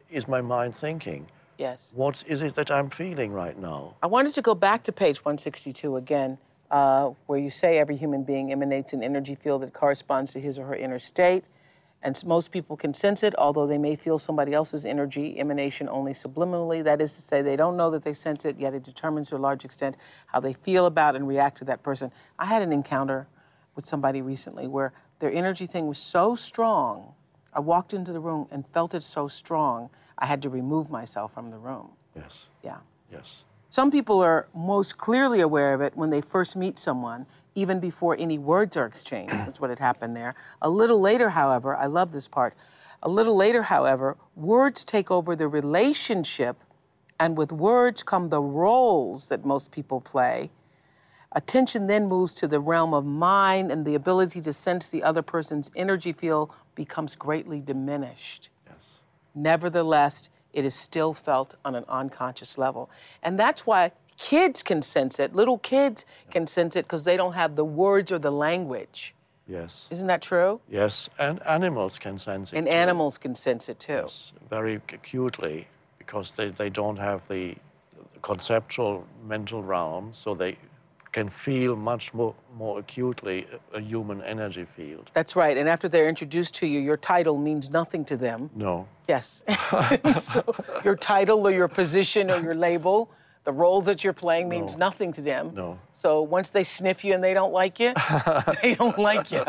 is 0.09 0.27
my 0.27 0.41
mind 0.41 0.75
thinking? 0.75 1.27
Yes. 1.57 1.89
What 1.93 2.23
is 2.25 2.41
it 2.41 2.55
that 2.55 2.71
I'm 2.71 2.89
feeling 2.89 3.31
right 3.31 3.57
now? 3.57 3.95
I 4.01 4.07
wanted 4.07 4.33
to 4.35 4.41
go 4.41 4.55
back 4.55 4.83
to 4.83 4.91
page 4.91 5.17
162 5.17 5.97
again, 5.97 6.37
uh, 6.71 7.11
where 7.27 7.37
you 7.37 7.49
say 7.49 7.77
every 7.77 7.97
human 7.97 8.23
being 8.23 8.51
emanates 8.51 8.93
an 8.93 9.03
energy 9.03 9.35
field 9.35 9.61
that 9.63 9.73
corresponds 9.73 10.31
to 10.31 10.39
his 10.39 10.57
or 10.57 10.65
her 10.65 10.75
inner 10.75 10.99
state. 10.99 11.43
And 12.01 12.21
most 12.25 12.51
people 12.51 12.77
can 12.77 12.93
sense 12.93 13.23
it, 13.23 13.35
although 13.37 13.67
they 13.67 13.77
may 13.77 13.95
feel 13.95 14.17
somebody 14.17 14.53
else's 14.53 14.85
energy 14.85 15.37
emanation 15.37 15.89
only 15.89 16.13
subliminally. 16.13 16.81
That 16.83 17.01
is 17.01 17.11
to 17.13 17.21
say, 17.21 17.41
they 17.41 17.57
don't 17.57 17.75
know 17.75 17.91
that 17.91 18.03
they 18.03 18.13
sense 18.13 18.45
it, 18.45 18.57
yet 18.57 18.73
it 18.73 18.83
determines 18.83 19.29
to 19.29 19.35
a 19.35 19.37
large 19.37 19.65
extent 19.65 19.97
how 20.27 20.39
they 20.39 20.53
feel 20.53 20.85
about 20.85 21.15
and 21.17 21.27
react 21.27 21.57
to 21.57 21.65
that 21.65 21.83
person. 21.83 22.11
I 22.37 22.45
had 22.45 22.61
an 22.61 22.71
encounter 22.71 23.27
with 23.75 23.85
somebody 23.85 24.21
recently 24.21 24.67
where 24.67 24.93
their 25.19 25.31
energy 25.31 25.67
thing 25.67 25.87
was 25.87 25.97
so 25.97 26.35
strong. 26.35 27.13
I 27.53 27.59
walked 27.59 27.93
into 27.93 28.13
the 28.13 28.19
room 28.21 28.47
and 28.51 28.65
felt 28.65 28.93
it 28.93 29.03
so 29.03 29.27
strong, 29.27 29.89
I 30.17 30.25
had 30.25 30.41
to 30.43 30.49
remove 30.49 30.89
myself 30.89 31.33
from 31.33 31.51
the 31.51 31.57
room. 31.57 31.89
Yes, 32.15 32.45
Yeah. 32.63 32.77
yes. 33.11 33.43
Some 33.71 33.91
people 33.91 34.19
are 34.21 34.47
most 34.55 34.97
clearly 34.97 35.41
aware 35.41 35.73
of 35.73 35.81
it 35.81 35.95
when 35.95 36.09
they 36.09 36.21
first 36.21 36.55
meet 36.55 36.79
someone, 36.79 37.27
even 37.55 37.79
before 37.79 38.15
any 38.19 38.37
words 38.37 38.77
are 38.77 38.85
exchanged. 38.85 39.33
That's 39.33 39.59
what 39.59 39.69
had 39.69 39.79
happened 39.79 40.15
there. 40.15 40.35
A 40.61 40.69
little 40.69 40.99
later, 40.99 41.29
however, 41.29 41.75
I 41.75 41.87
love 41.87 42.11
this 42.11 42.27
part. 42.27 42.53
A 43.01 43.09
little 43.09 43.35
later, 43.35 43.63
however, 43.63 44.17
words 44.35 44.83
take 44.83 45.09
over 45.09 45.35
the 45.35 45.47
relationship, 45.47 46.57
and 47.19 47.37
with 47.37 47.51
words 47.51 48.03
come 48.03 48.29
the 48.29 48.41
roles 48.41 49.29
that 49.29 49.45
most 49.45 49.71
people 49.71 50.01
play. 50.01 50.51
Attention 51.31 51.87
then 51.87 52.07
moves 52.07 52.33
to 52.35 52.47
the 52.47 52.59
realm 52.59 52.93
of 52.93 53.05
mind, 53.05 53.71
and 53.71 53.85
the 53.85 53.95
ability 53.95 54.41
to 54.41 54.53
sense 54.53 54.87
the 54.87 55.03
other 55.03 55.21
person's 55.21 55.69
energy 55.75 56.11
field 56.11 56.51
becomes 56.75 57.15
greatly 57.15 57.59
diminished. 57.59 58.49
Yes. 58.65 58.75
Nevertheless, 59.35 60.29
it 60.53 60.65
is 60.65 60.73
still 60.73 61.13
felt 61.13 61.55
on 61.63 61.75
an 61.75 61.85
unconscious 61.87 62.57
level. 62.57 62.89
And 63.21 63.39
that's 63.39 63.65
why 63.65 63.91
kids 64.19 64.61
can 64.61 64.81
sense 64.81 65.19
it. 65.19 65.35
Little 65.35 65.57
kids 65.59 66.05
can 66.29 66.45
sense 66.45 66.75
it 66.75 66.85
because 66.85 67.03
they 67.03 67.17
don't 67.17 67.33
have 67.33 67.55
the 67.55 67.65
words 67.65 68.11
or 68.11 68.19
the 68.19 68.31
language. 68.31 69.15
Yes. 69.47 69.87
Isn't 69.89 70.07
that 70.07 70.21
true? 70.21 70.59
Yes, 70.69 71.09
and 71.17 71.41
animals 71.47 71.97
can 71.97 72.19
sense 72.19 72.53
it. 72.53 72.57
And 72.57 72.67
too. 72.67 72.71
animals 72.71 73.17
can 73.17 73.33
sense 73.33 73.67
it 73.67 73.79
too. 73.79 74.03
Yes, 74.03 74.31
very 74.49 74.75
acutely 74.75 75.67
because 75.97 76.31
they, 76.31 76.49
they 76.49 76.69
don't 76.69 76.97
have 76.97 77.21
the 77.29 77.55
conceptual 78.21 79.07
mental 79.25 79.63
realm, 79.63 80.11
so 80.13 80.35
they 80.35 80.57
can 81.11 81.27
feel 81.29 81.75
much 81.75 82.13
more, 82.13 82.35
more 82.55 82.79
acutely 82.79 83.47
a, 83.73 83.77
a 83.77 83.81
human 83.81 84.21
energy 84.21 84.65
field. 84.75 85.09
That's 85.13 85.35
right. 85.35 85.57
And 85.57 85.67
after 85.67 85.89
they're 85.89 86.09
introduced 86.09 86.53
to 86.55 86.67
you, 86.67 86.79
your 86.79 86.97
title 86.97 87.37
means 87.37 87.69
nothing 87.69 88.05
to 88.05 88.17
them. 88.17 88.49
No, 88.55 88.87
Yes. 89.07 89.41
so 90.21 90.55
your 90.85 90.95
title 90.95 91.47
or 91.47 91.51
your 91.51 91.67
position 91.67 92.29
or 92.29 92.39
your 92.39 92.53
label, 92.53 93.09
the 93.45 93.51
role 93.53 93.81
that 93.81 94.03
you're 94.03 94.13
playing 94.13 94.49
means 94.49 94.73
No. 94.73 94.79
nothing 94.79 95.13
to 95.13 95.21
them. 95.21 95.53
No. 95.55 95.79
So 95.91 96.21
once 96.21 96.49
they 96.49 96.63
sniff 96.63 97.03
you 97.03 97.13
and 97.13 97.23
they 97.23 97.33
don't 97.33 97.53
like 97.53 97.79
you, 97.79 97.93
they 98.61 98.75
don't 98.75 98.97
like 98.97 99.31
you. 99.31 99.43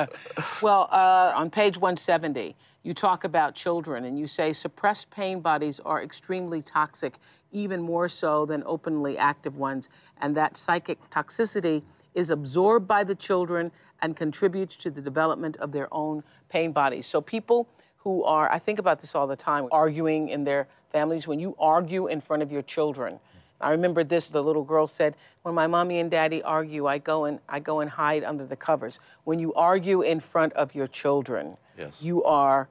Well, 0.63 0.89
uh, 0.91 1.33
on 1.35 1.51
page 1.51 1.77
170, 1.77 2.57
you 2.83 2.95
talk 2.95 3.25
about 3.25 3.55
children 3.55 4.05
and 4.05 4.19
you 4.19 4.27
say 4.27 4.53
suppressed 4.53 5.11
pain 5.11 5.41
bodies 5.41 5.81
are 5.85 6.03
extremely 6.03 6.63
toxic, 6.63 7.17
even 7.53 7.81
more 7.83 8.09
so 8.09 8.47
than 8.47 8.63
openly 8.65 9.19
active 9.19 9.57
ones, 9.57 9.89
and 10.21 10.37
that 10.37 10.57
psychic 10.57 10.99
toxicity 11.11 11.83
is 12.15 12.31
absorbed 12.31 12.89
by 12.89 13.05
the 13.05 13.15
children 13.15 13.71
and 14.03 14.17
contributes 14.17 14.77
to 14.77 14.91
the 14.91 15.01
development 15.01 15.57
of 15.59 15.73
their 15.73 15.93
own 15.93 16.23
pain 16.49 16.73
bodies. 16.73 17.07
So 17.07 17.21
people 17.21 17.69
who 17.99 18.25
are, 18.25 18.51
I 18.51 18.59
think 18.59 18.79
about 18.79 19.01
this 19.01 19.15
all 19.15 19.27
the 19.27 19.37
time, 19.37 19.69
arguing 19.71 20.31
in 20.31 20.43
their 20.43 20.67
families. 20.91 21.27
When 21.27 21.39
you 21.39 21.55
argue 21.59 22.07
in 22.09 22.21
front 22.21 22.43
of 22.43 22.51
your 22.51 22.63
children, 22.63 23.21
I 23.61 23.71
remember 23.71 24.05
this. 24.05 24.29
The 24.29 24.43
little 24.43 24.65
girl 24.65 24.87
said, 24.87 25.15
"When 25.43 25.55
my 25.55 25.67
mommy 25.67 26.01
and 26.01 26.11
daddy 26.11 26.43
argue, 26.43 26.87
I 26.87 26.99
go 26.99 27.25
and 27.25 27.39
I 27.49 27.61
go 27.61 27.81
and 27.81 27.91
hide 27.91 28.25
under 28.25 28.47
the 28.47 28.57
covers." 28.57 28.99
When 29.25 29.39
you 29.39 29.53
argue 29.55 30.03
in 30.03 30.21
front 30.21 30.53
of 30.55 30.75
your 30.75 30.89
children, 30.89 31.57
Yes. 31.77 32.01
you 32.01 32.25
are 32.25 32.69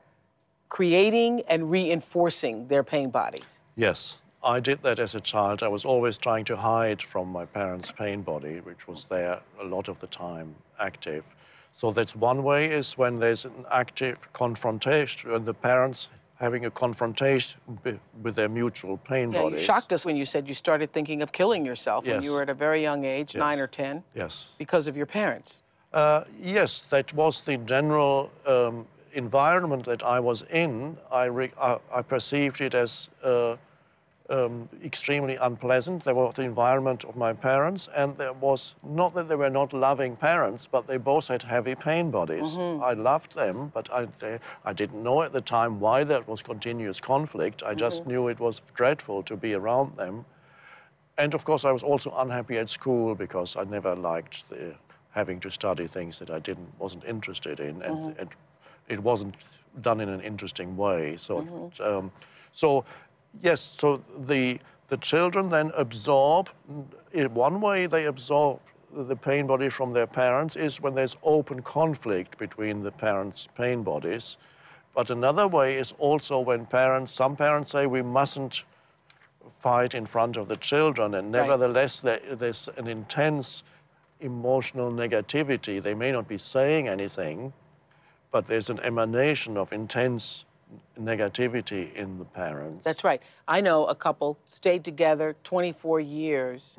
creating 0.70 1.42
and 1.48 1.72
reinforcing 1.72 2.68
their 2.68 2.84
pain 2.84 3.10
bodies. 3.10 3.60
Yes, 3.76 4.16
I 4.44 4.60
did 4.60 4.82
that 4.84 5.00
as 5.00 5.16
a 5.16 5.22
child. 5.22 5.64
I 5.64 5.68
was 5.68 5.84
always 5.84 6.18
trying 6.18 6.46
to 6.46 6.56
hide 6.56 7.02
from 7.02 7.32
my 7.32 7.46
parents' 7.46 7.92
pain 7.92 8.22
body, 8.22 8.60
which 8.60 8.88
was 8.88 9.06
there 9.10 9.40
a 9.60 9.64
lot 9.64 9.88
of 9.88 10.00
the 10.00 10.08
time 10.08 10.56
active. 10.80 11.24
So 11.76 11.92
that's 11.92 12.16
one 12.16 12.44
way 12.44 12.72
is 12.72 12.98
when 12.98 13.20
there's 13.20 13.46
an 13.46 13.66
active 13.72 14.18
confrontation, 14.34 15.32
when 15.32 15.46
the 15.46 15.54
parents 15.54 16.08
having 16.40 16.66
a 16.66 16.72
confrontation 16.72 17.60
with 18.24 18.36
their 18.36 18.48
mutual 18.50 18.98
pain 18.98 19.32
Yeah, 19.32 19.48
you 19.50 19.58
shocked 19.58 19.92
us 19.92 20.06
when 20.06 20.16
you 20.16 20.26
said 20.26 20.48
you 20.48 20.54
started 20.54 20.92
thinking 20.94 21.22
of 21.22 21.32
killing 21.34 21.66
yourself 21.66 22.06
when 22.06 22.24
you 22.24 22.32
were 22.32 22.42
at 22.42 22.50
a 22.50 22.54
very 22.54 22.82
young 22.82 23.04
age, 23.04 23.36
Yes. 23.36 23.40
nine 23.40 23.60
or 23.60 23.68
ten, 23.68 24.04
Yes. 24.16 24.46
because 24.58 24.88
of 24.88 24.96
your 24.96 25.06
parents. 25.06 25.62
Uh, 25.94 26.24
yes, 26.42 26.84
that 26.90 27.14
was 27.14 27.42
the 27.42 27.58
general 27.58 28.32
um, 28.46 28.88
environment 29.14 29.86
that 29.86 30.02
I 30.04 30.20
was 30.20 30.44
in. 30.52 30.98
I, 31.12 31.26
re- 31.26 31.52
I, 31.60 31.78
I 31.94 32.02
perceived 32.02 32.62
it 32.62 32.74
as 32.74 33.10
uh, 33.24 33.58
um, 34.30 34.70
extremely 34.84 35.36
unpleasant. 35.38 36.04
There 36.04 36.14
was 36.14 36.36
the 36.36 36.44
environment 36.44 37.04
of 37.04 37.16
my 37.16 37.34
parents, 37.34 37.90
and 37.96 38.16
there 38.18 38.34
was 38.34 38.76
not 38.84 39.14
that 39.16 39.28
they 39.28 39.36
were 39.36 39.50
not 39.50 39.74
loving 39.74 40.16
parents, 40.16 40.68
but 40.72 40.86
they 40.88 40.98
both 40.98 41.28
had 41.28 41.42
heavy 41.44 41.76
pain 41.76 42.12
bodies. 42.12 42.48
I 42.84 42.94
loved 42.94 43.34
them, 43.36 43.72
but 43.74 43.92
I, 43.92 44.08
they, 44.20 44.40
I 44.66 44.74
didn't 44.74 45.02
know 45.04 45.24
at 45.24 45.34
the 45.34 45.42
time 45.42 45.80
why 45.80 46.04
that 46.04 46.28
was 46.28 46.42
continuous 46.42 47.00
conflict. 47.00 47.64
I 47.64 47.74
just 47.74 48.06
knew 48.06 48.28
it 48.28 48.40
was 48.40 48.62
dreadful 48.76 49.24
to 49.24 49.36
be 49.36 49.54
around 49.54 49.98
them. 49.98 50.26
And 51.18 51.34
of 51.34 51.44
course, 51.44 51.66
I 51.66 51.72
was 51.72 51.84
also 51.84 52.12
unhappy 52.18 52.58
at 52.58 52.70
school 52.70 53.16
because 53.16 53.56
I 53.56 53.64
never 53.64 53.96
liked 53.96 54.48
the, 54.50 54.76
having 55.12 55.40
to 55.42 55.50
study 55.50 55.88
things 55.88 56.20
that 56.20 56.30
I 56.30 56.40
didn't 56.40 56.70
wasn't 56.80 57.04
interested 57.04 57.60
in, 57.60 57.82
and, 57.82 58.16
and 58.20 58.30
it 58.88 59.00
wasn't 59.00 59.36
done 59.82 60.00
in 60.02 60.10
an 60.10 60.22
interesting 60.22 60.78
way. 60.78 61.18
So, 61.18 61.72
um, 61.82 62.12
so 62.54 62.86
yes, 63.42 63.76
so 63.80 64.04
the 64.18 64.60
the 64.90 64.98
children 64.98 65.50
then 65.50 65.72
absorb. 65.78 66.50
In 67.14 67.34
one 67.34 67.62
way, 67.62 67.86
they 67.86 68.06
absorb 68.06 68.60
the 68.92 69.16
pain 69.16 69.46
body 69.46 69.70
from 69.70 69.94
their 69.94 70.08
parents 70.08 70.56
is 70.56 70.82
when 70.82 70.96
there's 70.96 71.16
open 71.24 71.62
conflict 71.62 72.38
between 72.40 72.82
the 72.82 72.92
parents' 72.92 73.48
pain 73.56 73.84
bodies. 73.84 74.38
But 74.96 75.12
another 75.12 75.48
way 75.48 75.78
is 75.78 75.94
also 76.00 76.40
when 76.40 76.66
parents, 76.66 77.14
some 77.14 77.36
parents 77.36 77.72
say 77.72 77.86
we 77.86 78.02
mustn't 78.02 78.64
fight 79.60 79.94
in 79.94 80.06
front 80.08 80.38
of 80.38 80.48
the 80.48 80.56
children, 80.56 81.14
and 81.14 81.34
Right. 81.34 81.42
nevertheless, 81.48 82.00
there, 82.00 82.20
there's 82.32 82.68
an 82.78 82.88
intense 82.88 83.64
emotional 84.20 84.92
negativity. 84.92 85.82
They 85.82 85.94
may 85.94 86.12
not 86.12 86.28
be 86.28 86.38
saying 86.38 86.88
anything, 86.88 87.54
but 88.32 88.48
there's 88.48 88.70
an 88.70 88.80
emanation 88.80 89.56
of 89.58 89.72
intense 89.72 90.46
negativity 91.00 91.94
in 91.96 92.18
the 92.18 92.26
parents. 92.26 92.84
That's 92.84 93.04
right. 93.04 93.22
I 93.48 93.62
know 93.62 93.86
a 93.86 93.96
couple 93.96 94.38
stayed 94.48 94.84
together 94.84 95.36
24 95.44 96.00
years 96.00 96.78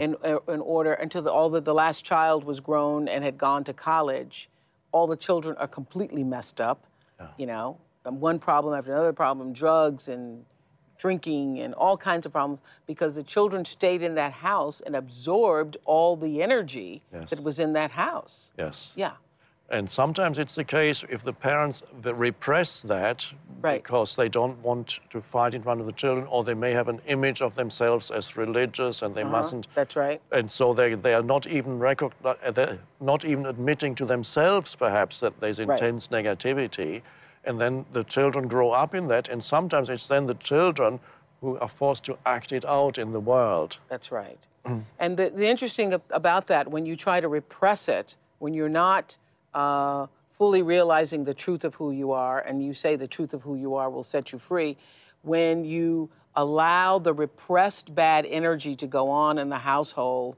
in, 0.00 0.16
in 0.48 0.60
order 0.60 0.94
until 0.94 1.22
the, 1.22 1.30
all 1.32 1.50
the, 1.50 1.60
the 1.60 1.74
last 1.74 2.04
child 2.04 2.44
was 2.44 2.60
grown 2.60 3.08
and 3.08 3.24
had 3.24 3.36
gone 3.36 3.64
to 3.64 3.72
college. 3.72 4.48
All 4.92 5.06
the 5.06 5.16
children 5.16 5.56
are 5.58 5.68
completely 5.68 6.22
messed 6.22 6.60
up, 6.60 6.84
you 7.36 7.46
know, 7.46 7.78
um, 8.04 8.20
one 8.20 8.38
problem 8.38 8.74
after 8.74 8.92
another 8.92 9.12
problem, 9.12 9.52
drugs 9.52 10.08
and 10.08 10.44
drinking 10.98 11.58
and 11.60 11.74
all 11.74 11.96
kinds 11.96 12.26
of 12.26 12.32
problems 12.32 12.60
because 12.86 13.16
the 13.16 13.22
children 13.24 13.64
stayed 13.64 14.02
in 14.02 14.14
that 14.14 14.32
house 14.32 14.80
and 14.86 14.94
absorbed 14.94 15.76
all 15.84 16.16
the 16.16 16.42
energy 16.42 17.02
Yes. 17.12 17.30
that 17.30 17.42
was 17.42 17.58
in 17.58 17.72
that 17.72 17.90
house. 17.90 18.50
Yes. 18.56 18.92
Yeah. 18.94 19.12
And 19.72 19.90
sometimes 19.90 20.38
it's 20.38 20.54
the 20.54 20.64
case 20.64 21.02
if 21.08 21.24
the 21.24 21.32
parents 21.32 21.82
repress 22.04 22.80
that 22.80 23.24
Right. 23.62 23.82
because 23.82 24.16
they 24.16 24.28
don't 24.28 24.58
want 24.58 24.98
to 25.10 25.20
fight 25.22 25.54
in 25.54 25.62
front 25.62 25.80
of 25.80 25.86
the 25.86 25.92
children, 25.92 26.26
or 26.26 26.42
they 26.44 26.52
may 26.52 26.72
have 26.72 26.88
an 26.88 27.00
image 27.06 27.40
of 27.40 27.54
themselves 27.54 28.10
as 28.10 28.36
religious 28.36 29.02
and 29.02 29.14
they 29.14 29.22
uh-huh. 29.22 29.30
mustn't. 29.30 29.68
That's 29.74 29.96
right. 29.96 30.20
And 30.32 30.50
so 30.50 30.74
they, 30.74 30.94
they 30.94 31.14
are 31.14 31.22
not 31.22 31.46
even 31.46 31.78
recogni- 31.78 32.36
uh, 32.44 32.50
they're 32.50 32.80
not 33.00 33.24
even 33.24 33.46
admitting 33.46 33.94
to 33.94 34.04
themselves, 34.04 34.74
perhaps, 34.74 35.20
that 35.20 35.40
there's 35.40 35.60
intense 35.60 36.08
negativity. 36.08 37.02
And 37.44 37.60
then 37.60 37.86
the 37.92 38.04
children 38.04 38.48
grow 38.48 38.72
up 38.72 38.94
in 38.94 39.06
that, 39.08 39.28
and 39.28 39.42
sometimes 39.42 39.88
it's 39.88 40.06
then 40.06 40.26
the 40.26 40.34
children 40.34 41.00
who 41.40 41.56
are 41.58 41.68
forced 41.68 42.04
to 42.04 42.18
act 42.26 42.52
it 42.52 42.64
out 42.64 42.98
in 42.98 43.12
the 43.12 43.20
world. 43.20 43.78
That's 43.88 44.12
right. 44.12 44.38
Mm. 44.66 44.84
and 45.00 45.16
the, 45.16 45.32
the 45.34 45.46
interesting 45.46 45.92
about 46.10 46.46
that, 46.46 46.68
when 46.68 46.86
you 46.86 46.94
try 46.94 47.20
to 47.20 47.26
repress 47.26 47.88
it, 47.88 48.14
when 48.38 48.54
you're 48.54 48.68
not 48.68 49.16
uh, 49.54 50.06
fully 50.30 50.62
realizing 50.62 51.24
the 51.24 51.34
truth 51.34 51.64
of 51.64 51.74
who 51.74 51.92
you 51.92 52.12
are, 52.12 52.40
and 52.40 52.64
you 52.64 52.74
say 52.74 52.96
the 52.96 53.06
truth 53.06 53.34
of 53.34 53.42
who 53.42 53.54
you 53.56 53.74
are 53.74 53.90
will 53.90 54.02
set 54.02 54.32
you 54.32 54.38
free, 54.38 54.76
when 55.22 55.64
you 55.64 56.08
allow 56.36 56.98
the 56.98 57.12
repressed 57.12 57.94
bad 57.94 58.26
energy 58.26 58.74
to 58.76 58.86
go 58.86 59.10
on 59.10 59.38
in 59.38 59.48
the 59.48 59.58
household, 59.58 60.36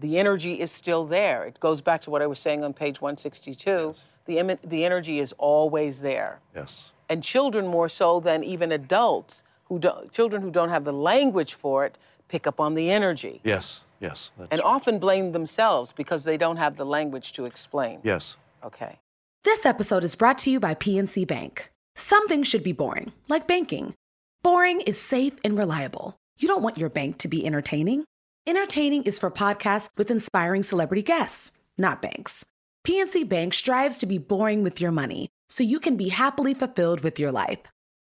the 0.00 0.18
energy 0.18 0.60
is 0.60 0.70
still 0.70 1.06
there. 1.06 1.44
It 1.44 1.58
goes 1.60 1.80
back 1.80 2.02
to 2.02 2.10
what 2.10 2.20
I 2.20 2.26
was 2.26 2.38
saying 2.38 2.64
on 2.64 2.72
page 2.74 3.00
162. 3.00 3.94
The, 4.26 4.36
emi- 4.36 4.58
the 4.64 4.84
energy 4.84 5.20
is 5.20 5.32
always 5.38 6.00
there 6.00 6.40
Yes. 6.54 6.90
and 7.08 7.22
children 7.22 7.66
more 7.68 7.88
so 7.88 8.18
than 8.18 8.42
even 8.42 8.72
adults 8.72 9.44
who 9.66 9.78
do, 9.78 9.92
children 10.12 10.42
who 10.42 10.50
don't 10.50 10.68
have 10.68 10.84
the 10.84 10.92
language 10.92 11.54
for 11.54 11.86
it 11.86 11.96
pick 12.28 12.46
up 12.48 12.58
on 12.60 12.74
the 12.74 12.90
energy 12.90 13.40
Yes. 13.44 13.78
Yes. 14.00 14.30
And 14.38 14.50
right. 14.50 14.60
often 14.62 14.98
blame 14.98 15.30
themselves 15.32 15.92
because 15.96 16.24
they 16.24 16.36
don't 16.36 16.56
have 16.58 16.76
the 16.76 16.84
language 16.84 17.32
to 17.34 17.44
explain. 17.46 18.00
Yes. 18.02 18.34
Okay. 18.64 18.98
This 19.44 19.64
episode 19.64 20.04
is 20.04 20.14
brought 20.14 20.38
to 20.38 20.50
you 20.50 20.58
by 20.58 20.74
PNC 20.74 21.26
Bank. 21.26 21.70
Some 21.94 22.26
things 22.28 22.48
should 22.48 22.62
be 22.62 22.72
boring, 22.72 23.12
like 23.28 23.46
banking. 23.46 23.94
Boring 24.42 24.80
is 24.82 25.00
safe 25.00 25.34
and 25.44 25.58
reliable. 25.58 26.16
You 26.38 26.48
don't 26.48 26.62
want 26.62 26.78
your 26.78 26.90
bank 26.90 27.18
to 27.18 27.28
be 27.28 27.46
entertaining. 27.46 28.04
Entertaining 28.46 29.04
is 29.04 29.18
for 29.18 29.30
podcasts 29.30 29.88
with 29.96 30.10
inspiring 30.10 30.62
celebrity 30.62 31.02
guests, 31.02 31.52
not 31.78 32.02
banks. 32.02 32.44
PNC 32.86 33.28
Bank 33.28 33.54
strives 33.54 33.98
to 33.98 34.06
be 34.06 34.18
boring 34.18 34.62
with 34.62 34.80
your 34.80 34.92
money 34.92 35.28
so 35.48 35.64
you 35.64 35.80
can 35.80 35.96
be 35.96 36.10
happily 36.10 36.54
fulfilled 36.54 37.00
with 37.00 37.18
your 37.18 37.32
life. 37.32 37.58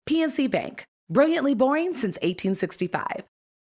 PNC 0.07 0.49
Bank, 0.49 0.85
brilliantly 1.09 1.55
boring 1.55 1.93
since 1.93 2.17
1865. 2.17 3.23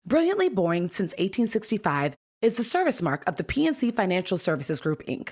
Brilliantly 0.05 0.49
boring 0.49 0.87
since 0.87 1.11
1865 1.13 2.15
is 2.41 2.57
the 2.57 2.63
service 2.63 3.01
mark 3.01 3.23
of 3.27 3.35
the 3.35 3.43
PNC 3.43 3.95
Financial 3.95 4.37
Services 4.37 4.79
Group, 4.79 5.03
Inc. 5.07 5.31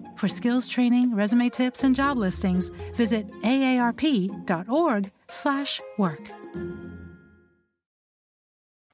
For 0.15 0.27
skills 0.27 0.67
training, 0.67 1.15
resume 1.15 1.49
tips, 1.49 1.83
and 1.83 1.95
job 1.95 2.17
listings, 2.17 2.69
visit 2.95 3.27
aarp.org/work. 3.41 6.31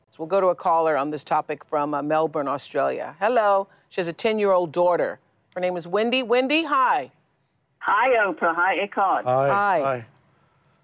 So 0.09 0.15
we'll 0.17 0.27
go 0.27 0.41
to 0.41 0.47
a 0.47 0.55
caller 0.55 0.97
on 0.97 1.11
this 1.11 1.23
topic 1.23 1.63
from 1.65 1.93
uh, 1.93 2.01
Melbourne, 2.01 2.47
Australia. 2.47 3.15
Hello. 3.19 3.67
She 3.89 4.01
has 4.01 4.07
a 4.07 4.13
10 4.13 4.39
year 4.39 4.51
old 4.51 4.71
daughter. 4.71 5.19
Her 5.53 5.61
name 5.61 5.77
is 5.77 5.87
Wendy. 5.87 6.23
Wendy, 6.23 6.63
hi. 6.63 7.11
Hi, 7.79 8.09
Oprah. 8.25 8.55
Hi, 8.55 8.77
Eckhart. 8.77 9.25
Hi. 9.25 10.03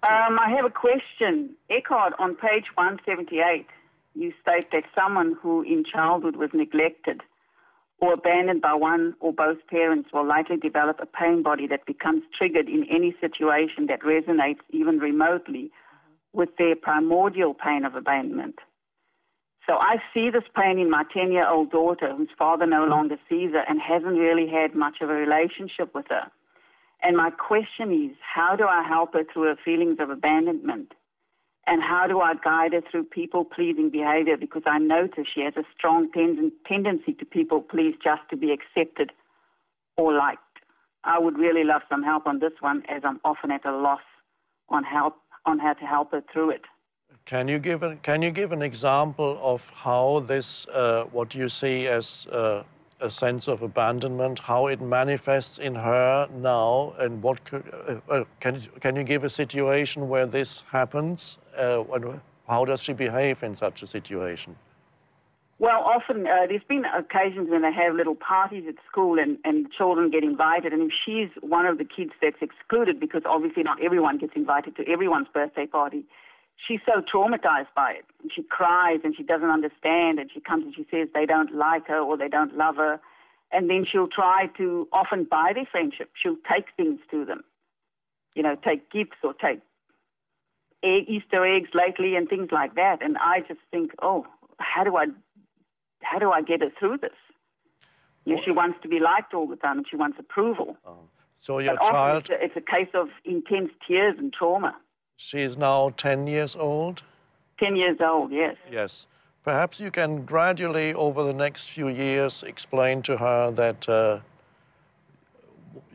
Hi. 0.04 0.26
Um, 0.26 0.38
I 0.38 0.50
have 0.50 0.64
a 0.64 0.70
question. 0.70 1.50
Eckhart, 1.70 2.14
on 2.18 2.34
page 2.34 2.66
178, 2.74 3.66
you 4.14 4.32
state 4.40 4.70
that 4.72 4.84
someone 4.94 5.36
who 5.40 5.62
in 5.62 5.84
childhood 5.84 6.36
was 6.36 6.50
neglected 6.52 7.22
or 8.04 8.12
abandoned 8.12 8.60
by 8.60 8.74
one 8.74 9.14
or 9.18 9.32
both 9.32 9.56
parents 9.68 10.10
will 10.12 10.26
likely 10.26 10.58
develop 10.58 10.98
a 11.00 11.06
pain 11.06 11.42
body 11.42 11.66
that 11.66 11.86
becomes 11.86 12.22
triggered 12.36 12.68
in 12.68 12.84
any 12.90 13.14
situation 13.18 13.86
that 13.86 14.02
resonates 14.02 14.60
even 14.70 14.98
remotely 14.98 15.70
mm-hmm. 15.70 16.38
with 16.38 16.50
their 16.58 16.76
primordial 16.76 17.54
pain 17.54 17.84
of 17.84 17.94
abandonment. 17.94 18.58
So 19.66 19.76
I 19.76 19.96
see 20.12 20.28
this 20.28 20.44
pain 20.54 20.78
in 20.78 20.90
my 20.90 21.04
10 21.14 21.32
year 21.32 21.48
old 21.48 21.70
daughter 21.70 22.14
whose 22.14 22.28
father 22.38 22.66
no 22.66 22.84
longer 22.84 23.16
sees 23.26 23.52
her 23.52 23.64
and 23.66 23.80
hasn't 23.80 24.18
really 24.18 24.46
had 24.46 24.74
much 24.74 24.96
of 25.00 25.08
a 25.08 25.14
relationship 25.14 25.94
with 25.94 26.04
her. 26.10 26.30
And 27.02 27.16
my 27.16 27.30
question 27.30 27.90
is, 27.90 28.16
how 28.20 28.54
do 28.54 28.64
I 28.64 28.82
help 28.86 29.14
her 29.14 29.24
through 29.24 29.44
her 29.44 29.56
feelings 29.64 29.96
of 29.98 30.10
abandonment? 30.10 30.92
And 31.66 31.82
how 31.82 32.06
do 32.06 32.20
I 32.20 32.34
guide 32.34 32.74
her 32.74 32.82
through 32.90 33.04
people 33.04 33.44
pleasing 33.44 33.90
behavior? 33.90 34.36
Because 34.36 34.62
I 34.66 34.78
notice 34.78 35.26
she 35.34 35.40
has 35.40 35.54
a 35.56 35.64
strong 35.76 36.10
ten- 36.12 36.52
tendency 36.66 37.14
to 37.14 37.24
people 37.24 37.62
please 37.62 37.94
just 38.02 38.22
to 38.30 38.36
be 38.36 38.52
accepted 38.52 39.12
or 39.96 40.12
liked. 40.12 40.40
I 41.04 41.18
would 41.18 41.38
really 41.38 41.64
love 41.64 41.82
some 41.88 42.02
help 42.02 42.26
on 42.26 42.40
this 42.40 42.52
one 42.60 42.82
as 42.88 43.02
I'm 43.04 43.20
often 43.24 43.50
at 43.50 43.64
a 43.64 43.76
loss 43.76 44.00
on 44.68 44.84
help 44.84 45.16
on 45.46 45.58
how 45.58 45.74
to 45.74 45.84
help 45.84 46.12
her 46.12 46.22
through 46.32 46.50
it. 46.50 46.62
Can 47.26 47.48
you 47.48 47.58
give 47.58 47.82
an, 47.82 47.98
can 48.02 48.22
you 48.22 48.30
give 48.30 48.52
an 48.52 48.62
example 48.62 49.38
of 49.42 49.70
how 49.70 50.20
this, 50.26 50.66
uh, 50.68 51.04
what 51.12 51.34
you 51.34 51.48
see 51.48 51.86
as 51.86 52.26
uh, 52.32 52.62
a 53.04 53.10
sense 53.10 53.48
of 53.48 53.62
abandonment, 53.62 54.38
how 54.38 54.66
it 54.66 54.80
manifests 54.80 55.58
in 55.58 55.74
her 55.74 56.26
now, 56.40 56.94
and 56.98 57.22
what 57.22 57.44
could, 57.44 57.62
uh, 57.88 58.12
uh 58.12 58.24
can, 58.40 58.60
can 58.80 58.96
you 58.96 59.04
give 59.04 59.24
a 59.24 59.30
situation 59.30 60.08
where 60.08 60.26
this 60.26 60.62
happens? 60.72 61.38
Uh, 61.56 61.84
how 62.48 62.64
does 62.64 62.80
she 62.80 62.92
behave 62.92 63.42
in 63.42 63.54
such 63.54 63.82
a 63.82 63.86
situation? 63.86 64.56
Well, 65.58 65.82
often 65.82 66.26
uh, 66.26 66.46
there's 66.48 66.64
been 66.68 66.84
occasions 66.84 67.48
when 67.48 67.62
they 67.62 67.72
have 67.72 67.94
little 67.94 68.16
parties 68.16 68.64
at 68.68 68.74
school 68.90 69.18
and, 69.18 69.38
and 69.44 69.70
children 69.70 70.10
get 70.10 70.24
invited. 70.24 70.72
And 70.72 70.82
if 70.82 70.92
she's 71.04 71.28
one 71.42 71.64
of 71.64 71.78
the 71.78 71.84
kids 71.84 72.10
that's 72.20 72.42
excluded, 72.42 72.98
because 72.98 73.22
obviously 73.24 73.62
not 73.62 73.82
everyone 73.82 74.18
gets 74.18 74.32
invited 74.34 74.76
to 74.76 74.88
everyone's 74.88 75.28
birthday 75.32 75.66
party, 75.66 76.04
she's 76.56 76.80
so 76.86 77.00
traumatized 77.00 77.72
by 77.74 77.92
it. 77.92 78.04
And 78.22 78.30
she 78.34 78.42
cries 78.42 79.00
and 79.04 79.14
she 79.16 79.22
doesn't 79.22 79.50
understand. 79.50 80.18
And 80.18 80.30
she 80.32 80.40
comes 80.40 80.64
and 80.64 80.74
she 80.74 80.86
says 80.90 81.08
they 81.14 81.26
don't 81.26 81.54
like 81.54 81.86
her 81.88 82.00
or 82.00 82.16
they 82.16 82.28
don't 82.28 82.56
love 82.56 82.76
her. 82.76 83.00
And 83.52 83.70
then 83.70 83.84
she'll 83.90 84.08
try 84.08 84.46
to 84.56 84.88
often 84.92 85.24
buy 85.24 85.52
their 85.54 85.66
friendship. 85.70 86.10
She'll 86.20 86.38
take 86.50 86.66
things 86.76 87.00
to 87.10 87.24
them, 87.24 87.44
you 88.34 88.42
know, 88.42 88.56
take 88.56 88.90
gifts 88.90 89.18
or 89.22 89.32
take 89.34 89.60
Easter 90.82 91.46
eggs 91.46 91.70
lately 91.72 92.16
and 92.16 92.28
things 92.28 92.48
like 92.50 92.74
that. 92.74 93.02
And 93.02 93.16
I 93.18 93.40
just 93.40 93.60
think, 93.70 93.92
oh, 94.02 94.26
how 94.58 94.84
do 94.84 94.96
I 94.96 95.06
how 96.02 96.18
do 96.18 96.30
I 96.30 96.42
get 96.42 96.60
her 96.60 96.70
through 96.78 96.98
this? 96.98 97.12
You 98.24 98.36
know, 98.36 98.42
she 98.44 98.50
wants 98.50 98.78
to 98.82 98.88
be 98.88 99.00
liked 99.00 99.34
all 99.34 99.46
the 99.46 99.56
time 99.56 99.78
and 99.78 99.86
she 99.88 99.96
wants 99.96 100.18
approval. 100.18 100.76
Oh. 100.84 101.08
So 101.40 101.58
your 101.58 101.76
but 101.76 101.90
child... 101.90 102.22
It's 102.22 102.30
a, 102.30 102.44
it's 102.44 102.56
a 102.56 102.60
case 102.60 102.88
of 102.94 103.08
intense 103.24 103.70
tears 103.86 104.16
and 104.18 104.32
trauma. 104.32 104.74
She 105.16 105.40
is 105.40 105.56
now 105.56 105.90
10 105.96 106.26
years 106.26 106.56
old? 106.56 107.02
10 107.58 107.76
years 107.76 107.98
old, 108.00 108.32
yes. 108.32 108.56
Yes. 108.70 109.06
Perhaps 109.44 109.78
you 109.78 109.90
can 109.90 110.24
gradually, 110.24 110.94
over 110.94 111.22
the 111.22 111.32
next 111.32 111.70
few 111.70 111.88
years, 111.88 112.42
explain 112.46 113.02
to 113.02 113.16
her 113.16 113.50
that 113.52 113.88
uh, 113.88 114.18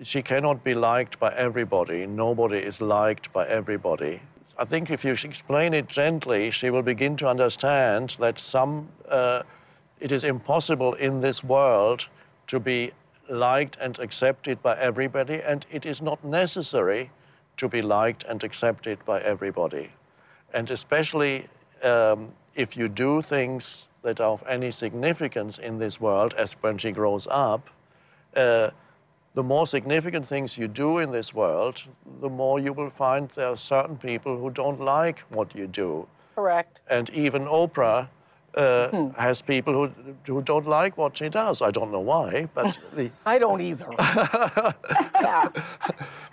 she 0.04 0.22
cannot 0.22 0.64
be 0.64 0.74
liked 0.74 1.20
by 1.20 1.34
everybody. 1.36 2.06
Nobody 2.06 2.60
is 2.60 2.80
liked 2.80 3.34
by 3.34 3.48
everybody. 3.48 4.22
I 4.58 4.66
think 4.66 4.90
if 4.92 5.04
you 5.04 5.14
explain 5.14 5.74
it 5.74 5.88
gently, 5.88 6.52
she 6.52 6.70
will 6.70 6.82
begin 6.82 7.18
to 7.18 7.28
understand 7.28 8.16
that 8.20 8.40
some 8.40 8.90
uh, 9.08 9.44
it 10.00 10.12
is 10.12 10.24
impossible 10.24 10.94
in 10.94 11.22
this 11.22 11.44
world 11.44 12.06
to 12.48 12.60
be 12.60 12.92
liked 13.30 13.78
and 13.80 13.98
accepted 14.00 14.62
by 14.62 14.78
everybody, 14.78 15.42
and 15.42 15.66
it 15.72 15.86
is 15.86 16.02
not 16.02 16.24
necessary 16.24 17.10
to 17.60 17.68
be 17.68 17.82
liked 17.82 18.24
and 18.24 18.44
accepted 18.44 18.98
by 19.06 19.22
everybody. 19.22 19.90
And 20.54 20.72
especially 20.72 21.48
um, 21.84 22.28
if 22.56 22.76
you 22.76 22.88
do 22.88 23.22
things 23.22 23.88
that 24.02 24.20
are 24.20 24.32
of 24.32 24.44
any 24.48 24.72
significance 24.72 25.58
in 25.58 25.78
this 25.78 26.00
world, 26.00 26.34
as 26.38 26.54
when 26.62 26.78
she 26.78 26.92
grows 26.92 27.28
up, 27.30 27.70
uh, 28.36 28.70
the 29.36 29.44
more 29.44 29.68
significant 29.68 30.28
things 30.28 30.58
you 30.58 30.68
do 30.68 30.98
in 30.98 31.12
this 31.12 31.34
world, 31.34 31.84
the 32.22 32.30
more 32.30 32.60
you 32.60 32.74
will 32.74 32.90
find 32.90 33.30
there 33.36 33.50
are 33.50 33.58
certain 33.58 33.98
people 33.98 34.38
who 34.38 34.50
don't 34.50 34.80
like 34.80 35.20
what 35.30 35.56
you 35.56 35.68
do. 35.68 36.08
Correct. 36.36 36.82
And 36.90 37.10
even 37.12 37.46
Oprah 37.46 38.08
uh, 38.56 38.90
hmm. 38.90 39.10
has 39.20 39.42
people 39.42 39.74
who, 39.74 39.92
who 40.26 40.42
don't 40.42 40.68
like 40.68 40.98
what 40.98 41.18
she 41.18 41.30
does. 41.30 41.62
I 41.62 41.72
don't 41.72 41.92
know 41.92 42.00
why, 42.00 42.48
but 42.54 42.78
the... 42.96 43.12
I 43.26 43.38
don't 43.38 43.62
either. 43.62 43.88
yeah. 44.00 45.50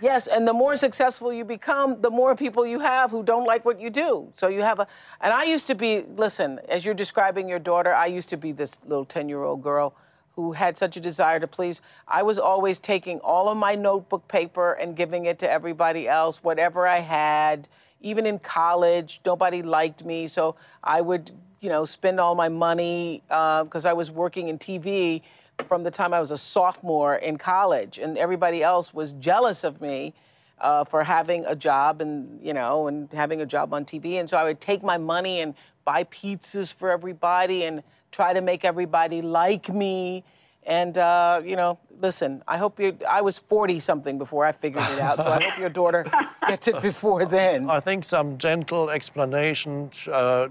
Yes, 0.00 0.26
and 0.26 0.46
the 0.46 0.52
more 0.52 0.76
successful 0.76 1.32
you 1.32 1.44
become, 1.44 2.00
the 2.00 2.10
more 2.10 2.34
people 2.34 2.66
you 2.66 2.78
have 2.80 3.10
who 3.10 3.22
don't 3.22 3.46
like 3.46 3.64
what 3.64 3.80
you 3.80 3.90
do. 3.90 4.28
So 4.34 4.48
you 4.48 4.62
have 4.62 4.80
a, 4.80 4.86
and 5.20 5.32
I 5.32 5.44
used 5.44 5.66
to 5.68 5.74
be. 5.74 6.04
Listen, 6.16 6.60
as 6.68 6.84
you're 6.84 6.94
describing 6.94 7.48
your 7.48 7.58
daughter, 7.58 7.94
I 7.94 8.06
used 8.06 8.28
to 8.30 8.36
be 8.36 8.52
this 8.52 8.72
little 8.86 9.04
ten-year-old 9.04 9.62
girl 9.62 9.94
who 10.34 10.52
had 10.52 10.76
such 10.76 10.96
a 10.96 11.00
desire 11.00 11.40
to 11.40 11.46
please. 11.46 11.80
I 12.06 12.22
was 12.22 12.38
always 12.38 12.78
taking 12.78 13.18
all 13.20 13.48
of 13.48 13.56
my 13.56 13.74
notebook 13.74 14.28
paper 14.28 14.74
and 14.74 14.94
giving 14.94 15.24
it 15.24 15.38
to 15.38 15.50
everybody 15.50 16.06
else, 16.06 16.44
whatever 16.44 16.86
I 16.86 17.00
had. 17.00 17.68
Even 18.02 18.26
in 18.26 18.38
college, 18.38 19.20
nobody 19.24 19.62
liked 19.62 20.04
me, 20.04 20.28
so 20.28 20.54
I 20.84 21.00
would 21.00 21.30
you 21.60 21.68
know, 21.68 21.84
spend 21.84 22.20
all 22.20 22.34
my 22.34 22.48
money 22.48 23.22
because 23.28 23.86
uh, 23.86 23.90
I 23.90 23.92
was 23.92 24.10
working 24.10 24.48
in 24.48 24.58
TV 24.58 25.22
from 25.68 25.82
the 25.82 25.90
time 25.90 26.12
I 26.12 26.20
was 26.20 26.30
a 26.30 26.36
sophomore 26.36 27.16
in 27.16 27.38
college, 27.38 27.98
and 27.98 28.18
everybody 28.18 28.62
else 28.62 28.92
was 28.92 29.12
jealous 29.14 29.64
of 29.64 29.80
me 29.80 30.14
uh, 30.60 30.84
for 30.84 31.02
having 31.02 31.44
a 31.46 31.56
job 31.56 32.00
and 32.00 32.40
you 32.42 32.52
know, 32.52 32.88
and 32.88 33.10
having 33.12 33.40
a 33.40 33.46
job 33.46 33.72
on 33.72 33.84
TV. 33.84 34.20
And 34.20 34.28
so 34.28 34.36
I 34.36 34.44
would 34.44 34.60
take 34.60 34.82
my 34.82 34.98
money 34.98 35.40
and 35.40 35.54
buy 35.84 36.04
pizzas 36.04 36.72
for 36.72 36.90
everybody 36.90 37.64
and 37.64 37.82
try 38.12 38.32
to 38.32 38.40
make 38.40 38.64
everybody 38.64 39.22
like 39.22 39.68
me. 39.68 40.24
And 40.66 40.98
uh, 40.98 41.42
you 41.44 41.54
know, 41.54 41.78
listen, 42.02 42.42
I 42.48 42.56
hope 42.56 42.80
you. 42.80 42.98
I 43.08 43.20
was 43.20 43.38
40 43.38 43.78
something 43.78 44.18
before 44.18 44.44
I 44.44 44.50
figured 44.50 44.82
it 44.90 44.98
out, 44.98 45.22
so 45.22 45.30
I 45.30 45.40
hope 45.40 45.58
your 45.60 45.68
daughter 45.68 46.04
gets 46.48 46.66
it 46.66 46.82
before 46.82 47.24
then. 47.24 47.70
I 47.70 47.78
think 47.78 48.04
some 48.04 48.36
gentle 48.36 48.90
explanation, 48.90 49.90
uh, 50.12 50.48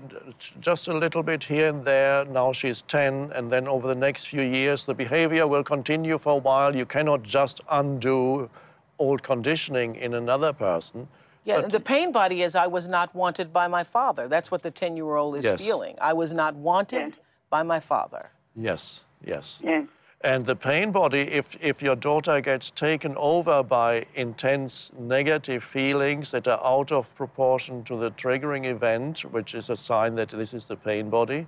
just 0.62 0.88
a 0.88 0.94
little 0.94 1.22
bit 1.22 1.44
here 1.44 1.68
and 1.68 1.84
there. 1.84 2.24
Now 2.24 2.54
she's 2.54 2.82
10, 2.84 3.34
and 3.36 3.52
then 3.52 3.68
over 3.68 3.90
the 3.90 3.96
next 3.96 4.28
few 4.28 4.42
years, 4.42 4.86
the 4.86 4.94
behavior 4.94 5.48
will 5.48 5.66
continue 5.66 6.18
for 6.18 6.34
a 6.34 6.38
while. 6.38 6.74
You 6.74 6.86
cannot 6.86 7.22
just 7.24 7.60
undo 7.70 8.50
old 8.98 9.22
conditioning 9.22 9.98
in 9.98 10.14
another 10.14 10.54
person. 10.54 11.10
Yeah, 11.44 11.62
but, 11.62 11.74
the 11.74 11.80
pain 11.82 12.14
body 12.14 12.42
is 12.42 12.56
I 12.56 12.68
was 12.68 12.88
not 12.88 13.14
wanted 13.14 13.52
by 13.52 13.68
my 13.68 13.84
father. 13.84 14.30
That's 14.30 14.50
what 14.50 14.64
the 14.64 14.72
10 14.72 14.96
year 14.96 15.16
old 15.16 15.36
is 15.36 15.44
yes. 15.44 15.60
feeling. 15.60 15.96
I 16.00 16.14
was 16.14 16.32
not 16.32 16.56
wanted 16.56 17.18
by 17.50 17.64
my 17.64 17.82
father. 17.82 18.32
Yes, 18.56 19.02
yes. 19.26 19.58
Yeah. 19.62 19.84
And 20.26 20.44
the 20.44 20.56
pain 20.56 20.92
body, 20.92 21.20
if, 21.20 21.56
if 21.62 21.84
your 21.84 21.96
daughter 21.96 22.42
gets 22.42 22.72
taken 22.72 23.16
over 23.16 23.62
by 23.62 24.08
intense 24.16 24.90
negative 24.98 25.64
feelings 25.64 26.32
that 26.32 26.48
are 26.48 26.60
out 26.66 26.92
of 26.92 27.14
proportion 27.14 27.84
to 27.84 27.96
the 27.96 28.10
triggering 28.10 28.66
event, 28.66 29.20
which 29.32 29.54
is 29.54 29.70
a 29.70 29.78
sign 29.78 30.16
that 30.16 30.30
this 30.30 30.52
is 30.52 30.66
the 30.66 30.78
pain 30.78 31.12
body, 31.12 31.46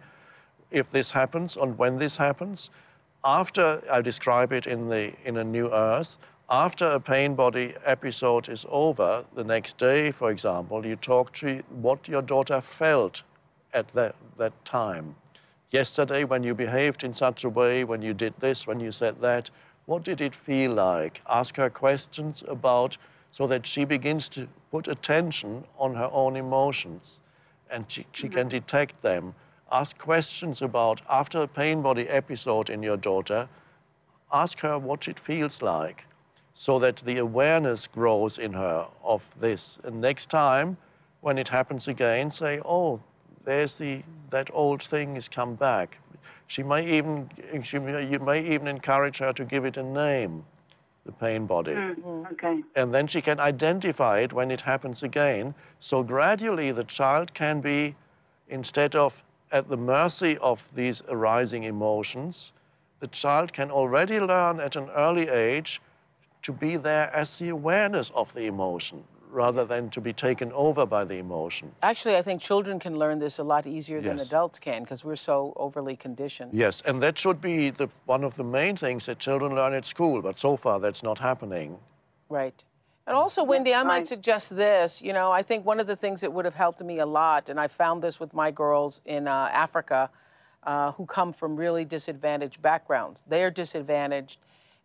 if 0.69 0.91
this 0.91 1.09
happens 1.09 1.57
and 1.57 1.75
when 1.80 1.97
this 1.97 2.17
happens, 2.17 2.69
after 3.25 3.82
I 3.91 4.01
describe 4.01 4.53
it 4.53 4.67
in, 4.67 4.89
the, 4.89 5.11
in 5.25 5.38
a 5.38 5.43
new 5.43 5.73
earth, 5.73 6.15
after 6.47 6.86
a 6.86 6.99
pain 6.99 7.34
body 7.34 7.73
episode 7.84 8.47
is 8.47 8.63
over, 8.69 9.25
the 9.34 9.43
next 9.43 9.80
day, 9.80 10.11
for 10.11 10.30
example, 10.30 10.86
you 10.86 10.97
talk 10.97 11.34
to 11.38 11.63
what 11.82 12.07
your 12.07 12.21
daughter 12.21 12.61
felt 12.61 13.23
at 13.73 13.91
that, 13.95 14.13
that 14.38 14.53
time 14.65 15.15
yesterday 15.72 16.24
when 16.24 16.43
you 16.43 16.53
behaved 16.53 17.03
in 17.03 17.13
such 17.13 17.43
a 17.43 17.49
way, 17.49 17.84
when 17.84 18.01
you 18.01 18.13
did 18.13 18.34
this, 18.39 18.68
when 18.68 18.80
you 18.80 18.91
said 18.91 19.22
that, 19.22 19.49
what 19.86 20.03
did 20.03 20.22
it 20.22 20.36
feel 20.36 20.74
like? 20.74 21.22
Ask 21.30 21.55
her 21.57 21.70
questions 21.70 22.43
about 22.47 22.97
so 23.32 23.47
that 23.47 23.65
she 23.65 23.86
begins 23.86 24.28
to 24.30 24.47
put 24.72 24.88
attention 24.88 25.63
on 25.78 25.95
her 25.95 26.09
own 26.11 26.36
emotions 26.36 27.20
and 27.70 27.86
she, 27.88 28.05
she 28.11 28.30
can 28.30 28.41
mm-hmm. 28.41 28.49
detect 28.49 29.01
them. 29.01 29.34
Ask 29.72 29.97
questions 29.97 30.61
about, 30.61 31.01
after 31.09 31.39
a 31.39 31.47
pain 31.47 31.82
body 31.82 32.07
episode 32.07 32.70
in 32.70 32.82
your 32.82 32.97
daughter, 32.97 33.49
ask 34.32 34.59
her 34.61 34.80
what 34.80 35.07
it 35.07 35.20
feels 35.20 35.61
like 35.61 36.05
so 36.53 36.80
that 36.80 36.97
the 36.97 37.18
awareness 37.18 37.86
grows 37.86 38.38
in 38.38 38.53
her 38.53 38.88
of 39.03 39.24
this. 39.39 39.78
And 39.84 40.01
next 40.01 40.30
time, 40.30 40.78
when 41.22 41.38
it 41.38 41.49
happens 41.49 41.88
again, 41.88 42.32
say, 42.32 42.59
oh, 42.65 42.99
there's 43.45 43.76
the, 43.76 44.01
that 44.30 44.49
old 44.53 44.84
thing 44.84 45.15
has 45.15 45.28
come 45.28 45.55
back. 45.55 45.97
She 46.47 46.63
may 46.63 46.97
even, 46.97 47.30
she, 47.63 47.78
you 47.78 48.19
may 48.19 48.45
even 48.53 48.67
encourage 48.67 49.17
her 49.17 49.34
to 49.34 49.43
give 49.43 49.65
it 49.65 49.78
a 49.78 49.84
name, 49.84 50.45
the 51.05 51.11
pain 51.11 51.45
body. 51.45 51.73
Mm, 51.73 52.32
okay. 52.32 52.63
And 52.75 52.93
then 52.93 53.07
she 53.07 53.21
can 53.21 53.39
identify 53.39 54.19
it 54.19 54.34
when 54.34 54.49
it 54.51 54.61
happens 54.61 55.03
again. 55.03 55.53
So 55.80 56.03
gradually 56.03 56.71
the 56.71 56.86
child 56.86 57.34
can 57.34 57.59
be, 57.59 57.95
instead 58.49 58.95
of 58.95 59.21
at 59.51 59.69
the 59.69 59.78
mercy 59.78 60.38
of 60.38 60.63
these 60.75 61.01
arising 61.09 61.63
emotions, 61.63 62.53
the 62.99 63.07
child 63.07 63.53
can 63.53 63.69
already 63.69 64.19
learn 64.19 64.59
at 64.59 64.75
an 64.75 64.89
early 64.95 65.28
age 65.28 65.82
to 66.41 66.51
be 66.53 66.78
there 66.78 67.13
as 67.13 67.36
the 67.36 67.49
awareness 67.49 68.09
of 68.15 68.34
the 68.34 68.45
emotion 68.45 69.03
rather 69.32 69.65
than 69.65 69.89
to 69.91 70.01
be 70.01 70.13
taken 70.13 70.51
over 70.53 70.86
by 70.86 71.03
the 71.05 71.15
emotion. 71.15 71.71
Actually, 71.84 72.15
I 72.15 72.21
think 72.21 72.41
children 72.41 72.80
can 72.80 72.97
learn 72.97 73.19
this 73.19 73.39
a 73.39 73.43
lot 73.43 73.67
easier 73.67 73.99
yes. 73.99 74.05
than 74.05 74.19
adults 74.28 74.59
can 74.59 74.84
because 74.84 75.03
we're 75.03 75.15
so 75.15 75.53
overly 75.55 75.95
conditioned. 75.95 76.51
Yes, 76.53 76.82
and 76.86 77.01
that 77.01 77.17
should 77.17 77.41
be 77.41 77.69
the, 77.69 77.89
one 78.05 78.23
of 78.23 78.36
the 78.36 78.43
main 78.43 78.75
things 78.75 79.05
that 79.05 79.19
children 79.19 79.55
learn 79.55 79.73
at 79.73 79.86
school, 79.86 80.21
but 80.21 80.39
so 80.39 80.57
far 80.57 80.80
that's 80.80 81.03
not 81.03 81.19
happening. 81.19 81.78
Right. 82.30 82.63
And 83.07 83.15
also, 83.15 83.41
Wendy, 83.41 83.73
I 83.73 83.84
might 83.84 84.05
suggest 84.05 84.53
this. 84.53 85.01
You 85.01 85.13
know, 85.13 85.32
I 85.32 85.41
think 85.41 85.65
one 85.65 85.80
of 85.80 85.88
the 85.88 85.95
things 85.95 86.19
that 86.19 86.32
would 86.32 86.43
have 86.43 86.55
helped 86.55 86.82
me 86.82 86.99
a 86.99 87.05
lot, 87.05 87.47
and 87.47 87.57
I 87.57 87.69
found 87.69 88.03
this 88.03 88.19
with 88.19 88.34
my 88.34 88.51
girls 88.51 88.99
in 89.05 89.30
uh, 89.30 89.49
Africa 89.53 90.09
uh, 90.63 90.91
who 90.91 91.05
come 91.05 91.32
from 91.32 91.55
really 91.55 91.86
disadvantaged 91.86 92.61
backgrounds. 92.61 93.23
They 93.28 93.43
are 93.43 93.49
disadvantaged. 93.49 94.39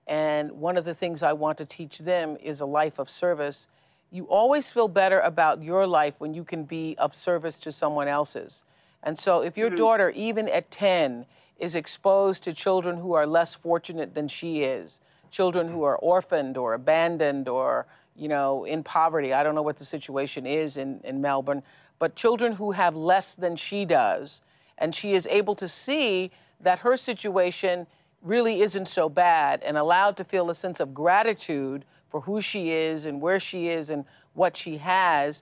And 0.07 0.53
one 0.53 0.77
of 0.77 0.85
the 0.85 0.95
things 0.95 1.25
I 1.25 1.33
want 1.33 1.59
to 1.59 1.65
teach 1.65 1.99
them 1.99 2.37
is 2.41 2.61
a 2.61 2.67
life 2.67 3.01
of 3.01 3.11
service. 3.11 3.67
You 4.13 4.25
always 4.27 4.69
feel 4.69 4.89
better 4.89 5.21
about 5.21 5.63
your 5.63 5.87
life 5.87 6.15
when 6.19 6.35
you 6.35 6.45
can 6.45 6.65
be 6.65 6.95
of 6.99 7.15
service 7.15 7.59
to 7.61 7.73
someone 7.73 8.09
else's. 8.09 8.63
And 9.03 9.19
so, 9.19 9.41
if 9.41 9.57
your 9.57 9.69
mm-hmm. 9.69 9.77
daughter, 9.77 10.11
even 10.11 10.49
at 10.51 10.71
10, 10.71 11.25
is 11.59 11.75
exposed 11.75 12.43
to 12.43 12.53
children 12.53 12.97
who 12.97 13.15
are 13.15 13.27
less 13.27 13.55
fortunate 13.55 14.15
than 14.15 14.29
she 14.29 14.65
is, 14.65 15.01
children 15.31 15.67
who 15.67 15.83
are 15.83 15.97
orphaned 15.97 16.59
or 16.59 16.75
abandoned 16.75 17.49
or, 17.49 17.87
you 18.15 18.29
know, 18.29 18.65
in 18.65 18.85
poverty, 18.85 19.33
I 19.33 19.43
don't 19.43 19.55
know 19.55 19.63
what 19.63 19.79
the 19.79 19.85
situation 19.85 20.47
is 20.47 20.77
in, 20.77 21.01
in 21.05 21.21
Melbourne, 21.21 21.63
but 21.99 22.15
children 22.15 22.53
who 22.53 22.71
have 22.73 22.95
less 22.95 23.35
than 23.35 23.57
she 23.57 23.87
does, 23.87 24.43
and 24.77 24.95
she 24.95 25.15
is 25.15 25.27
able 25.29 25.55
to 25.55 25.69
see 25.69 26.31
that 26.61 26.79
her 26.81 26.99
situation 26.99 27.87
really 28.21 28.61
isn't 28.61 28.87
so 28.87 29.09
bad 29.09 29.63
and 29.63 29.79
allowed 29.79 30.17
to 30.19 30.25
feel 30.25 30.51
a 30.51 30.55
sense 30.55 30.81
of 30.81 30.93
gratitude 30.93 31.85
for 32.13 32.21
who 32.21 32.41
she 32.41 32.71
is 32.71 33.07
and 33.07 33.21
where 33.21 33.41
she 33.41 33.69
is 33.69 33.91
and 33.91 34.05
what 34.35 34.57
she 34.57 34.77
has, 34.77 35.41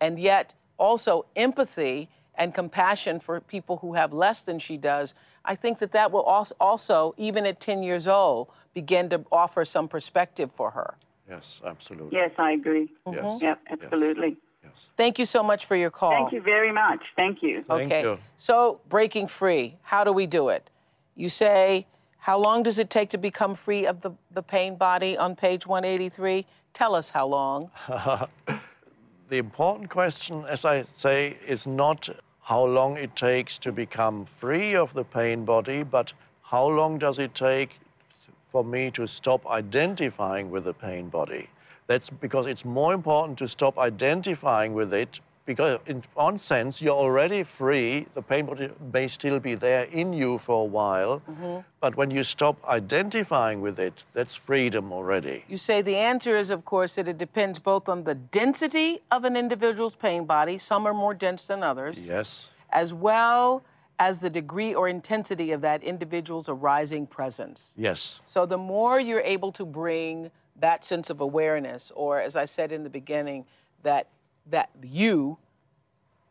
and 0.00 0.20
yet 0.20 0.52
also 0.78 1.24
empathy 1.34 2.08
and 2.36 2.54
compassion 2.54 3.18
for 3.18 3.40
people 3.40 3.78
who 3.78 3.94
have 3.94 4.12
less 4.12 4.42
than 4.42 4.58
she 4.58 4.76
does, 4.76 5.14
I 5.44 5.56
think 5.56 5.78
that 5.80 5.92
that 5.92 6.12
will 6.12 6.24
als- 6.28 6.52
also, 6.60 7.14
even 7.16 7.46
at 7.46 7.58
10 7.58 7.82
years 7.82 8.06
old, 8.06 8.48
begin 8.74 9.08
to 9.10 9.24
offer 9.32 9.64
some 9.64 9.88
perspective 9.88 10.52
for 10.52 10.70
her. 10.70 10.94
Yes, 11.28 11.60
absolutely. 11.64 12.16
Yes, 12.16 12.32
I 12.38 12.52
agree. 12.52 12.92
Yes. 13.10 13.24
Mm-hmm. 13.24 13.44
Yep, 13.44 13.60
absolutely. 13.70 14.36
Yes. 14.62 14.72
Thank 14.96 15.18
you 15.18 15.24
so 15.24 15.42
much 15.42 15.64
for 15.66 15.76
your 15.76 15.90
call. 15.90 16.12
Thank 16.12 16.32
you 16.32 16.42
very 16.42 16.72
much. 16.72 17.00
Thank 17.16 17.42
you. 17.42 17.64
Thank 17.66 17.92
okay. 17.92 18.02
you. 18.02 18.18
So, 18.36 18.80
breaking 18.88 19.28
free, 19.28 19.78
how 19.82 20.04
do 20.04 20.12
we 20.12 20.26
do 20.26 20.50
it? 20.50 20.68
You 21.16 21.28
say, 21.28 21.86
how 22.20 22.38
long 22.38 22.62
does 22.62 22.78
it 22.78 22.90
take 22.90 23.08
to 23.10 23.18
become 23.18 23.54
free 23.54 23.86
of 23.86 24.02
the, 24.02 24.12
the 24.30 24.42
pain 24.42 24.76
body 24.76 25.16
on 25.16 25.34
page 25.34 25.66
183? 25.66 26.46
Tell 26.74 26.94
us 26.94 27.08
how 27.08 27.26
long. 27.26 27.70
the 27.88 29.36
important 29.38 29.88
question, 29.88 30.44
as 30.46 30.64
I 30.64 30.84
say, 30.96 31.38
is 31.46 31.66
not 31.66 32.08
how 32.42 32.64
long 32.64 32.98
it 32.98 33.16
takes 33.16 33.58
to 33.58 33.72
become 33.72 34.26
free 34.26 34.76
of 34.76 34.92
the 34.92 35.04
pain 35.04 35.44
body, 35.44 35.82
but 35.82 36.12
how 36.42 36.66
long 36.66 36.98
does 36.98 37.18
it 37.18 37.34
take 37.34 37.80
for 38.52 38.64
me 38.64 38.90
to 38.90 39.06
stop 39.06 39.46
identifying 39.46 40.50
with 40.50 40.64
the 40.64 40.74
pain 40.74 41.08
body? 41.08 41.48
That's 41.86 42.10
because 42.10 42.46
it's 42.46 42.64
more 42.64 42.92
important 42.92 43.38
to 43.38 43.48
stop 43.48 43.78
identifying 43.78 44.74
with 44.74 44.92
it 44.92 45.20
because 45.46 45.78
in 45.86 46.02
one 46.14 46.38
sense 46.38 46.80
you're 46.80 46.94
already 46.94 47.42
free. 47.42 48.06
The 48.14 48.22
pain 48.22 48.46
body 48.46 48.70
may 48.92 49.08
still 49.08 49.40
be 49.40 49.54
there 49.54 49.84
in 49.84 50.12
you 50.12 50.38
for 50.38 50.62
a 50.62 50.64
while. 50.64 51.22
Mm-hmm. 51.30 51.58
But 51.80 51.96
when 51.96 52.10
you 52.10 52.24
stop 52.24 52.56
identifying 52.68 53.60
with 53.60 53.78
it 53.78 54.04
that's 54.14 54.34
freedom 54.34 54.92
already. 54.92 55.44
You 55.48 55.56
say 55.56 55.82
the 55.82 55.96
answer 55.96 56.36
is, 56.36 56.50
of 56.50 56.64
course, 56.64 56.94
that 56.94 57.08
it 57.08 57.18
depends 57.18 57.58
both 57.58 57.88
on 57.88 58.04
the 58.04 58.14
density 58.14 59.00
of 59.10 59.24
an 59.24 59.36
individual's 59.36 59.96
pain 59.96 60.24
body, 60.24 60.58
some 60.58 60.86
are 60.86 60.94
more 60.94 61.14
dense 61.14 61.46
than 61.46 61.62
others, 61.62 61.98
yes. 61.98 62.46
as 62.70 62.92
well 62.92 63.62
as 63.98 64.18
the 64.20 64.30
degree 64.30 64.74
or 64.74 64.88
intensity 64.88 65.52
of 65.52 65.60
that 65.60 65.82
individual's 65.82 66.48
arising 66.48 67.06
presence. 67.06 67.66
yes. 67.76 68.20
So 68.24 68.46
the 68.46 68.56
more 68.56 68.98
you're 68.98 69.20
able 69.20 69.52
to 69.52 69.66
bring 69.66 70.30
that 70.58 70.84
sense 70.84 71.10
of 71.10 71.20
awareness, 71.20 71.92
or 71.94 72.20
as 72.20 72.36
I 72.36 72.46
said 72.46 72.72
in 72.72 72.82
the 72.82 72.90
beginning, 72.90 73.44
that 73.82 74.08
that 74.46 74.70
you, 74.82 75.38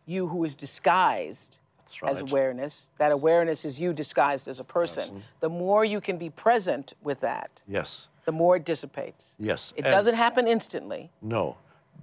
you 0.05 0.27
who 0.27 0.43
is 0.43 0.55
disguised 0.55 1.57
That's 2.03 2.21
as 2.21 2.21
awareness, 2.21 2.87
that 2.97 3.11
awareness 3.11 3.65
is 3.65 3.79
you 3.79 3.93
disguised 3.93 4.47
as 4.47 4.59
a 4.59 4.63
person. 4.63 5.23
The 5.39 5.49
more 5.49 5.85
you 5.85 6.01
can 6.01 6.17
be 6.17 6.29
present 6.29 6.93
with 7.01 7.19
that, 7.21 7.61
yes 7.67 8.07
the 8.25 8.31
more 8.33 8.57
it 8.57 8.65
dissipates. 8.65 9.25
yes 9.39 9.73
It 9.75 9.85
And- 9.85 9.91
doesn't 9.91 10.15
happen 10.15 10.47
instantly. 10.47 11.09
No, 11.21 11.57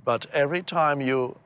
but 0.04 0.26
every 0.32 0.62
time 0.62 1.00
you 1.00 1.36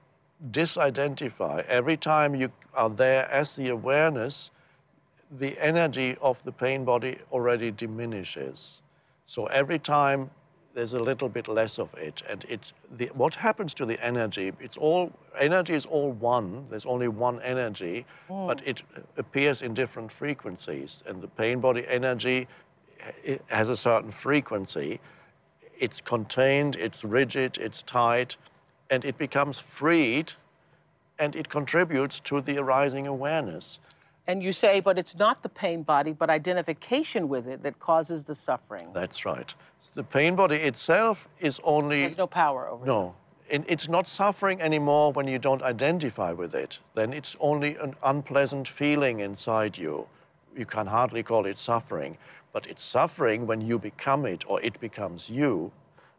disidentify, 0.50 1.64
every 1.66 1.96
time 1.96 2.34
you 2.34 2.50
are 2.74 2.88
there 2.88 3.30
as 3.30 3.56
the 3.56 3.68
awareness, 3.68 4.50
the 5.30 5.58
energy 5.60 6.16
of 6.20 6.42
the 6.44 6.52
pain 6.52 6.84
body 6.84 7.18
already 7.30 7.70
diminishes. 7.70 8.80
So 9.26 9.46
every 9.46 9.78
time 9.78 10.30
there's 10.80 10.94
a 10.94 10.98
little 10.98 11.28
bit 11.28 11.46
less 11.46 11.78
of 11.78 11.92
it, 11.94 12.22
and 12.28 12.44
it 12.48 12.72
the, 12.96 13.10
what 13.12 13.34
happens 13.34 13.74
to 13.74 13.84
the 13.84 14.02
energy? 14.04 14.52
It's 14.60 14.76
all 14.76 15.12
energy 15.38 15.74
is 15.74 15.84
all 15.84 16.12
one. 16.12 16.66
There's 16.70 16.86
only 16.86 17.08
one 17.08 17.40
energy, 17.42 18.06
oh. 18.30 18.46
but 18.46 18.66
it 18.66 18.82
appears 19.18 19.60
in 19.60 19.74
different 19.74 20.10
frequencies, 20.10 21.02
and 21.06 21.20
the 21.20 21.28
pain 21.28 21.60
body 21.60 21.84
energy 21.86 22.48
eh, 23.00 23.32
it 23.32 23.44
has 23.48 23.68
a 23.68 23.76
certain 23.76 24.10
frequency 24.10 25.00
it's 25.80 26.00
contained, 26.00 26.76
it's 26.76 27.02
rigid, 27.02 27.56
it's 27.58 27.82
tight, 27.82 28.36
and 28.90 29.04
it 29.04 29.16
becomes 29.18 29.58
freed 29.58 30.32
and 31.18 31.34
it 31.34 31.48
contributes 31.48 32.20
to 32.20 32.40
the 32.40 32.58
arising 32.58 33.06
awareness. 33.06 33.78
And 34.26 34.42
you 34.42 34.52
say, 34.52 34.80
but 34.80 34.98
it's 34.98 35.14
not 35.14 35.42
the 35.42 35.48
pain 35.48 35.82
body, 35.82 36.12
but 36.12 36.30
identification 36.30 37.28
with 37.28 37.46
it 37.46 37.62
that 37.62 37.78
causes 37.78 38.24
the 38.24 38.34
suffering. 38.34 38.88
That's 38.94 39.24
right. 39.24 39.52
The 39.94 40.04
pain 40.04 40.36
body 40.36 40.56
itself 40.56 41.28
is 41.40 41.60
only. 41.64 42.00
There's 42.00 42.16
no 42.16 42.26
power 42.26 42.68
over 42.68 42.84
it. 42.84 42.86
No. 42.86 43.14
And 43.50 43.64
it's 43.66 43.88
not 43.88 44.06
suffering 44.06 44.60
anymore 44.62 45.12
when 45.12 45.26
you 45.26 45.38
don't 45.38 45.62
identify 45.62 46.32
with 46.32 46.54
it. 46.54 46.78
Then 46.94 47.12
it's 47.12 47.36
only 47.40 47.76
an 47.76 47.96
unpleasant 48.04 48.68
feeling 48.68 49.20
inside 49.20 49.76
you. 49.76 50.06
You 50.56 50.66
can 50.66 50.86
hardly 50.86 51.24
call 51.24 51.46
it 51.46 51.58
suffering. 51.58 52.16
But 52.52 52.66
it's 52.68 52.84
suffering 52.84 53.46
when 53.46 53.60
you 53.60 53.78
become 53.78 54.24
it 54.24 54.44
or 54.46 54.60
it 54.62 54.78
becomes 54.80 55.28
you. 55.28 55.72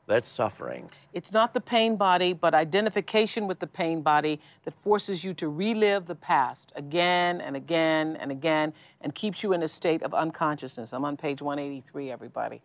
That's 0.08 0.28
suffering. 0.28 0.90
It's 1.14 1.32
not 1.32 1.54
the 1.54 1.62
pain 1.62 1.96
body, 1.96 2.34
but 2.34 2.54
identification 2.54 3.48
with 3.48 3.60
the 3.60 3.68
pain 3.68 4.02
body 4.02 4.42
that 4.66 4.74
forces 4.82 5.24
you 5.24 5.34
to 5.36 5.48
relive 5.48 6.06
the 6.06 6.16
past 6.16 6.74
again 6.76 7.40
and 7.40 7.56
again 7.56 8.18
and 8.18 8.30
again 8.30 8.74
and 9.00 9.16
keeps 9.16 9.42
you 9.42 9.54
in 9.54 9.64
a 9.64 9.68
state 9.70 10.04
of 10.04 10.14
unconsciousness. 10.14 10.92
I'm 10.92 11.06
on 11.06 11.16
page 11.16 11.42
183, 11.42 12.12
everybody. 12.12 12.62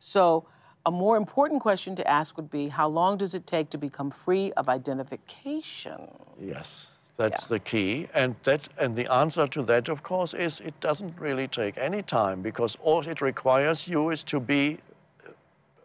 So, 0.00 0.46
a 0.84 0.90
more 0.90 1.16
important 1.16 1.62
question 1.62 1.96
to 1.96 2.08
ask 2.08 2.36
would 2.36 2.50
be 2.50 2.68
how 2.68 2.88
long 2.88 3.18
does 3.18 3.34
it 3.34 3.46
take 3.46 3.70
to 3.70 3.78
become 3.78 4.10
free 4.10 4.52
of 4.52 4.68
identification? 4.68 6.08
Yes, 6.40 6.86
that's 7.16 7.42
Yeah. 7.42 7.48
the 7.48 7.58
key. 7.58 8.08
And 8.14 8.36
that 8.44 8.68
and 8.78 8.94
the 8.94 9.12
answer 9.12 9.48
to 9.48 9.62
that, 9.64 9.88
of 9.88 10.02
course, 10.04 10.32
is 10.32 10.60
it 10.60 10.78
doesn't 10.80 11.18
really 11.18 11.48
take 11.48 11.76
any 11.76 12.02
time 12.02 12.40
because 12.40 12.76
all 12.82 13.00
it 13.08 13.20
requires 13.20 13.88
you 13.88 14.10
is 14.10 14.22
to 14.24 14.38
be 14.38 14.78
uh, 15.26 15.30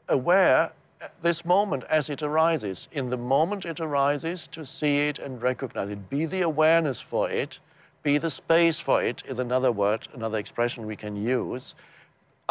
aware 0.10 0.72
uh, 1.02 1.08
this 1.24 1.44
moment 1.46 1.84
as 1.90 2.10
it 2.10 2.22
arises. 2.22 2.88
In 2.92 3.10
the 3.10 3.18
moment 3.18 3.66
it 3.66 3.80
arises, 3.80 4.48
to 4.50 4.64
see 4.66 5.08
it 5.08 5.18
and 5.18 5.42
recognize 5.42 5.90
it. 5.90 6.10
Be 6.12 6.28
the 6.28 6.42
awareness 6.42 7.00
for 7.00 7.28
it, 7.28 7.58
be 8.04 8.20
the 8.20 8.30
space 8.30 8.80
for 8.80 9.02
it, 9.04 9.24
is 9.28 9.40
another 9.40 9.72
word, 9.72 10.08
another 10.14 10.38
expression 10.38 10.86
we 10.86 10.96
can 10.96 11.16
use. 11.16 11.74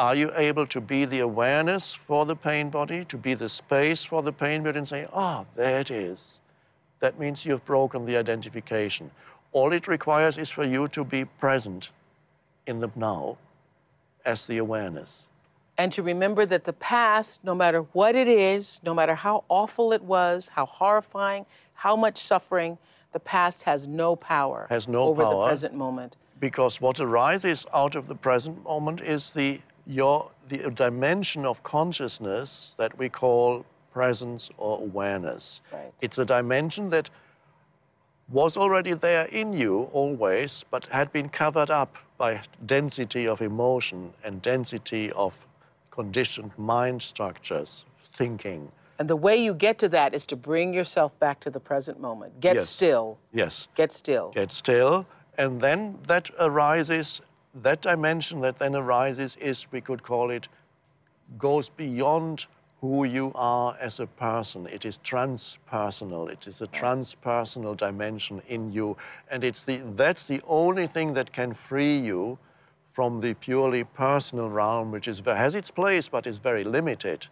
Are 0.01 0.15
you 0.15 0.33
able 0.35 0.67
to 0.69 0.81
be 0.81 1.05
the 1.05 1.21
awareness 1.21 1.95
for 1.95 2.25
the 2.25 2.35
pain 2.35 2.71
body, 2.71 3.05
to 3.05 3.19
be 3.19 3.35
the 3.35 3.49
space 3.49 4.03
for 4.03 4.23
the 4.23 4.33
pain 4.33 4.63
body 4.63 4.79
and 4.79 4.89
say, 4.89 5.07
ah, 5.13 5.45
there 5.55 5.81
it 5.81 5.91
is? 5.91 6.41
that 7.01 7.19
means 7.19 7.45
you've 7.45 7.65
broken 7.65 8.05
the 8.05 8.17
identification. 8.17 9.11
All 9.53 9.73
it 9.73 9.89
requires 9.89 10.39
is 10.39 10.49
for 10.49 10.65
you 10.65 10.87
to 10.89 11.03
be 11.03 11.25
present 11.25 11.91
in 12.67 12.79
the 12.79 12.91
now 12.95 13.37
as 14.25 14.47
the 14.47 14.59
awareness. 14.59 15.27
And 15.79 15.91
to 15.93 16.03
remember 16.03 16.45
that 16.47 16.65
the 16.65 16.75
past, 16.75 17.41
no 17.43 17.55
matter 17.55 17.81
what 17.95 18.15
it 18.15 18.29
is, 18.29 18.81
no 18.85 18.93
matter 18.93 19.15
how 19.15 19.45
awful 19.49 19.93
it 19.93 20.03
was, 20.03 20.49
how 20.53 20.67
horrifying, 20.67 21.47
how 21.73 21.97
much 21.97 22.23
suffering, 22.23 22.77
the 23.13 23.21
past 23.21 23.63
has 23.63 23.89
no 23.89 24.15
power 24.15 24.67
Has 24.69 24.87
no 24.87 25.05
over 25.05 25.23
the 25.25 25.47
present 25.47 25.75
moment. 25.75 26.17
Because 26.39 26.81
what 26.81 27.01
arises 27.01 27.67
out 27.75 27.97
of 27.97 28.07
the 28.07 28.15
present 28.15 28.63
moment 28.63 29.01
is 29.01 29.33
the, 29.33 29.61
your, 29.87 30.31
the 30.49 30.71
dimension 30.71 31.45
of 31.45 31.63
consciousness 31.63 32.73
that 32.77 32.97
we 32.99 33.09
call 33.09 33.65
presence 33.93 34.51
or 34.59 34.79
awareness. 34.79 35.61
Right. 35.73 35.93
It's 36.01 36.19
a 36.19 36.25
dimension 36.25 36.91
that 36.91 37.11
was 38.29 38.57
already 38.57 38.95
there 38.95 39.25
in 39.27 39.53
you 39.53 39.91
always, 39.93 40.65
but 40.71 40.85
had 40.87 41.13
been 41.13 41.29
covered 41.29 41.71
up 41.71 41.97
by 42.17 42.41
density 42.67 43.27
of 43.27 43.43
emotion 43.43 44.13
and 44.23 44.41
density 44.43 45.11
of 45.13 45.47
conditioned 45.91 46.53
mind 46.57 47.03
structures, 47.03 47.85
thinking. 48.17 48.71
And 48.99 49.09
the 49.09 49.17
way 49.17 49.43
you 49.43 49.55
get 49.55 49.79
to 49.79 49.89
that 49.89 50.15
is 50.15 50.27
to 50.27 50.37
bring 50.37 50.73
yourself 50.75 51.19
back 51.19 51.41
to 51.41 51.51
the 51.51 51.59
present 51.59 52.01
moment. 52.01 52.39
Get 52.41 52.57
Yes. 52.57 52.69
still. 52.71 53.19
Yes, 53.33 53.67
Get 53.75 53.91
still. 53.93 54.31
get 54.31 54.53
still, 54.53 55.07
and 55.39 55.61
then 55.61 55.99
that 56.07 56.31
arises, 56.39 57.21
that 57.55 57.83
dimension 57.83 58.41
that 58.43 58.59
then 58.59 58.75
arises 58.75 59.37
is, 59.41 59.67
we 59.71 59.81
could 59.81 60.03
call 60.03 60.31
it, 60.31 60.49
goes 61.39 61.69
beyond 61.69 62.47
who 62.81 63.05
you 63.05 63.31
are 63.35 63.77
as 63.79 64.01
a 64.01 64.07
person. 64.07 64.67
It 64.67 64.85
is 64.85 64.99
transpersonal. 65.05 66.31
It 66.31 66.47
is 66.47 66.61
a 66.63 66.67
transpersonal 66.69 67.77
dimension 67.77 68.41
in 68.49 68.73
you. 68.73 68.97
And 69.31 69.45
it's 69.45 69.63
the, 69.63 69.83
that's 69.97 70.27
the 70.27 70.41
only 70.47 70.87
thing 70.87 71.13
that 71.15 71.33
can 71.33 71.53
free 71.53 71.99
you 71.99 72.39
from 72.93 73.21
the 73.21 73.35
purely 73.35 73.85
personal 73.85 74.49
realm, 74.49 74.91
which 74.91 75.09
is, 75.09 75.21
has 75.27 75.55
its 75.55 75.71
place, 75.71 76.09
but 76.09 76.27
is 76.27 76.39
very 76.39 76.65
limited. 76.65 77.27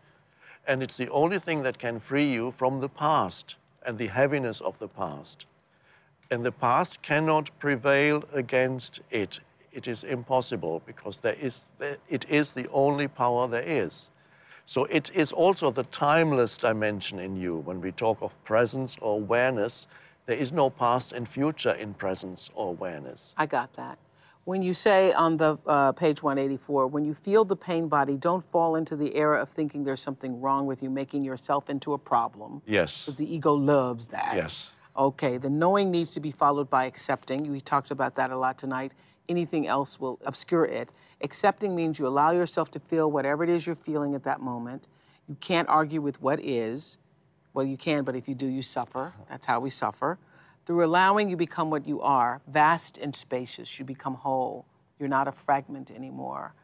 And 0.67 0.83
it's 0.83 0.97
the 0.97 1.09
only 1.09 1.39
thing 1.39 1.63
that 1.63 1.79
can 1.79 1.99
free 1.99 2.31
you 2.31 2.51
from 2.53 2.81
the 2.81 2.89
past 2.89 3.57
and 3.87 3.97
the 3.97 4.09
heaviness 4.09 4.61
of 4.61 4.79
the 4.79 4.89
past. 4.89 5.47
And 6.31 6.45
the 6.45 6.53
past 6.53 7.01
cannot 7.01 7.51
prevail 7.59 8.23
against 8.35 9.01
it. 9.11 9.41
It 9.73 9.87
is 9.87 10.05
impossible 10.05 10.83
because 10.87 11.19
there 11.19 11.37
is, 11.41 11.63
it 12.09 12.25
is 12.29 12.53
the 12.53 12.69
only 12.69 13.09
power 13.09 13.47
there 13.49 13.63
is. 13.63 14.09
So 14.67 14.85
it 14.85 15.11
is 15.15 15.33
also 15.33 15.71
the 15.71 15.85
timeless 15.85 16.57
dimension 16.57 17.19
in 17.19 17.37
you. 17.37 17.57
When 17.57 17.81
we 17.81 17.93
talk 17.93 18.19
of 18.21 18.33
presence 18.45 18.97
or 19.01 19.15
awareness, 19.15 19.87
there 20.27 20.37
is 20.37 20.53
no 20.53 20.69
past 20.69 21.13
and 21.13 21.27
future 21.27 21.73
in 21.73 21.95
presence 21.95 22.51
or 22.55 22.69
awareness. 22.69 23.33
I 23.37 23.47
got 23.47 23.73
that. 23.77 23.99
When 24.45 24.63
you 24.63 24.73
say 24.73 25.13
on 25.13 25.37
the 25.37 25.59
uh, 25.67 25.93
page 25.93 26.23
184, 26.23 26.87
when 26.87 27.05
you 27.05 27.13
feel 27.13 27.45
the 27.45 27.57
pain 27.57 27.89
body, 27.89 28.17
don't 28.17 28.43
fall 28.45 28.77
into 28.77 28.97
the 28.97 29.15
error 29.15 29.37
of 29.37 29.49
thinking 29.49 29.85
there's 29.85 30.01
something 30.01 30.41
wrong 30.41 30.67
with 30.67 30.83
you, 30.83 30.89
making 30.89 31.25
yourself 31.25 31.69
into 31.69 31.93
a 31.93 31.99
problem. 31.99 32.63
Yes. 32.67 33.03
Because 33.03 33.19
the 33.19 33.35
ego 33.35 33.53
loves 33.53 34.07
that. 34.09 34.33
Yes. 34.35 34.71
Okay, 34.97 35.37
the 35.39 35.51
knowing 35.51 35.91
needs 35.91 36.11
to 36.13 36.21
be 36.21 36.31
followed 36.31 36.69
by 36.69 36.87
accepting. 36.87 37.51
We 37.51 37.61
talked 37.61 37.91
about 37.91 38.15
that 38.17 38.31
a 38.31 38.37
lot 38.37 38.59
tonight. 38.59 38.93
Anything 39.29 39.67
else 39.67 40.01
will 40.01 40.19
obscure 40.25 40.65
it. 40.65 40.89
Accepting 41.21 41.75
means 41.75 41.99
you 41.99 42.07
allow 42.07 42.31
yourself 42.31 42.71
to 42.73 42.81
feel 42.81 43.11
whatever 43.11 43.45
it 43.45 43.51
is 43.51 43.67
you're 43.67 43.75
feeling 43.77 44.15
at 44.15 44.25
that 44.25 44.41
moment. 44.41 44.89
You 45.29 45.37
can't 45.41 45.69
argue 45.69 46.01
with 46.01 46.21
what 46.23 46.41
is. 46.43 46.99
Well, 47.53 47.67
you 47.67 47.77
can, 47.77 48.05
but 48.05 48.17
if 48.17 48.29
you 48.29 48.35
do, 48.35 48.47
you 48.47 48.63
suffer. 48.63 49.13
That's 49.29 49.47
how 49.47 49.61
we 49.61 49.71
suffer. 49.71 50.19
Through 50.65 50.85
allowing, 50.85 51.29
you 51.29 51.37
become 51.37 51.71
what 51.71 51.87
you 51.87 52.01
are 52.01 52.41
vast 52.49 52.99
and 52.99 53.15
spacious. 53.15 53.79
You 53.79 53.85
become 53.85 54.15
whole. 54.15 54.65
You're 54.99 55.09
not 55.09 55.29
a 55.29 55.33
fragment 55.33 55.91
anymore, 55.91 56.55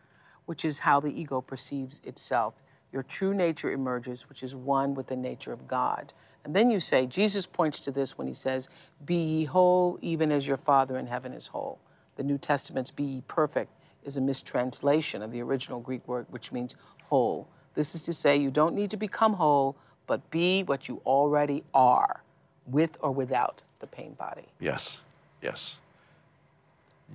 which 0.47 0.65
is 0.65 0.79
how 0.79 1.01
the 1.01 1.09
ego 1.09 1.41
perceives 1.41 2.01
itself. 2.05 2.55
Your 2.93 3.03
true 3.03 3.35
nature 3.35 3.73
emerges, 3.73 4.29
which 4.29 4.43
is 4.43 4.55
one 4.55 4.95
with 4.95 5.07
the 5.09 5.17
nature 5.17 5.53
of 5.53 5.67
God. 5.67 6.13
And 6.45 6.55
then 6.55 6.71
you 6.71 6.81
say, 6.81 7.07
Jesus 7.07 7.47
points 7.47 7.81
to 7.81 7.91
this 7.91 8.17
when 8.19 8.27
he 8.27 8.35
says, 8.35 8.69
Be 9.05 9.17
ye 9.17 9.45
whole, 9.45 9.99
even 10.03 10.31
as 10.31 10.47
your 10.47 10.59
Father 10.59 10.99
in 10.99 11.07
heaven 11.07 11.33
is 11.33 11.47
whole. 11.47 11.79
The 12.17 12.23
New 12.23 12.39
Testament's 12.39 12.91
be 12.91 13.23
perfect 13.29 13.71
is 14.05 14.17
a 14.17 14.21
mistranslation 14.21 15.23
of 15.23 15.33
the 15.33 15.43
original 15.43 15.81
Greek 15.81 16.07
word, 16.07 16.27
which 16.31 16.53
means 16.53 16.77
whole. 17.05 17.49
This 17.75 17.95
is 17.95 18.03
to 18.03 18.15
say, 18.15 18.37
you 18.37 18.51
don't 18.51 18.75
need 18.75 18.91
to 18.91 18.97
become 18.97 19.33
whole, 19.33 19.77
but 20.07 20.31
be 20.31 20.63
what 20.63 20.89
you 20.89 21.01
already 21.07 21.65
are, 21.75 22.23
with 22.67 22.97
or 23.01 23.11
without 23.11 23.63
the 23.81 23.87
pain 23.87 24.15
body. 24.15 24.47
Yes, 24.61 24.99
yes. 25.43 25.75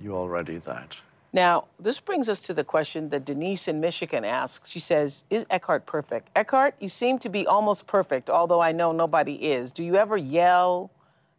You're 0.02 0.16
already 0.16 0.58
that. 0.58 0.94
Now, 1.32 1.66
this 1.78 2.00
brings 2.00 2.28
us 2.28 2.40
to 2.42 2.54
the 2.54 2.64
question 2.64 3.08
that 3.10 3.24
Denise 3.24 3.68
in 3.68 3.80
Michigan 3.80 4.24
asks. 4.24 4.68
She 4.68 4.80
says, 4.80 5.22
Is 5.30 5.46
Eckhart 5.48 5.86
perfect? 5.86 6.28
Eckhart, 6.34 6.74
you 6.80 6.88
seem 6.88 7.18
to 7.20 7.28
be 7.28 7.46
almost 7.46 7.86
perfect, 7.86 8.28
although 8.28 8.60
I 8.60 8.72
know 8.72 8.90
nobody 8.90 9.34
is. 9.34 9.70
Do 9.70 9.84
you 9.84 9.94
ever 9.94 10.16
yell? 10.16 10.90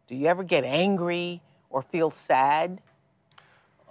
Do 0.08 0.14
you 0.14 0.26
ever 0.26 0.44
get 0.44 0.64
angry 0.64 1.42
or 1.68 1.82
feel 1.82 2.08
sad? 2.08 2.80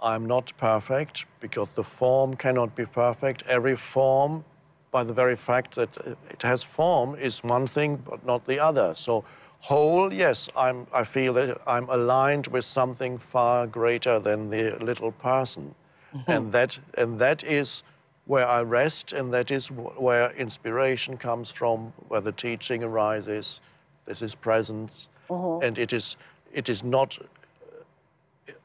I'm 0.02 0.26
not 0.26 0.52
perfect 0.58 1.24
because 1.40 1.68
the 1.74 1.84
form 1.84 2.34
cannot 2.34 2.74
be 2.74 2.84
perfect. 2.86 3.44
Every 3.46 3.76
form, 3.76 4.44
by 4.90 5.04
the 5.04 5.12
very 5.12 5.36
fact 5.36 5.74
that 5.76 5.88
it 6.28 6.42
has 6.42 6.62
form, 6.62 7.14
is 7.14 7.42
one 7.44 7.66
thing 7.66 7.96
but 7.96 8.24
not 8.26 8.44
the 8.46 8.58
other. 8.58 8.94
So, 8.96 9.24
whole, 9.60 10.12
yes, 10.12 10.48
I'm, 10.56 10.86
I 10.92 11.04
feel 11.04 11.32
that 11.34 11.60
I'm 11.66 11.88
aligned 11.88 12.48
with 12.48 12.64
something 12.64 13.16
far 13.16 13.66
greater 13.66 14.18
than 14.18 14.50
the 14.50 14.76
little 14.80 15.12
person. 15.12 15.74
Mm-hmm. 16.14 16.30
And, 16.30 16.52
that, 16.52 16.78
and 16.94 17.18
that 17.20 17.44
is 17.44 17.84
where 18.26 18.46
I 18.46 18.62
rest, 18.62 19.12
and 19.12 19.32
that 19.32 19.50
is 19.50 19.70
where 19.70 20.32
inspiration 20.32 21.16
comes 21.16 21.50
from, 21.50 21.92
where 22.08 22.20
the 22.20 22.32
teaching 22.32 22.82
arises. 22.82 23.60
This 24.04 24.20
is 24.20 24.34
presence. 24.34 25.08
Mm-hmm. 25.30 25.64
And 25.64 25.78
it 25.78 25.92
is, 25.92 26.16
it 26.52 26.68
is 26.68 26.82
not 26.82 27.16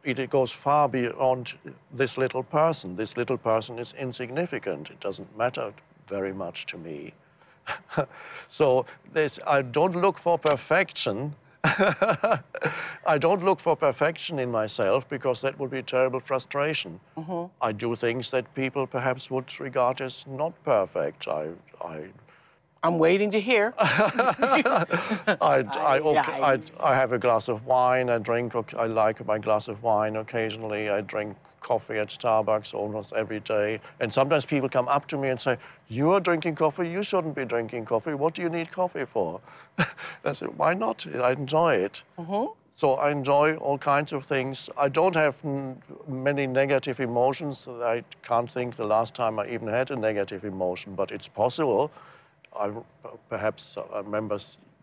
it 0.03 0.30
goes 0.30 0.51
far 0.51 0.89
beyond 0.89 1.53
this 1.91 2.17
little 2.17 2.43
person. 2.43 2.95
This 2.95 3.17
little 3.17 3.38
person 3.38 3.80
is 3.80 3.93
insignificant. 3.97 4.89
It 4.89 4.99
doesn't 4.99 5.38
matter 5.38 5.73
very 6.07 6.34
much 6.34 6.65
to 6.67 6.78
me. 6.78 7.13
so 8.47 8.86
this, 9.13 9.39
I 9.45 9.61
don't 9.61 9.95
look 9.95 10.17
for 10.17 10.38
perfection. 10.38 11.36
I 11.63 13.17
don't 13.19 13.43
look 13.43 13.59
for 13.59 13.75
perfection 13.75 14.39
in 14.39 14.51
myself 14.51 15.07
because 15.09 15.41
that 15.41 15.59
would 15.59 15.71
be 15.71 15.84
terrible 15.84 16.19
frustration. 16.19 16.99
Mm-hmm. 17.17 17.51
I 17.61 17.71
do 17.71 17.95
things 17.95 18.32
that 18.32 18.53
people 18.55 18.88
perhaps 18.88 19.30
would 19.30 19.59
regard 19.59 20.01
as 20.01 20.25
not 20.28 20.53
perfect. 20.63 21.28
I, 21.28 21.49
I 21.82 22.05
I'm 22.84 22.99
waiting 22.99 23.32
to 23.32 23.41
hear. 23.41 23.73
I, 23.80 24.86
I, 25.41 25.99
okay, 25.99 26.19
I, 26.19 26.59
I, 26.80 26.95
have 26.95 27.11
a 27.11 27.19
glass 27.19 27.47
of 27.47 27.65
wine. 27.65 28.09
I 28.09 28.17
drink. 28.17 28.53
I 28.78 28.86
like 28.86 29.25
my 29.25 29.38
glass 29.38 29.67
of 29.67 29.82
wine 29.84 30.15
occasionally. 30.15 30.89
I 30.89 31.01
drink 31.01 31.36
coffee 31.61 31.97
at 31.97 32.09
Starbucks 32.09 32.73
almost 32.73 33.13
every 33.13 33.39
day. 33.41 33.80
And 33.99 34.13
sometimes 34.13 34.45
people 34.45 34.69
come 34.69 34.88
up 34.88 35.07
to 35.07 35.17
me 35.17 35.30
and 35.30 35.39
say, 35.39 35.57
"You 35.88 36.11
are 36.11 36.19
drinking 36.19 36.55
coffee. 36.55 36.88
You 36.88 37.03
shouldn't 37.03 37.36
be 37.36 37.45
drinking 37.45 37.86
coffee. 37.86 38.13
What 38.13 38.36
do 38.36 38.41
you 38.41 38.49
need 38.49 38.71
coffee 38.71 39.05
for?" 39.05 39.41
I 40.23 40.34
say, 40.34 40.45
"Why 40.45 40.73
not? 40.73 41.05
I 41.21 41.32
enjoy 41.32 41.75
it." 41.75 42.01
Mm-hmm. 42.17 42.53
So 42.75 42.93
I 42.93 43.09
enjoy 43.09 43.55
all 43.55 43.80
kinds 43.80 44.13
of 44.13 44.25
things. 44.25 44.69
I 44.78 44.88
don't 44.88 45.15
have 45.15 45.36
many 46.07 46.45
negative 46.45 46.99
emotions. 46.99 47.65
I 47.67 48.03
can't 48.21 48.51
think 48.51 48.75
the 48.75 48.86
last 48.86 49.15
time 49.15 49.39
I 49.39 49.47
even 49.47 49.67
had 49.67 49.89
a 49.89 49.95
negative 49.95 50.45
emotion, 50.45 50.93
but 50.93 51.11
it's 51.11 51.28
possible. 51.28 51.91
I 52.59 52.71
perhaps 53.29 53.77
I 53.93 53.99
remember 53.99 54.39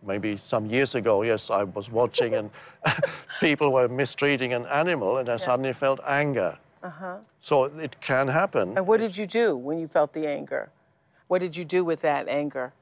maybe 0.07 0.37
some 0.37 0.67
years 0.67 0.95
ago, 0.95 1.23
yes, 1.23 1.51
I 1.51 1.65
was 1.65 1.91
watching 1.91 2.35
and 2.35 2.51
people 3.41 3.73
were 3.73 3.89
mistreating 3.89 4.53
an 4.53 4.67
animal 4.67 5.19
and 5.19 5.29
I 5.29 5.33
yeah. 5.33 5.37
suddenly 5.37 5.73
felt 5.73 6.01
anger. 6.07 6.57
Uh-huh. 6.83 7.17
So 7.41 7.65
it 7.65 8.01
can 8.01 8.29
happen. 8.29 8.77
And 8.77 8.87
what 8.87 9.01
did 9.01 9.17
you 9.17 9.27
do 9.27 9.57
when 9.57 9.79
you 9.79 9.89
felt 9.89 10.13
the 10.13 10.27
anger? 10.27 10.71
What 11.29 11.39
did 11.39 11.57
you 11.57 11.65
do 11.65 11.85
with 11.85 12.03
that 12.03 12.29
anger? 12.29 12.73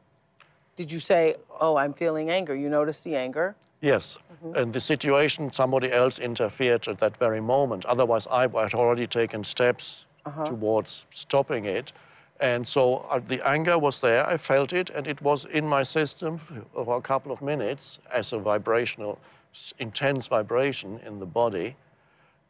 Did 0.75 0.91
you 0.91 1.01
say, 1.01 1.37
oh, 1.61 1.77
I'm 1.77 1.93
feeling 1.93 2.31
anger? 2.31 2.57
You 2.57 2.69
noticed 2.69 3.05
the 3.05 3.15
anger? 3.15 3.55
Yes. 3.81 4.17
Mm-hmm. 4.45 4.57
And 4.57 4.73
the 4.73 4.81
situation, 4.81 5.53
somebody 5.53 5.93
else 5.93 6.19
interfered 6.19 6.89
at 6.89 6.99
that 6.99 7.17
very 7.17 7.41
moment. 7.41 7.85
Otherwise, 7.85 8.27
I 8.31 8.43
had 8.43 8.75
already 8.75 9.07
taken 9.07 9.45
steps 9.45 10.07
uh-huh. 10.25 10.45
towards 10.45 11.05
stopping 11.15 11.67
it. 11.67 11.93
And 12.43 12.67
so 12.67 13.07
uh, 13.09 13.21
the 13.29 13.41
anger 13.47 13.79
was 13.79 14.01
there, 14.01 14.29
I 14.29 14.37
felt 14.37 14.73
it, 14.73 14.91
and 14.91 15.07
it 15.07 15.23
was 15.23 15.45
in 15.45 15.65
my 15.65 15.85
system 15.85 16.37
for 16.37 16.97
a 16.97 17.01
couple 17.01 17.31
of 17.31 17.41
minutes 17.41 18.01
as 18.13 18.33
a 18.33 18.39
vibrational, 18.39 19.21
intense 19.79 20.27
vibration 20.27 20.99
in 21.07 21.21
the 21.21 21.25
body. 21.25 21.77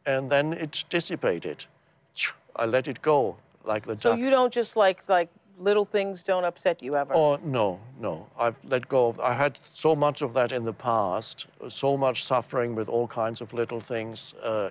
And 0.07 0.31
then 0.31 0.53
it 0.53 0.83
dissipated. 0.89 1.65
I 2.55 2.65
let 2.65 2.87
it 2.87 3.03
go 3.03 3.35
like 3.65 3.85
the 3.85 3.95
So 3.95 4.11
duck. 4.11 4.19
you 4.19 4.31
don't 4.31 4.51
just 4.51 4.75
like, 4.75 5.07
like 5.07 5.29
little 5.59 5.85
things 5.85 6.23
don't 6.23 6.43
upset 6.43 6.81
you 6.81 6.95
ever? 6.95 7.13
Oh, 7.13 7.37
no, 7.43 7.79
no. 7.99 8.25
I've 8.37 8.55
let 8.63 8.89
go 8.89 9.09
of, 9.09 9.19
I 9.19 9.33
had 9.33 9.59
so 9.73 9.95
much 9.95 10.23
of 10.23 10.33
that 10.33 10.51
in 10.51 10.65
the 10.65 10.73
past, 10.73 11.45
so 11.69 11.95
much 11.95 12.25
suffering 12.25 12.73
with 12.73 12.89
all 12.89 13.07
kinds 13.07 13.41
of 13.41 13.53
little 13.53 13.79
things. 13.79 14.33
Uh, 14.41 14.69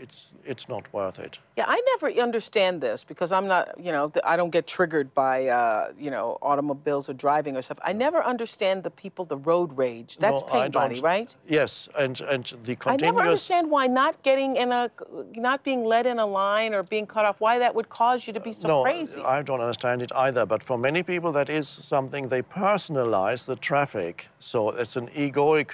it's 0.00 0.26
it's 0.44 0.68
not 0.68 0.90
worth 0.92 1.18
it. 1.18 1.38
Yeah, 1.56 1.66
I 1.68 1.80
never 1.92 2.10
understand 2.20 2.80
this 2.80 3.04
because 3.04 3.30
I'm 3.30 3.46
not, 3.46 3.78
you 3.78 3.92
know, 3.92 4.10
I 4.24 4.36
don't 4.36 4.50
get 4.50 4.66
triggered 4.66 5.14
by, 5.14 5.48
uh, 5.48 5.92
you 5.98 6.10
know, 6.10 6.38
automobiles 6.40 7.08
or 7.08 7.12
driving 7.12 7.56
or 7.56 7.62
stuff. 7.62 7.78
I 7.84 7.92
never 7.92 8.24
understand 8.24 8.82
the 8.82 8.90
people, 8.90 9.24
the 9.26 9.36
road 9.36 9.76
rage. 9.76 10.16
That's 10.18 10.40
no, 10.40 10.48
pain 10.48 10.70
body, 10.70 11.00
right? 11.00 11.34
Yes, 11.46 11.88
and 11.98 12.20
and 12.22 12.44
the 12.64 12.76
continuous. 12.76 12.86
I 12.88 12.96
never 12.96 13.20
understand 13.20 13.70
why 13.70 13.86
not 13.86 14.22
getting 14.22 14.56
in 14.56 14.72
a, 14.72 14.90
not 15.36 15.62
being 15.62 15.84
led 15.84 16.06
in 16.06 16.18
a 16.18 16.26
line 16.26 16.72
or 16.72 16.82
being 16.82 17.06
cut 17.06 17.24
off. 17.26 17.40
Why 17.40 17.58
that 17.58 17.74
would 17.74 17.90
cause 17.90 18.26
you 18.26 18.32
to 18.32 18.40
be 18.40 18.52
so 18.52 18.68
no, 18.68 18.82
crazy. 18.82 19.20
I 19.20 19.42
don't 19.42 19.60
understand 19.60 20.02
it 20.02 20.10
either. 20.14 20.46
But 20.46 20.62
for 20.62 20.78
many 20.78 21.02
people, 21.02 21.30
that 21.32 21.50
is 21.50 21.68
something 21.68 22.28
they 22.28 22.42
personalize 22.42 23.44
the 23.44 23.56
traffic. 23.56 24.26
So 24.38 24.70
it's 24.70 24.96
an 24.96 25.08
egoic 25.08 25.72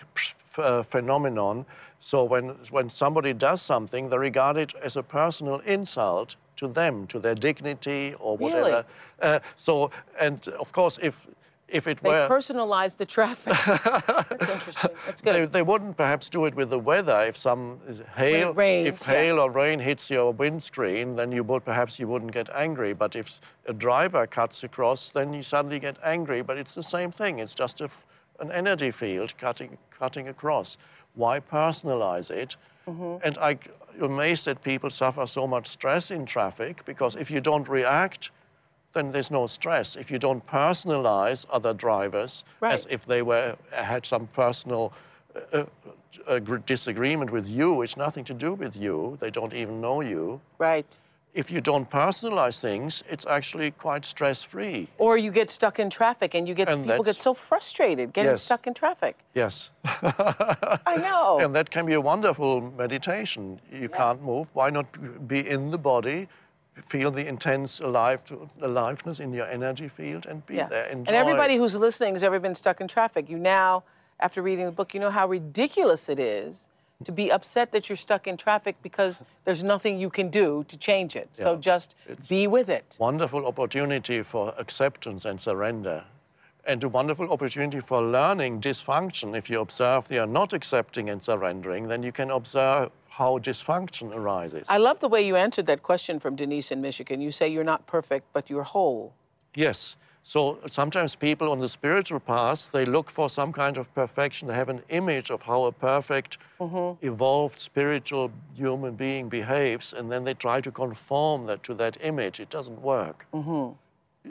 uh, 0.59 0.83
phenomenon 0.83 1.67
so 2.01 2.25
when, 2.25 2.51
when 2.71 2.91
somebody 2.91 3.33
does 3.33 3.63
something, 3.63 4.09
they 4.09 4.19
regard 4.19 4.57
it 4.57 4.73
as 4.83 4.97
a 4.97 5.03
personal 5.03 5.61
insult 5.61 6.37
to 6.57 6.69
them, 6.69 7.07
to 7.09 7.19
their 7.19 7.35
dignity 7.35 8.15
or 8.19 8.37
whatever. 8.37 8.63
Really? 8.63 8.85
Uh, 9.21 9.41
so, 9.57 9.91
and 10.19 10.47
of 10.49 10.73
course, 10.73 10.99
if 11.03 11.17
if 11.69 11.89
it 11.89 12.01
They 12.01 12.11
were 12.11 12.29
personalize 12.29 12.97
the 12.97 13.07
traffic. 13.07 13.53
That's 13.67 14.51
interesting. 14.51 14.91
That's 15.05 15.21
good. 15.21 15.35
They, 15.35 15.47
they 15.47 15.63
wouldn't 15.63 15.97
perhaps 15.97 16.29
do 16.29 16.45
it 16.45 16.55
with 16.55 16.71
the 16.71 16.79
weather. 16.79 17.23
If 17.23 17.37
some 17.37 17.81
hail, 18.17 18.55
rains, 18.55 18.89
if 18.89 19.01
yeah. 19.01 19.15
hail 19.15 19.41
or 19.41 19.51
rain 19.51 19.81
hits 19.81 20.09
your 20.09 20.33
windscreen, 20.33 21.17
then 21.17 21.33
you 21.33 21.43
would 21.43 21.65
perhaps 21.65 21.99
you 21.99 22.07
wouldn't 22.07 22.31
get 22.31 22.49
angry. 22.55 22.93
But 22.93 23.17
if 23.17 23.41
a 23.67 23.73
driver 23.73 24.29
cuts 24.29 24.63
across, 24.63 25.09
then 25.09 25.33
you 25.33 25.43
suddenly 25.43 25.81
get 25.81 25.97
angry. 26.05 26.41
But 26.41 26.57
it's 26.57 26.75
the 26.75 26.85
same 26.85 27.11
thing. 27.11 27.41
It's 27.41 27.55
just 27.55 27.81
a 27.81 27.91
an 28.41 28.53
energy 28.53 28.91
field 28.91 29.37
cutting 29.39 29.77
cutting 29.91 30.29
across. 30.29 30.77
Why 31.17 31.41
personalize 31.41 32.31
it? 32.31 32.55
Mm-hmm. 32.89 33.17
And 33.27 33.37
I, 33.39 33.59
I'm 33.95 34.05
amazed 34.05 34.45
that 34.45 34.63
people 34.63 34.91
suffer 34.91 35.27
so 35.27 35.47
much 35.47 35.67
stress 35.69 36.11
in 36.11 36.25
traffic 36.27 36.85
because 36.85 37.17
if 37.17 37.31
you 37.31 37.41
don't 37.41 37.69
react, 37.69 38.31
then 38.93 39.11
there's 39.13 39.31
no 39.31 39.47
stress. 39.47 39.97
If 39.97 40.11
you 40.11 40.19
don't 40.19 40.47
personalize 40.47 41.45
other 41.51 41.75
drivers 41.75 42.45
Right. 42.61 42.75
as 42.75 42.87
if 42.89 43.05
they 43.07 43.23
were 43.23 43.57
had 43.73 44.07
some 44.07 44.27
personal 44.29 44.93
uh, 45.53 45.65
uh, 46.29 46.39
disagreement 46.67 47.31
with 47.31 47.47
you, 47.47 47.83
it's 47.83 47.97
nothing 47.97 48.25
to 48.25 48.35
do 48.35 48.55
with 48.55 48.77
you. 48.77 49.17
They 49.21 49.31
don't 49.31 49.53
even 49.55 49.81
know 49.81 50.01
you. 50.03 50.41
right. 50.59 50.87
If 51.37 51.51
you 51.51 51.61
don't 51.61 51.89
personalize 51.91 52.59
things, 52.59 53.03
it's 53.11 53.27
actually 53.27 53.71
quite 53.73 54.07
stress-free. 54.07 54.89
Or 54.97 55.19
you 55.19 55.31
get 55.31 55.51
stuck 55.51 55.79
in 55.79 55.91
traffic 55.91 56.35
and 56.35 56.49
you 56.49 56.55
get 56.55 56.71
And 56.71 56.87
people 56.87 57.05
get 57.05 57.19
so 57.19 57.35
frustrated 57.35 58.15
getting 58.15 58.31
Yes. 58.31 58.43
stuck 58.43 58.67
in 58.67 58.73
traffic. 58.73 59.15
Yes. 59.35 59.69
I 59.85 60.97
know. 60.97 61.39
And 61.39 61.55
that 61.55 61.69
can 61.71 61.85
be 61.85 61.93
a 61.93 62.01
wonderful 62.01 62.63
meditation. 62.63 63.61
You 63.71 63.91
can't 63.91 64.23
move. 64.23 64.47
Why 64.55 64.71
not 64.71 64.87
be 65.29 65.47
in 65.47 65.71
the 65.71 65.79
body, 65.93 66.27
feel 66.87 67.11
the 67.11 67.27
intense 67.27 67.81
alive 67.81 68.23
aliveness 68.63 69.21
in 69.21 69.35
your 69.35 69.47
energy 69.47 69.89
field, 69.89 70.25
and 70.25 70.45
be 70.47 70.55
yeah. 70.55 70.69
there. 70.69 70.87
And 70.87 71.07
everybody 71.09 71.57
who's 71.57 71.75
listening 71.75 72.15
has 72.15 72.23
ever 72.23 72.41
been 72.41 72.55
stuck 72.55 72.81
in 72.81 72.89
traffic. 72.89 73.29
You 73.29 73.39
now, 73.39 73.85
after 74.21 74.41
reading 74.41 74.65
the 74.65 74.73
book, 74.73 74.95
you 74.95 75.01
know 75.01 75.11
how 75.11 75.29
ridiculous 75.29 76.09
it 76.09 76.19
is 76.19 76.61
to 77.05 77.13
be 77.13 77.31
upset 77.31 77.73
that 77.73 77.89
you're 77.89 77.97
stuck 77.97 78.27
in 78.27 78.37
traffic 78.37 78.77
because 78.83 79.23
there's 79.45 79.63
nothing 79.63 79.99
you 80.01 80.09
can 80.09 80.31
do 80.31 80.65
to 80.69 80.77
change 80.77 81.15
it. 81.15 81.29
So 81.35 81.57
just 81.57 81.95
It's- 82.09 82.27
be 82.27 82.47
with 82.47 82.69
it. 82.69 82.97
wonderful 82.99 83.47
opportunity 83.47 84.23
for 84.23 84.55
acceptance 84.57 85.25
and 85.25 85.41
surrender. 85.41 86.05
And 86.65 86.83
a 86.83 86.89
wonderful 86.89 87.31
opportunity 87.31 87.81
for 87.81 88.03
learning 88.03 88.61
dysfunction. 88.61 89.37
If 89.37 89.49
you 89.51 89.61
observe 89.61 90.09
they 90.09 90.19
are 90.19 90.27
not 90.27 90.53
accepting 90.53 91.11
and 91.11 91.23
surrendering, 91.23 91.87
then 91.87 92.03
you 92.03 92.13
can 92.13 92.31
observe 92.31 92.91
how 93.09 93.39
dysfunction 93.39 94.13
arises. 94.15 94.67
I 94.69 94.79
love 94.79 94.99
the 95.01 95.09
way 95.09 95.25
you 95.25 95.37
answered 95.37 95.67
that 95.67 95.83
question 95.83 96.19
from 96.19 96.35
Denise 96.35 96.71
in 96.73 96.81
Michigan. 96.81 97.21
You 97.21 97.31
say 97.31 97.49
you're 97.49 97.63
not 97.65 97.87
perfect, 97.87 98.27
but 98.33 98.51
you're 98.51 98.65
whole. 98.65 99.13
Yes. 99.55 99.97
So 100.29 100.59
sometimes 100.69 101.15
people 101.15 101.53
on 101.53 101.61
the 101.61 101.69
spiritual 101.69 102.19
path, 102.19 102.69
they 102.73 102.85
look 102.85 103.09
for 103.09 103.31
some 103.31 103.53
kind 103.53 103.77
of 103.77 103.95
perfection. 103.95 104.49
They 104.49 104.55
have 104.55 104.69
an 104.69 104.83
image 104.89 105.31
of 105.31 105.41
how 105.41 105.67
a 105.67 105.73
perfect, 105.73 106.39
evolved 107.01 107.61
spiritual 107.61 108.33
human 108.53 108.97
being 108.97 109.29
behaves, 109.29 109.93
and 109.93 110.11
then 110.11 110.25
they 110.25 110.35
try 110.35 110.61
to 110.61 110.73
conform 110.73 111.47
that 111.47 111.63
to 111.63 111.75
that 111.75 111.99
image. 112.01 112.41
It 112.41 112.51
doesn't 112.51 112.83
work. 112.83 113.25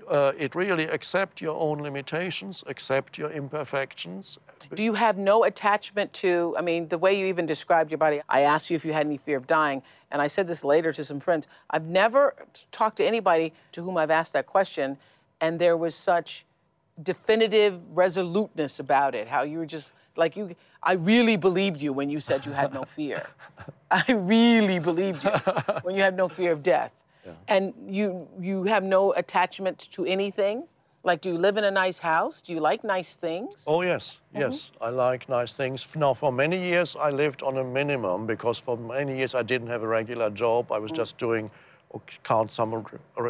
Uh, 0.09 0.33
it 0.37 0.53
really 0.53 0.83
accept 0.83 1.39
your 1.39 1.55
own 1.55 1.81
limitations, 1.81 2.61
accept 2.67 3.17
your 3.17 3.31
imperfections. 3.31 4.37
Do 4.73 4.83
you 4.83 4.93
have 4.93 5.17
no 5.17 5.45
attachment 5.45 6.11
to, 6.15 6.53
I 6.57 6.61
mean, 6.61 6.89
the 6.89 6.97
way 6.97 7.17
you 7.17 7.25
even 7.27 7.45
described 7.45 7.89
your 7.89 7.97
body? 7.99 8.19
I 8.27 8.41
asked 8.41 8.69
you 8.69 8.75
if 8.75 8.83
you 8.83 8.91
had 8.91 9.05
any 9.05 9.17
fear 9.17 9.37
of 9.37 9.47
dying, 9.47 9.81
and 10.11 10.21
I 10.21 10.27
said 10.27 10.45
this 10.45 10.65
later 10.65 10.91
to 10.91 11.05
some 11.05 11.21
friends. 11.21 11.47
I've 11.69 11.85
never 11.85 12.35
talked 12.73 12.97
to 12.97 13.05
anybody 13.05 13.53
to 13.71 13.81
whom 13.81 13.95
I've 13.95 14.11
asked 14.11 14.33
that 14.33 14.47
question, 14.47 14.97
and 15.41 15.59
there 15.59 15.77
was 15.77 15.95
such 15.95 16.45
definitive 17.03 17.79
resoluteness 17.93 18.79
about 18.79 19.15
it. 19.15 19.27
How 19.27 19.43
you 19.43 19.59
were 19.59 19.65
just 19.65 19.91
like 20.15 20.35
you. 20.35 20.55
I 20.81 20.93
really 20.93 21.35
believed 21.35 21.81
you 21.81 21.93
when 21.93 22.09
you 22.09 22.19
said 22.19 22.45
you 22.45 22.51
had 22.51 22.73
no 22.73 22.83
fear. 22.95 23.25
I 23.91 24.11
really 24.11 24.79
believed 24.79 25.23
you 25.23 25.31
when 25.83 25.95
you 25.95 26.01
had 26.01 26.15
no 26.15 26.29
fear 26.29 26.51
of 26.51 26.63
death. 26.63 26.91
And 27.47 27.73
you 27.87 28.27
you 28.39 28.63
have 28.65 28.83
no 28.83 29.13
attachment 29.13 29.87
to 29.91 30.05
anything. 30.05 30.63
Like, 31.05 31.21
do 31.21 31.29
you 31.29 31.37
live 31.37 31.57
in 31.57 31.63
a 31.63 31.71
nice 31.71 31.99
house? 31.99 32.41
Do 32.41 32.51
you 32.51 32.59
like 32.59 32.83
nice 32.83 33.13
things? 33.13 33.53
Oh, 33.67 33.83
yes, 33.83 34.17
mm-hmm. 34.33 34.41
yes. 34.41 34.71
I 34.81 34.89
like 34.89 35.29
nice 35.29 35.53
things. 35.53 35.87
Now, 35.95 36.15
for 36.15 36.31
many 36.31 36.57
years, 36.57 36.95
I 36.99 37.11
lived 37.11 37.43
on 37.43 37.57
a 37.59 37.63
minimum 37.63 38.25
because 38.25 38.57
for 38.57 38.75
many 38.75 39.15
years 39.15 39.35
I 39.35 39.43
didn't 39.43 39.67
have 39.67 39.83
a 39.83 39.87
regular 39.87 40.31
job. 40.31 40.71
I 40.71 40.79
was 40.79 40.91
mm. 40.91 40.95
just 40.95 41.19
doing 41.19 41.45
oc- 41.45 41.51
count 41.51 41.64
some 42.49 42.85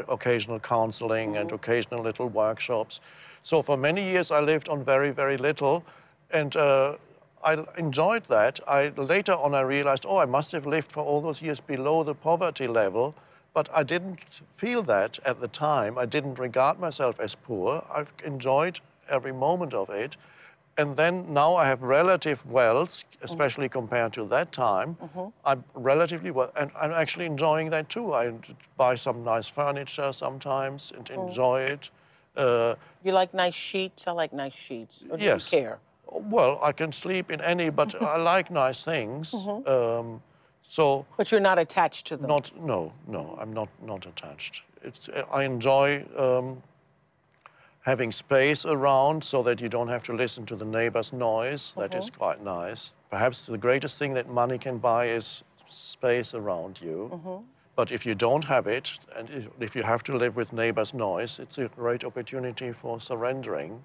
occasional 0.10 0.60
counseling 0.60 1.38
and 1.38 1.52
occasional 1.52 2.02
little 2.02 2.30
workshops. 2.30 3.00
So 3.44 3.62
for 3.62 3.78
many 3.78 4.04
years, 4.04 4.32
I 4.32 4.40
lived 4.40 4.70
on 4.70 4.84
very, 4.84 5.12
very 5.12 5.38
little. 5.38 5.84
And 6.32 6.56
uh, 6.56 6.96
I 7.44 7.64
enjoyed 7.78 8.24
that. 8.28 8.60
I, 8.68 8.88
later 8.98 9.34
on, 9.34 9.54
I 9.54 9.62
realized, 9.62 10.06
oh, 10.08 10.18
I 10.18 10.26
must 10.26 10.52
have 10.52 10.66
lived 10.66 10.92
for 10.92 11.04
all 11.04 11.22
those 11.22 11.42
years 11.42 11.60
below 11.60 12.04
the 12.04 12.16
poverty 12.16 12.68
level. 12.68 13.14
But 13.54 13.70
I 13.74 13.84
didn't 13.84 14.20
feel 14.58 14.82
that 14.84 15.20
at 15.26 15.40
the 15.40 15.48
time. 15.48 15.98
I 15.98 16.06
didn't 16.06 16.40
regard 16.40 16.80
myself 16.80 17.20
as 17.20 17.36
poor. 17.36 17.86
I've 17.94 18.12
enjoyed 18.26 18.80
every 19.10 19.32
moment 19.32 19.74
of 19.74 19.90
it. 19.90 20.18
And 20.78 20.96
then 20.96 21.34
now 21.34 21.56
I 21.56 21.66
have 21.68 21.82
relative 21.82 22.46
wealth, 22.46 23.04
especially 23.22 23.70
compared 23.70 24.12
to 24.14 24.26
that 24.28 24.52
time. 24.52 24.98
I'm 25.46 25.64
relatively 25.76 26.32
well, 26.32 26.52
and 26.56 26.72
I'm 26.76 26.92
actually 26.92 27.26
enjoying 27.26 27.70
that 27.70 27.88
too. 27.90 28.14
I 28.14 28.34
buy 28.78 28.96
some 28.96 29.24
nice 29.24 29.48
furniture 29.48 30.12
sometimes 30.12 30.92
and 30.98 31.10
enjoy 31.10 31.62
it. 31.62 31.90
Uh, 32.36 32.76
You 33.04 33.14
like 33.14 33.34
nice 33.34 33.54
sheets? 33.54 34.08
I 34.08 34.12
like 34.12 34.34
nice 34.34 34.54
sheets. 34.54 35.04
Or 35.10 35.18
do 35.18 35.24
Yes. 35.24 35.46
you 35.46 35.60
care? 35.60 35.80
well, 36.12 36.60
I 36.62 36.72
can 36.72 36.92
sleep 36.92 37.32
in 37.32 37.42
any, 37.42 37.70
but 37.70 37.96
I 38.02 38.18
like 38.18 38.52
nice 38.52 38.84
things. 38.84 39.34
Um, 39.66 40.22
so 40.68 41.06
But 41.18 41.32
you're 41.32 41.40
not 41.42 41.58
attached 41.60 42.08
to 42.08 42.18
them. 42.18 42.28
not, 42.28 42.52
no, 42.58 42.92
no, 43.08 43.38
I'm 43.40 43.54
not, 43.54 43.70
not 43.82 44.06
attached. 44.06 44.62
It's, 44.82 45.10
I 45.32 45.44
enjoy 45.44 46.06
um, 46.18 46.62
having 47.86 48.12
space 48.12 48.66
around 48.66 49.24
so 49.24 49.44
that 49.44 49.62
you 49.62 49.70
don't 49.70 49.88
have 49.88 50.02
to 50.02 50.14
listen 50.14 50.44
to 50.48 50.56
the 50.56 50.66
neighbor's 50.66 51.14
noise. 51.14 51.72
That 51.78 51.94
is 51.94 52.06
uh-huh. 52.06 52.18
quite 52.18 52.44
nice. 52.44 52.92
Perhaps 53.12 53.46
the 53.46 53.60
greatest 53.60 53.98
thing 53.98 54.14
that 54.16 54.28
money 54.28 54.58
can 54.58 54.80
buy 54.80 55.10
is 55.10 55.44
space 55.68 56.34
around 56.34 56.80
you. 56.82 57.12
Uh-huh. 57.14 57.38
But 57.76 57.92
if 57.92 58.04
you 58.06 58.16
don't 58.16 58.44
have 58.44 58.66
it, 58.66 58.90
and 59.16 59.30
if, 59.30 59.46
if 59.60 59.76
you 59.76 59.84
have 59.84 60.02
to 60.06 60.18
live 60.18 60.36
with 60.36 60.52
neighbor's 60.52 60.96
noise, 60.96 61.38
it's 61.40 61.60
a 61.60 61.68
great 61.76 62.04
opportunity 62.04 62.72
for 62.72 63.00
surrendering 63.00 63.80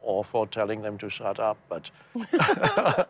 or 0.00 0.24
for 0.24 0.46
telling 0.46 0.80
them 0.80 0.96
to 0.98 1.10
shut 1.10 1.38
up. 1.38 1.58
But 1.68 1.90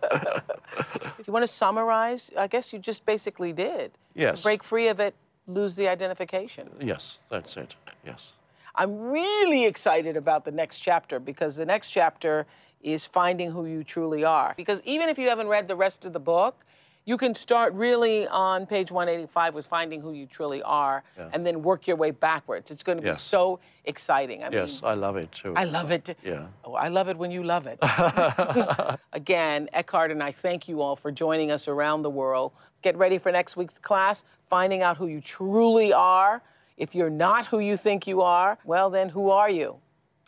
If 1.19 1.29
you 1.29 1.33
want 1.33 1.45
to 1.45 1.53
summarize, 1.53 2.31
I 2.37 2.49
guess 2.49 2.73
you 2.73 2.81
just 2.81 3.07
basically 3.07 3.53
did. 3.53 3.93
Yes. 4.17 4.43
Break 4.43 4.65
free 4.65 4.89
of 4.89 4.99
it, 4.99 5.15
lose 5.47 5.77
the 5.77 5.87
identification. 5.87 6.69
yes, 6.81 7.19
that's 7.31 7.57
it. 7.57 7.77
Yes. 8.05 8.33
I'm 8.75 8.99
really 8.99 9.65
excited 9.65 10.17
about 10.17 10.45
the 10.45 10.51
next 10.51 10.79
chapter 10.81 11.21
because 11.21 11.57
the 11.57 11.67
next 11.67 11.91
chapter 11.91 12.47
is 12.83 13.05
finding 13.05 13.51
who 13.51 13.67
you 13.67 13.85
truly 13.85 14.25
are. 14.25 14.55
Because 14.57 14.81
even 14.85 15.09
if 15.09 15.19
you 15.19 15.29
haven't 15.29 15.49
read 15.49 15.69
the 15.69 15.77
rest 15.77 16.05
of 16.05 16.13
the 16.13 16.19
book, 16.21 16.65
you 17.05 17.17
can 17.17 17.35
start 17.35 17.73
really 17.75 18.29
on 18.29 18.65
page 18.65 18.91
185 18.93 19.55
with 19.55 19.67
finding 19.67 20.01
who 20.01 20.13
you 20.13 20.25
truly 20.27 20.63
are 20.63 21.03
and 21.33 21.45
then 21.45 21.63
work 21.63 21.87
your 21.87 21.97
way 21.97 22.13
backwards. 22.13 22.71
It's 22.71 22.83
going 22.83 22.97
to 22.97 23.03
be 23.03 23.09
Yes. 23.09 23.21
so 23.21 23.59
exciting. 23.85 24.45
I 24.45 24.51
Yes, 24.51 24.75
mean, 24.75 24.81
I 24.85 24.95
love 24.95 25.17
it 25.17 25.31
too. 25.33 25.53
I 25.57 25.65
love 25.65 25.91
it. 25.91 26.17
Yeah. 26.25 26.47
Oh, 26.65 26.75
I 26.75 26.89
love 26.89 27.09
it 27.09 27.17
when 27.19 27.31
you 27.33 27.43
love 27.43 27.67
it. 27.67 27.79
Again, 29.13 29.69
Eckhart 29.73 30.11
and 30.13 30.23
I 30.23 30.31
thank 30.33 30.69
you 30.69 30.81
all 30.81 30.95
for 30.97 31.11
joining 31.11 31.51
us 31.51 31.67
around 31.69 32.03
the 32.03 32.11
world. 32.11 32.53
Get 32.83 32.97
ready 32.97 33.19
for 33.19 33.31
next 33.33 33.57
week's 33.57 33.79
class, 33.79 34.23
finding 34.49 34.83
out 34.83 34.97
who 34.97 35.09
you 35.09 35.21
truly 35.21 35.93
are. 35.93 36.41
If 36.77 36.95
you're 36.95 37.11
not 37.11 37.47
who 37.47 37.59
you 37.59 37.77
think 37.77 38.07
you 38.07 38.23
are, 38.23 38.59
well, 38.65 38.91
then 38.91 39.09
who 39.09 39.31
are 39.31 39.51
you? 39.51 39.77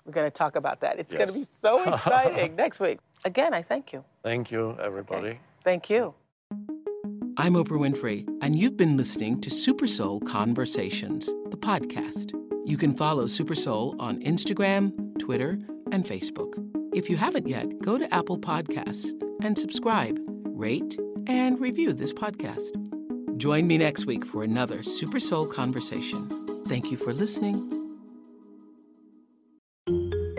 We're 0.05 0.13
going 0.13 0.31
to 0.31 0.37
talk 0.37 0.57
about 0.57 0.81
that. 0.81 0.99
It's 0.99 1.15
going 1.15 1.29
to 1.29 1.33
be 1.33 1.47
so 1.63 1.83
exciting 1.95 2.57
next 2.57 2.81
week. 2.81 2.99
Again, 3.25 3.55
I 3.55 3.63
thank 3.63 3.93
you. 3.93 4.05
Thank 4.23 4.51
you, 4.51 4.77
everybody. 4.83 5.39
Thank 5.63 5.89
you. 5.89 6.15
I'm 7.37 7.55
Oprah 7.55 7.79
Winfrey, 7.79 8.29
and 8.43 8.57
you've 8.57 8.77
been 8.77 8.97
listening 8.97 9.41
to 9.41 9.51
Super 9.51 9.87
Soul 9.87 10.21
Conversations, 10.21 11.27
the 11.49 11.57
podcast. 11.57 12.33
You 12.65 12.77
can 12.77 12.95
follow 12.95 13.27
Super 13.27 13.55
Soul 13.55 13.97
on 13.99 14.21
Instagram, 14.23 15.19
Twitter, 15.19 15.59
and 15.91 16.05
Facebook. 16.05 16.55
If 16.95 17.11
you 17.11 17.17
haven't 17.17 17.49
yet, 17.49 17.81
go 17.81 17.99
to 17.99 18.15
Apple 18.15 18.39
Podcasts 18.39 19.11
and 19.43 19.59
subscribe, 19.59 20.19
rate, 20.45 20.97
and 21.27 21.59
review 21.59 21.93
this 21.93 22.13
podcast. 22.13 22.94
Join 23.37 23.67
me 23.67 23.79
next 23.79 24.07
week 24.07 24.25
for 24.25 24.45
another 24.45 24.83
Super 24.83 25.19
Soul 25.19 25.47
Conversation. 25.47 26.63
Thank 26.67 26.91
you 26.91 26.97
for 26.97 27.13
listening. 27.13 27.71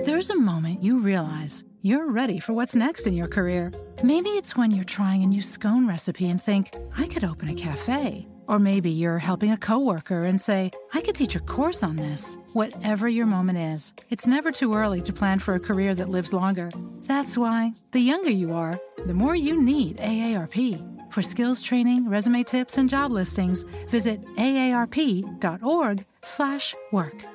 There's 0.06 0.30
a 0.30 0.36
moment 0.36 0.82
you 0.82 1.00
realize 1.00 1.64
you're 1.82 2.10
ready 2.10 2.40
for 2.40 2.54
what's 2.54 2.76
next 2.76 3.06
in 3.06 3.14
your 3.14 3.28
career. 3.28 3.72
Maybe 4.02 4.30
it's 4.30 4.56
when 4.56 4.72
you're 4.72 4.86
trying 4.86 5.24
a 5.24 5.28
new 5.28 5.42
scone 5.42 5.88
recipe 5.88 6.30
and 6.30 6.42
think, 6.42 6.74
I 6.98 7.08
could 7.08 7.24
open 7.24 7.50
a 7.50 7.54
cafe. 7.54 8.28
Or 8.48 8.60
maybe 8.60 8.92
you're 8.92 9.18
helping 9.18 9.52
a 9.52 9.58
coworker 9.58 10.24
and 10.24 10.40
say, 10.40 10.72
I 10.94 11.02
could 11.02 11.16
teach 11.16 11.36
a 11.36 11.40
course 11.40 11.84
on 11.84 11.98
this. 11.98 12.38
Whatever 12.54 13.10
your 13.10 13.26
moment 13.26 13.58
is, 13.58 13.94
it's 14.10 14.28
never 14.28 14.52
too 14.52 14.74
early 14.74 15.02
to 15.02 15.12
plan 15.14 15.40
for 15.40 15.56
a 15.56 15.60
career 15.60 15.96
that 15.96 16.10
lives 16.10 16.32
longer. 16.32 16.72
That's 17.00 17.38
why, 17.38 17.74
the 17.92 18.00
younger 18.00 18.32
you 18.32 18.54
are, 18.54 18.80
the 19.06 19.14
more 19.14 19.36
you 19.36 19.62
need 19.62 19.98
AARP. 19.98 20.95
For 21.16 21.22
skills 21.22 21.62
training, 21.62 22.10
resume 22.10 22.44
tips, 22.44 22.78
and 22.78 22.90
job 22.90 23.10
listings, 23.10 23.64
visit 23.88 24.22
aarp.org/work. 24.36 27.26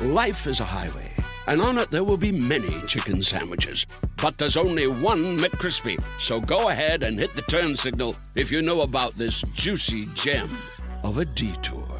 Life 0.00 0.46
is 0.46 0.60
a 0.60 0.66
highway, 0.66 1.10
and 1.46 1.62
on 1.62 1.78
it 1.78 1.90
there 1.90 2.04
will 2.04 2.18
be 2.18 2.30
many 2.30 2.82
chicken 2.82 3.22
sandwiches. 3.22 3.86
But 4.20 4.36
there's 4.36 4.58
only 4.58 4.86
one 4.86 5.38
McCrispy. 5.38 5.98
So 6.20 6.42
go 6.42 6.68
ahead 6.68 7.02
and 7.02 7.18
hit 7.18 7.32
the 7.32 7.40
turn 7.40 7.74
signal 7.74 8.14
if 8.34 8.52
you 8.52 8.60
know 8.60 8.82
about 8.82 9.14
this 9.14 9.40
juicy 9.54 10.04
gem 10.12 10.50
of 11.02 11.16
a 11.16 11.24
detour. 11.24 11.95